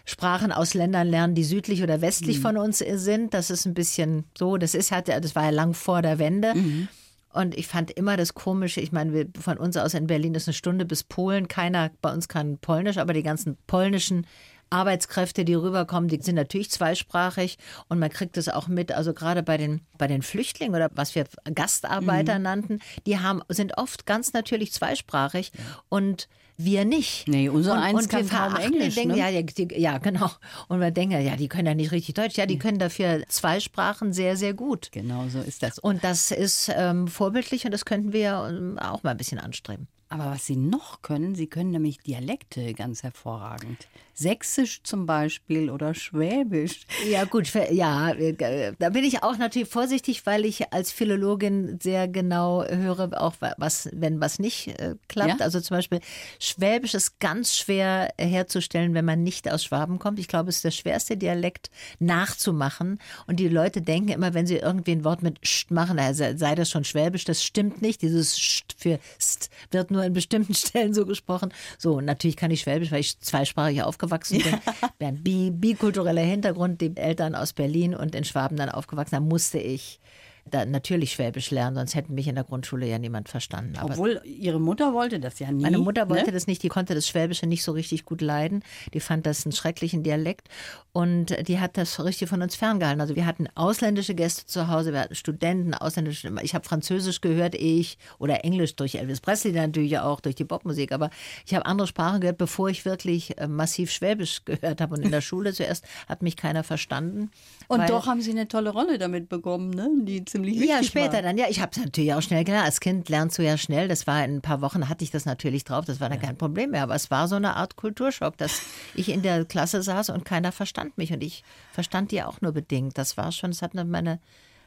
Sprachen 0.05 0.51
aus 0.51 0.73
Ländern 0.73 1.07
lernen, 1.07 1.35
die 1.35 1.43
südlich 1.43 1.83
oder 1.83 2.01
westlich 2.01 2.37
Mhm. 2.37 2.41
von 2.41 2.57
uns 2.57 2.79
sind. 2.79 3.33
Das 3.33 3.49
ist 3.49 3.65
ein 3.65 3.73
bisschen 3.73 4.23
so. 4.37 4.57
Das 4.57 4.73
ist 4.73 4.91
halt, 4.91 5.07
das 5.09 5.35
war 5.35 5.43
ja 5.45 5.49
lang 5.51 5.73
vor 5.73 6.01
der 6.01 6.17
Wende. 6.19 6.55
Mhm. 6.55 6.87
Und 7.31 7.55
ich 7.55 7.67
fand 7.67 7.91
immer 7.91 8.17
das 8.17 8.33
Komische, 8.33 8.81
ich 8.81 8.91
meine, 8.91 9.27
von 9.39 9.57
uns 9.57 9.77
aus 9.77 9.93
in 9.93 10.07
Berlin 10.07 10.33
ist 10.33 10.47
eine 10.47 10.55
Stunde 10.55 10.85
bis 10.85 11.03
Polen. 11.03 11.47
Keiner 11.47 11.91
bei 12.01 12.11
uns 12.11 12.27
kann 12.27 12.57
Polnisch, 12.57 12.97
aber 12.97 13.13
die 13.13 13.21
ganzen 13.21 13.55
polnischen 13.67 14.25
Arbeitskräfte, 14.71 15.45
die 15.45 15.53
rüberkommen, 15.55 16.09
die 16.09 16.21
sind 16.21 16.35
natürlich 16.35 16.69
zweisprachig 16.71 17.57
und 17.87 17.99
man 17.99 18.09
kriegt 18.09 18.37
es 18.37 18.49
auch 18.49 18.67
mit, 18.67 18.91
also 18.91 19.13
gerade 19.13 19.41
bei 19.43 19.57
den, 19.57 19.81
bei 19.97 20.07
den 20.07 20.21
Flüchtlingen 20.21 20.75
oder 20.75 20.89
was 20.93 21.15
wir 21.15 21.25
Gastarbeiter 21.55 22.37
Mhm. 22.37 22.43
nannten, 22.43 22.79
die 23.07 23.19
haben, 23.19 23.41
sind 23.49 23.77
oft 23.77 24.05
ganz 24.05 24.33
natürlich 24.33 24.71
zweisprachig 24.71 25.51
und 25.89 26.27
wir 26.59 26.83
nicht. 26.83 27.27
Nee, 27.27 27.47
unser 27.47 27.73
und, 27.73 27.79
eins 27.79 28.01
und 28.01 28.09
kann 28.09 28.29
wir 28.29 28.37
kaum 28.37 28.55
Englisch, 28.57 28.95
denken, 28.95 29.13
ne? 29.13 29.17
ja, 29.17 29.29
ja, 29.29 29.41
die, 29.41 29.67
ja, 29.79 29.97
genau. 29.97 30.29
Und 30.67 30.81
wir 30.81 30.91
denken, 30.91 31.21
ja, 31.21 31.37
die 31.37 31.47
können 31.47 31.67
ja 31.67 31.73
nicht 31.73 31.91
richtig 31.93 32.15
Deutsch. 32.15 32.37
Ja, 32.37 32.45
die 32.45 32.59
können 32.59 32.79
dafür 32.79 33.23
zwei 33.29 33.61
Sprachen 33.61 34.11
sehr, 34.11 34.35
sehr 34.35 34.53
gut. 34.53 34.91
Genau 34.91 35.27
so 35.29 35.39
ist 35.39 35.63
das. 35.63 35.79
Und 35.79 36.03
das 36.03 36.31
ist 36.31 36.69
ähm, 36.75 37.07
vorbildlich 37.07 37.63
und 37.63 37.71
das 37.71 37.85
könnten 37.85 38.11
wir 38.11 38.49
ähm, 38.49 38.77
auch 38.77 39.03
mal 39.03 39.11
ein 39.11 39.17
bisschen 39.17 39.39
anstreben. 39.39 39.87
Aber 40.11 40.25
was 40.31 40.47
Sie 40.47 40.55
noch 40.55 41.03
können, 41.03 41.35
Sie 41.35 41.45
können 41.47 41.69
nämlich 41.69 41.99
Dialekte 41.99 42.73
ganz 42.73 43.03
hervorragend. 43.03 43.87
Sächsisch 44.15 44.81
zum 44.83 45.05
Beispiel 45.05 45.69
oder 45.69 45.93
Schwäbisch. 45.93 46.81
Ja, 47.09 47.23
gut, 47.23 47.53
ja, 47.71 48.11
äh, 48.11 48.73
da 48.77 48.89
bin 48.89 49.05
ich 49.05 49.23
auch 49.23 49.37
natürlich 49.37 49.69
vorsichtig, 49.69 50.25
weil 50.25 50.43
ich 50.45 50.73
als 50.73 50.91
Philologin 50.91 51.79
sehr 51.81 52.07
genau 52.09 52.65
höre, 52.65 53.21
auch 53.21 53.35
wa- 53.39 53.53
was, 53.57 53.87
wenn 53.93 54.19
was 54.19 54.39
nicht 54.39 54.67
äh, 54.79 54.95
klappt. 55.07 55.39
Ja? 55.39 55.45
Also 55.45 55.61
zum 55.61 55.77
Beispiel 55.77 55.99
Schwäbisch 56.39 56.95
ist 56.95 57.19
ganz 57.19 57.55
schwer 57.55 58.09
herzustellen, 58.19 58.93
wenn 58.93 59.05
man 59.05 59.23
nicht 59.23 59.49
aus 59.49 59.63
Schwaben 59.63 59.99
kommt. 59.99 60.19
Ich 60.19 60.27
glaube, 60.27 60.49
es 60.49 60.57
ist 60.57 60.65
der 60.65 60.71
schwerste 60.71 61.15
Dialekt 61.15 61.69
nachzumachen. 61.99 62.99
Und 63.27 63.39
die 63.39 63.47
Leute 63.47 63.81
denken 63.81 64.09
immer, 64.09 64.33
wenn 64.33 64.47
sie 64.47 64.57
irgendwie 64.57 64.91
ein 64.91 65.03
Wort 65.05 65.23
mit 65.23 65.37
St 65.45 65.71
machen, 65.71 65.97
also 65.99 66.25
sei 66.35 66.55
das 66.55 66.69
schon 66.69 66.83
Schwäbisch, 66.83 67.23
das 67.25 67.43
stimmt 67.43 67.81
nicht. 67.81 68.01
Dieses 68.01 68.35
St 68.35 68.75
für 68.77 68.99
St 69.21 69.49
wird 69.71 69.91
nur 69.91 69.98
in 70.03 70.13
bestimmten 70.13 70.53
Stellen 70.55 70.93
so 70.93 71.05
gesprochen. 71.05 71.53
So, 71.77 71.97
und 71.97 72.05
natürlich 72.05 72.37
kann 72.37 72.51
ich 72.51 72.61
Schwäbisch, 72.61 72.91
weil 72.91 73.01
ich 73.01 73.19
zweisprachig 73.19 73.83
aufgewachsen 73.83 74.39
bin. 74.39 75.07
Haben 75.07 75.23
bi 75.23 75.51
bikultureller 75.51 76.21
Hintergrund, 76.21 76.81
die 76.81 76.95
Eltern 76.95 77.35
aus 77.35 77.53
Berlin 77.53 77.95
und 77.95 78.15
in 78.15 78.23
Schwaben 78.23 78.57
dann 78.57 78.69
aufgewachsen. 78.69 79.15
Da 79.15 79.19
musste 79.19 79.59
ich 79.59 79.99
da 80.45 80.65
natürlich 80.65 81.13
Schwäbisch 81.13 81.51
lernen, 81.51 81.75
sonst 81.75 81.95
hätten 81.95 82.13
mich 82.13 82.27
in 82.27 82.35
der 82.35 82.43
Grundschule 82.43 82.87
ja 82.87 82.99
niemand 82.99 83.29
verstanden. 83.29 83.77
Aber 83.77 83.91
Obwohl 83.91 84.21
Ihre 84.23 84.59
Mutter 84.59 84.93
wollte 84.93 85.19
das 85.19 85.39
ja 85.39 85.51
nie. 85.51 85.63
meine 85.63 85.77
Mutter 85.77 86.09
wollte 86.09 86.27
ne? 86.27 86.31
das 86.31 86.47
nicht, 86.47 86.63
die 86.63 86.69
konnte 86.69 86.95
das 86.95 87.07
Schwäbische 87.07 87.45
nicht 87.45 87.63
so 87.63 87.71
richtig 87.71 88.05
gut 88.05 88.21
leiden. 88.21 88.63
Die 88.93 88.99
fand 88.99 89.25
das 89.25 89.45
einen 89.45 89.53
schrecklichen 89.53 90.03
Dialekt 90.03 90.47
und 90.91 91.35
die 91.47 91.59
hat 91.59 91.77
das 91.77 92.03
richtig 92.03 92.29
von 92.29 92.41
uns 92.41 92.55
ferngehalten. 92.55 93.01
Also 93.01 93.15
wir 93.15 93.25
hatten 93.25 93.47
ausländische 93.55 94.15
Gäste 94.15 94.45
zu 94.45 94.67
Hause, 94.67 94.93
wir 94.93 95.01
hatten 95.01 95.15
Studenten, 95.15 95.73
ausländische. 95.73 96.33
Ich 96.41 96.55
habe 96.55 96.65
Französisch 96.65 97.21
gehört, 97.21 97.55
ich 97.55 97.97
oder 98.17 98.43
Englisch 98.43 98.75
durch 98.75 98.95
Elvis 98.95 99.21
Presley 99.21 99.51
natürlich 99.51 99.99
auch 99.99 100.19
durch 100.19 100.35
die 100.35 100.45
Popmusik, 100.45 100.91
aber 100.91 101.09
ich 101.45 101.53
habe 101.53 101.65
andere 101.65 101.87
Sprachen 101.87 102.21
gehört, 102.21 102.37
bevor 102.37 102.69
ich 102.69 102.85
wirklich 102.85 103.37
äh, 103.37 103.47
massiv 103.47 103.91
Schwäbisch 103.91 104.41
gehört 104.45 104.81
habe. 104.81 104.95
Und 104.95 105.03
in 105.03 105.11
der 105.11 105.21
Schule 105.21 105.53
zuerst 105.53 105.85
hat 106.07 106.21
mich 106.21 106.35
keiner 106.35 106.63
verstanden. 106.63 107.31
Und 107.67 107.89
doch 107.89 108.07
haben 108.07 108.21
Sie 108.21 108.31
eine 108.31 108.47
tolle 108.47 108.71
Rolle 108.71 108.97
damit 108.97 109.29
bekommen, 109.29 109.69
ne? 109.69 109.89
die 110.01 110.25
ziemlich 110.31 110.55
wichtig 110.55 110.69
ja, 110.69 110.83
später 110.83 111.13
war. 111.13 111.21
dann. 111.21 111.37
Ja, 111.37 111.45
ich 111.49 111.59
habe 111.61 111.71
es 111.71 111.77
natürlich 111.77 112.13
auch 112.13 112.21
schnell 112.21 112.43
gelernt. 112.43 112.65
Als 112.65 112.79
Kind 112.79 113.09
lernst 113.09 113.37
du 113.37 113.43
ja 113.43 113.57
schnell. 113.57 113.87
Das 113.87 114.07
war 114.07 114.23
in 114.23 114.37
ein 114.37 114.41
paar 114.41 114.61
Wochen, 114.61 114.89
hatte 114.89 115.03
ich 115.03 115.11
das 115.11 115.25
natürlich 115.25 115.63
drauf. 115.63 115.85
Das 115.85 115.99
war 115.99 116.09
dann 116.09 116.19
kein 116.19 116.37
Problem 116.37 116.71
mehr. 116.71 116.83
Aber 116.83 116.95
es 116.95 117.11
war 117.11 117.27
so 117.27 117.35
eine 117.35 117.55
Art 117.55 117.75
Kulturschock, 117.75 118.37
dass 118.37 118.61
ich 118.95 119.09
in 119.09 119.21
der 119.21 119.45
Klasse 119.45 119.81
saß 119.81 120.09
und 120.09 120.25
keiner 120.25 120.51
verstand 120.51 120.97
mich. 120.97 121.11
Und 121.11 121.23
ich 121.23 121.43
verstand 121.71 122.11
die 122.11 122.23
auch 122.23 122.41
nur 122.41 122.51
bedingt. 122.51 122.97
Das 122.97 123.17
war 123.17 123.31
schon, 123.31 123.51
das 123.51 123.61
hatten 123.61 123.89
meine 123.89 124.19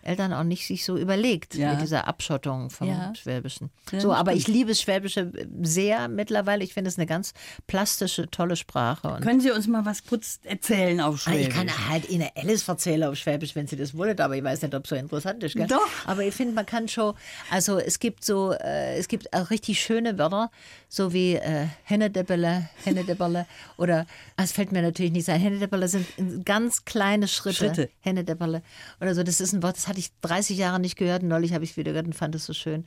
Eltern 0.02 0.32
auch 0.32 0.42
nicht 0.44 0.66
sich 0.66 0.84
so 0.84 0.96
überlegt 0.96 1.54
Ja. 1.54 1.72
mit 1.72 1.82
dieser 1.82 2.06
Abschottung 2.08 2.70
vom 2.70 2.88
Ja. 2.88 3.14
Schwäbischen. 3.14 3.70
Ja, 3.92 4.00
so, 4.00 4.12
aber 4.12 4.32
stimmt. 4.32 4.48
ich 4.48 4.54
liebe 4.54 4.68
das 4.70 4.80
Schwäbische 4.80 5.32
sehr 5.62 6.08
mittlerweile. 6.08 6.64
Ich 6.64 6.74
finde 6.74 6.88
es 6.88 6.98
eine 6.98 7.06
ganz 7.06 7.32
plastische, 7.66 8.28
tolle 8.30 8.56
Sprache. 8.56 9.18
Können 9.22 9.40
Sie 9.40 9.50
uns 9.50 9.66
mal 9.66 9.84
was 9.84 10.04
kurz 10.04 10.40
erzählen 10.44 11.00
auf 11.00 11.14
Ah, 11.14 11.30
Schwäbisch? 11.30 11.48
Ich 11.48 11.54
kann 11.54 11.88
halt 11.88 12.08
Ihnen 12.08 12.28
alles 12.36 12.66
erzählen 12.68 13.04
auf 13.04 13.16
Schwäbisch, 13.16 13.54
wenn 13.54 13.66
Sie 13.66 13.76
das 13.76 13.96
wollen, 13.96 14.18
aber 14.20 14.36
ich 14.36 14.44
weiß 14.44 14.62
nicht, 14.62 14.74
ob 14.74 14.84
es 14.84 14.90
so 14.90 14.96
interessant 14.96 15.42
ist. 15.44 15.54
Gell? 15.54 15.66
Doch. 15.66 15.80
Aber 16.06 16.22
ich 16.24 16.34
finde, 16.34 16.54
man 16.54 16.66
kann 16.66 16.88
schon, 16.88 17.14
also 17.50 17.78
es 17.78 17.98
gibt 17.98 18.24
so, 18.24 18.52
äh, 18.52 18.96
es 18.96 19.08
gibt 19.08 19.32
auch 19.32 19.50
richtig 19.50 19.80
schöne 19.80 20.18
Wörter, 20.18 20.50
so 20.88 21.12
wie 21.12 21.34
äh, 21.34 21.66
Hennedeppele, 21.84 22.68
Hennedeppele 22.84 23.46
oder, 23.76 24.06
ah, 24.36 24.42
es 24.42 24.52
fällt 24.52 24.72
mir 24.72 24.82
natürlich 24.82 25.12
nicht 25.12 25.28
ein, 25.28 25.40
Hennedeppele 25.40 25.88
sind 25.88 26.06
in 26.16 26.44
ganz 26.44 26.84
kleine 26.84 27.28
Schritte. 27.28 27.56
Schritte. 27.56 27.90
Hennedeppele 28.00 28.62
oder 29.00 29.14
so, 29.14 29.22
das 29.22 29.40
ist 29.40 29.52
ein 29.52 29.62
Wort, 29.62 29.76
das 29.76 29.88
hatte 29.92 30.00
ich 30.00 30.10
30 30.22 30.56
Jahre 30.56 30.80
nicht 30.80 30.96
gehört 30.96 31.22
neulich 31.22 31.52
habe 31.52 31.64
ich 31.64 31.72
es 31.72 31.76
wieder 31.76 31.92
gehört 31.92 32.06
und 32.06 32.14
fand 32.14 32.34
es 32.34 32.46
so 32.46 32.52
schön. 32.54 32.84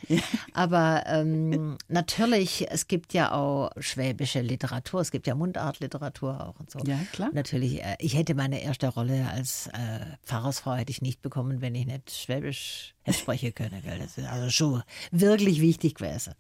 Aber 0.54 1.04
ähm, 1.06 1.78
natürlich, 1.88 2.65
es 2.72 2.88
gibt 2.88 3.13
ja 3.13 3.32
auch 3.32 3.70
schwäbische 3.80 4.41
Literatur, 4.41 5.02
es 5.02 5.12
gibt 5.12 5.28
ja 5.28 5.36
Mundartliteratur 5.36 6.41
auch 6.48 6.60
und 6.60 6.72
so. 6.72 6.80
Ja, 6.86 6.98
klar. 7.13 7.30
Natürlich, 7.34 7.84
äh, 7.84 7.96
ich 8.00 8.15
hätte 8.18 8.34
meine 8.34 8.62
erste 8.63 8.88
Rolle 8.88 9.28
als 9.32 9.68
äh, 9.68 9.72
Pfarrersfrau 10.26 10.74
hätte 10.74 10.89
ich 10.91 11.02
nicht 11.04 11.22
bekommen, 11.22 11.62
wenn 11.62 11.76
ich 11.76 11.86
nicht 11.86 12.10
Schwäbisch 12.12 12.96
hätte 13.04 13.20
sprechen 13.20 13.54
können. 13.54 13.82
Gell? 13.84 14.00
Das 14.00 14.18
ist 14.18 14.28
also 14.28 14.50
schon 14.50 14.82
wirklich 15.12 15.62
wichtig 15.62 15.96
gewesen. 15.96 16.34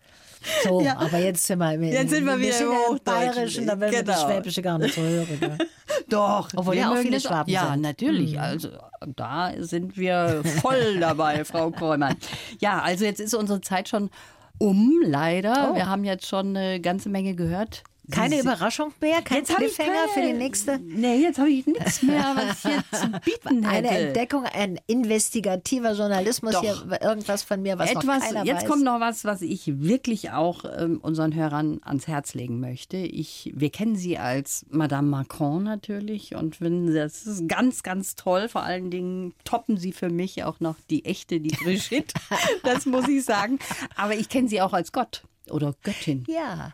So, 0.63 0.81
Ja. 0.81 0.97
aber 0.97 1.19
jetzt 1.19 1.45
sind 1.45 1.59
wir, 1.59 1.73
Jetzt 1.79 2.09
sind 2.09 2.25
wir 2.25 2.39
wieder 2.39 2.59
im 2.59 2.67
im. 2.67 2.99
Bayerischen, 3.03 3.67
da 3.67 3.79
will 3.79 3.91
man 3.91 4.05
das 4.05 4.17
Genau. 4.21 4.33
Schwäbische 4.33 4.61
gar 4.63 4.77
nicht 4.79 4.95
so 4.95 5.01
hören. 5.01 5.39
Gell? 5.39 5.57
Doch. 6.09 6.49
Obwohl 6.55 6.75
wir 6.75 6.81
ja 6.81 6.91
auch 6.91 6.97
viele 6.97 7.19
Schwaben 7.19 7.51
Ja, 7.51 7.67
sind. 7.67 7.77
Mhm. 7.77 7.81
natürlich. 7.81 8.39
Also 8.39 8.69
da 9.15 9.51
sind 9.57 9.97
wir 9.97 10.43
voll 10.61 10.97
dabei, 10.99 11.45
Frau 11.45 11.71
Kräumann. 11.71 12.15
Ja, 12.59 12.81
also 12.81 13.05
jetzt 13.05 13.19
ist 13.19 13.33
unsere 13.33 13.61
Zeit 13.61 13.89
schon 13.89 14.09
um, 14.57 15.01
leider. 15.03 15.71
Oh. 15.71 15.75
Wir 15.75 15.87
haben 15.87 16.03
jetzt 16.03 16.27
schon 16.27 16.55
eine 16.55 16.79
ganze 16.79 17.09
Menge 17.09 17.35
gehört. 17.35 17.83
Keine 18.11 18.39
Überraschung 18.39 18.93
mehr? 19.01 19.21
Kein 19.21 19.39
Jetzt 19.39 19.55
Cliffhanger 19.55 20.07
für 20.13 20.21
die 20.21 20.33
nächste? 20.33 20.79
Nee, 20.79 21.17
jetzt 21.17 21.39
habe 21.39 21.49
ich 21.49 21.65
nichts 21.65 22.01
mehr, 22.01 22.35
was 22.35 22.65
ich 22.65 22.71
jetzt 22.71 23.01
zu 23.01 23.09
bieten 23.25 23.63
hätte. 23.63 23.89
Eine 23.89 23.97
Entdeckung, 24.07 24.45
ein 24.45 24.79
investigativer 24.87 25.93
Journalismus 25.93 26.53
Doch. 26.53 26.61
hier, 26.61 27.01
irgendwas 27.01 27.43
von 27.43 27.61
mir, 27.61 27.77
was 27.79 27.93
noch 27.93 28.03
Etwas, 28.03 28.23
keiner 28.23 28.45
jetzt 28.45 28.63
weiß. 28.63 28.69
kommt 28.69 28.83
noch 28.83 28.99
was, 28.99 29.25
was 29.25 29.41
ich 29.41 29.81
wirklich 29.81 30.31
auch 30.31 30.65
ähm, 30.77 30.99
unseren 31.01 31.33
Hörern 31.33 31.79
ans 31.83 32.07
Herz 32.07 32.33
legen 32.33 32.59
möchte. 32.59 32.97
Ich, 32.97 33.51
wir 33.55 33.69
kennen 33.69 33.95
sie 33.95 34.17
als 34.17 34.65
Madame 34.69 35.07
Macron 35.07 35.63
natürlich 35.63 36.35
und 36.35 36.57
finden 36.57 36.93
das 36.93 37.25
ist 37.25 37.47
ganz, 37.47 37.83
ganz 37.83 38.15
toll. 38.15 38.49
Vor 38.49 38.63
allen 38.63 38.91
Dingen 38.91 39.33
toppen 39.43 39.77
sie 39.77 39.91
für 39.91 40.09
mich 40.09 40.43
auch 40.43 40.59
noch 40.59 40.75
die 40.89 41.05
echte, 41.05 41.39
die 41.39 41.55
Brigitte. 41.55 42.13
das 42.63 42.85
muss 42.85 43.07
ich 43.07 43.23
sagen. 43.25 43.59
Aber 43.95 44.15
ich 44.15 44.29
kenne 44.29 44.47
sie 44.47 44.61
auch 44.61 44.73
als 44.73 44.91
Gott 44.91 45.23
oder 45.49 45.73
Göttin. 45.83 46.23
ja. 46.27 46.73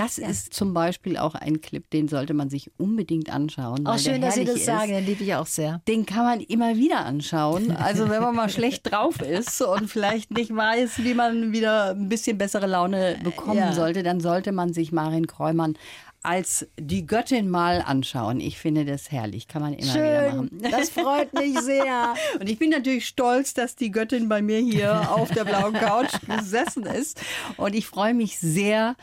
Das 0.00 0.18
ist 0.18 0.54
zum 0.54 0.72
Beispiel 0.72 1.16
auch 1.16 1.34
ein 1.34 1.60
Clip, 1.60 1.88
den 1.90 2.08
sollte 2.08 2.32
man 2.34 2.48
sich 2.48 2.70
unbedingt 2.78 3.30
anschauen. 3.30 3.86
Auch 3.86 3.98
schön, 3.98 4.20
dass 4.20 4.34
Sie 4.34 4.44
das 4.44 4.50
herrlich 4.56 4.64
sagen, 4.64 4.90
ist. 4.92 4.96
den 4.98 5.06
liebe 5.06 5.24
ich 5.24 5.34
auch 5.34 5.46
sehr. 5.46 5.82
Den 5.88 6.06
kann 6.06 6.24
man 6.24 6.40
immer 6.40 6.76
wieder 6.76 7.04
anschauen. 7.04 7.70
Also 7.72 8.08
wenn 8.08 8.22
man 8.22 8.34
mal 8.34 8.48
schlecht 8.50 8.90
drauf 8.90 9.20
ist 9.20 9.60
und 9.62 9.88
vielleicht 9.88 10.30
nicht 10.30 10.54
weiß, 10.54 11.02
wie 11.04 11.14
man 11.14 11.52
wieder 11.52 11.90
ein 11.90 12.08
bisschen 12.08 12.38
bessere 12.38 12.66
Laune 12.66 13.18
bekommen 13.22 13.58
Ja. 13.58 13.72
sollte, 13.72 14.02
dann 14.02 14.20
sollte 14.20 14.52
man 14.52 14.72
sich 14.72 14.92
Marin 14.92 15.26
Kräumann 15.26 15.76
als 16.22 16.66
die 16.78 17.06
Göttin 17.06 17.48
mal 17.48 17.80
anschauen. 17.86 18.40
Ich 18.40 18.58
finde 18.58 18.84
das 18.84 19.10
herrlich, 19.10 19.48
kann 19.48 19.62
man 19.62 19.72
immer 19.72 19.94
wieder 19.94 20.30
Schön, 20.30 20.36
machen. 20.36 20.62
das 20.70 20.90
freut 20.90 21.32
mich 21.32 21.58
sehr. 21.62 22.12
Und 22.38 22.46
ich 22.46 22.58
bin 22.58 22.68
natürlich 22.68 23.06
stolz, 23.06 23.54
dass 23.54 23.74
die 23.74 23.90
Göttin 23.90 24.28
bei 24.28 24.42
mir 24.42 24.58
hier 24.58 25.14
auf 25.14 25.30
der 25.30 25.44
blauen 25.44 25.72
Couch 25.72 26.12
gesessen 26.26 26.84
ist. 26.84 27.18
Und 27.56 27.74
ich 27.74 27.86
freue 27.86 28.12
mich 28.12 28.38
sehr 28.38 28.96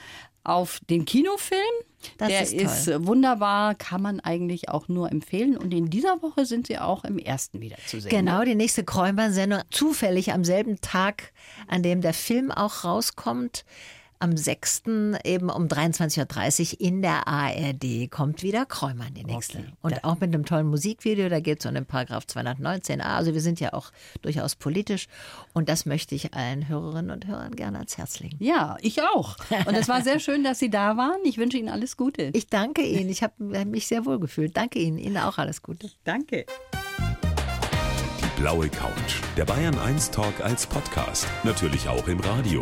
auf 0.47 0.79
den 0.89 1.05
Kinofilm. 1.05 1.59
Das 2.17 2.29
der 2.29 2.41
ist 2.41 2.85
toll. 2.85 3.05
wunderbar, 3.05 3.75
kann 3.75 4.01
man 4.01 4.19
eigentlich 4.19 4.69
auch 4.69 4.87
nur 4.87 5.11
empfehlen. 5.11 5.57
Und 5.57 5.73
in 5.73 5.89
dieser 5.89 6.21
Woche 6.21 6.45
sind 6.45 6.67
sie 6.67 6.77
auch 6.77 7.03
im 7.03 7.17
ersten 7.17 7.59
wieder 7.59 7.77
zu 7.85 7.99
sehen. 7.99 8.09
Genau, 8.09 8.39
ne? 8.39 8.45
die 8.45 8.55
nächste 8.55 8.83
Kräumer-Sendung. 8.83 9.61
Zufällig 9.71 10.31
am 10.31 10.43
selben 10.43 10.79
Tag, 10.79 11.33
an 11.67 11.83
dem 11.83 12.01
der 12.01 12.13
Film 12.13 12.51
auch 12.51 12.83
rauskommt. 12.83 13.65
Am 14.19 14.35
6. 14.35 14.83
eben 15.23 15.49
um 15.49 15.67
23.30 15.67 16.73
Uhr 16.73 16.81
in 16.81 17.01
der 17.03 17.27
ARD 17.27 18.09
kommt 18.09 18.41
wieder 18.41 18.65
Kräumann, 18.65 19.13
die 19.13 19.23
nächste. 19.23 19.59
Okay. 19.59 19.73
Und 19.81 20.03
auch 20.03 20.19
mit 20.19 20.33
einem 20.33 20.43
tollen 20.43 20.67
Musikvideo, 20.67 21.29
da 21.29 21.39
geht 21.39 21.59
es 21.59 21.65
um 21.67 21.75
den 21.75 21.85
Paragraph 21.85 22.25
219a. 22.25 23.01
Also 23.01 23.35
wir 23.35 23.41
sind 23.41 23.59
ja 23.59 23.73
auch 23.73 23.91
durchaus 24.23 24.55
politisch. 24.55 25.07
Und 25.53 25.69
das 25.69 25.85
möchte 25.85 26.15
ich 26.15 26.33
allen 26.33 26.67
Hörerinnen 26.67 27.11
und 27.11 27.27
Hörern 27.27 27.55
gerne 27.55 27.77
ans 27.77 27.97
Herz 27.99 28.19
legen. 28.19 28.37
Ja, 28.39 28.77
ich 28.81 29.01
auch. 29.03 29.35
Und 29.65 29.75
es 29.75 29.87
war 29.87 30.01
sehr 30.01 30.19
schön, 30.19 30.43
dass 30.43 30.57
Sie 30.57 30.71
da 30.71 30.97
waren. 30.97 31.19
Ich 31.23 31.37
wünsche 31.37 31.57
Ihnen 31.57 31.69
alles 31.69 31.95
Gute. 31.95 32.31
Ich 32.33 32.47
danke 32.47 32.81
Ihnen. 32.81 33.09
Ich 33.09 33.21
habe 33.21 33.65
mich 33.65 33.85
sehr 33.87 34.05
wohl 34.05 34.19
gefühlt. 34.19 34.57
Danke 34.57 34.79
Ihnen. 34.79 34.97
Ihnen 34.97 35.17
auch 35.17 35.37
alles 35.37 35.61
Gute. 35.61 35.91
danke. 36.03 36.45
Die 38.19 38.41
blaue 38.41 38.69
Couch. 38.69 39.21
Der 39.35 39.45
Bayern 39.45 39.77
1 39.77 40.11
Talk 40.11 40.41
als 40.41 40.65
Podcast. 40.65 41.27
Natürlich 41.43 41.87
auch 41.87 42.07
im 42.07 42.19
Radio. 42.19 42.61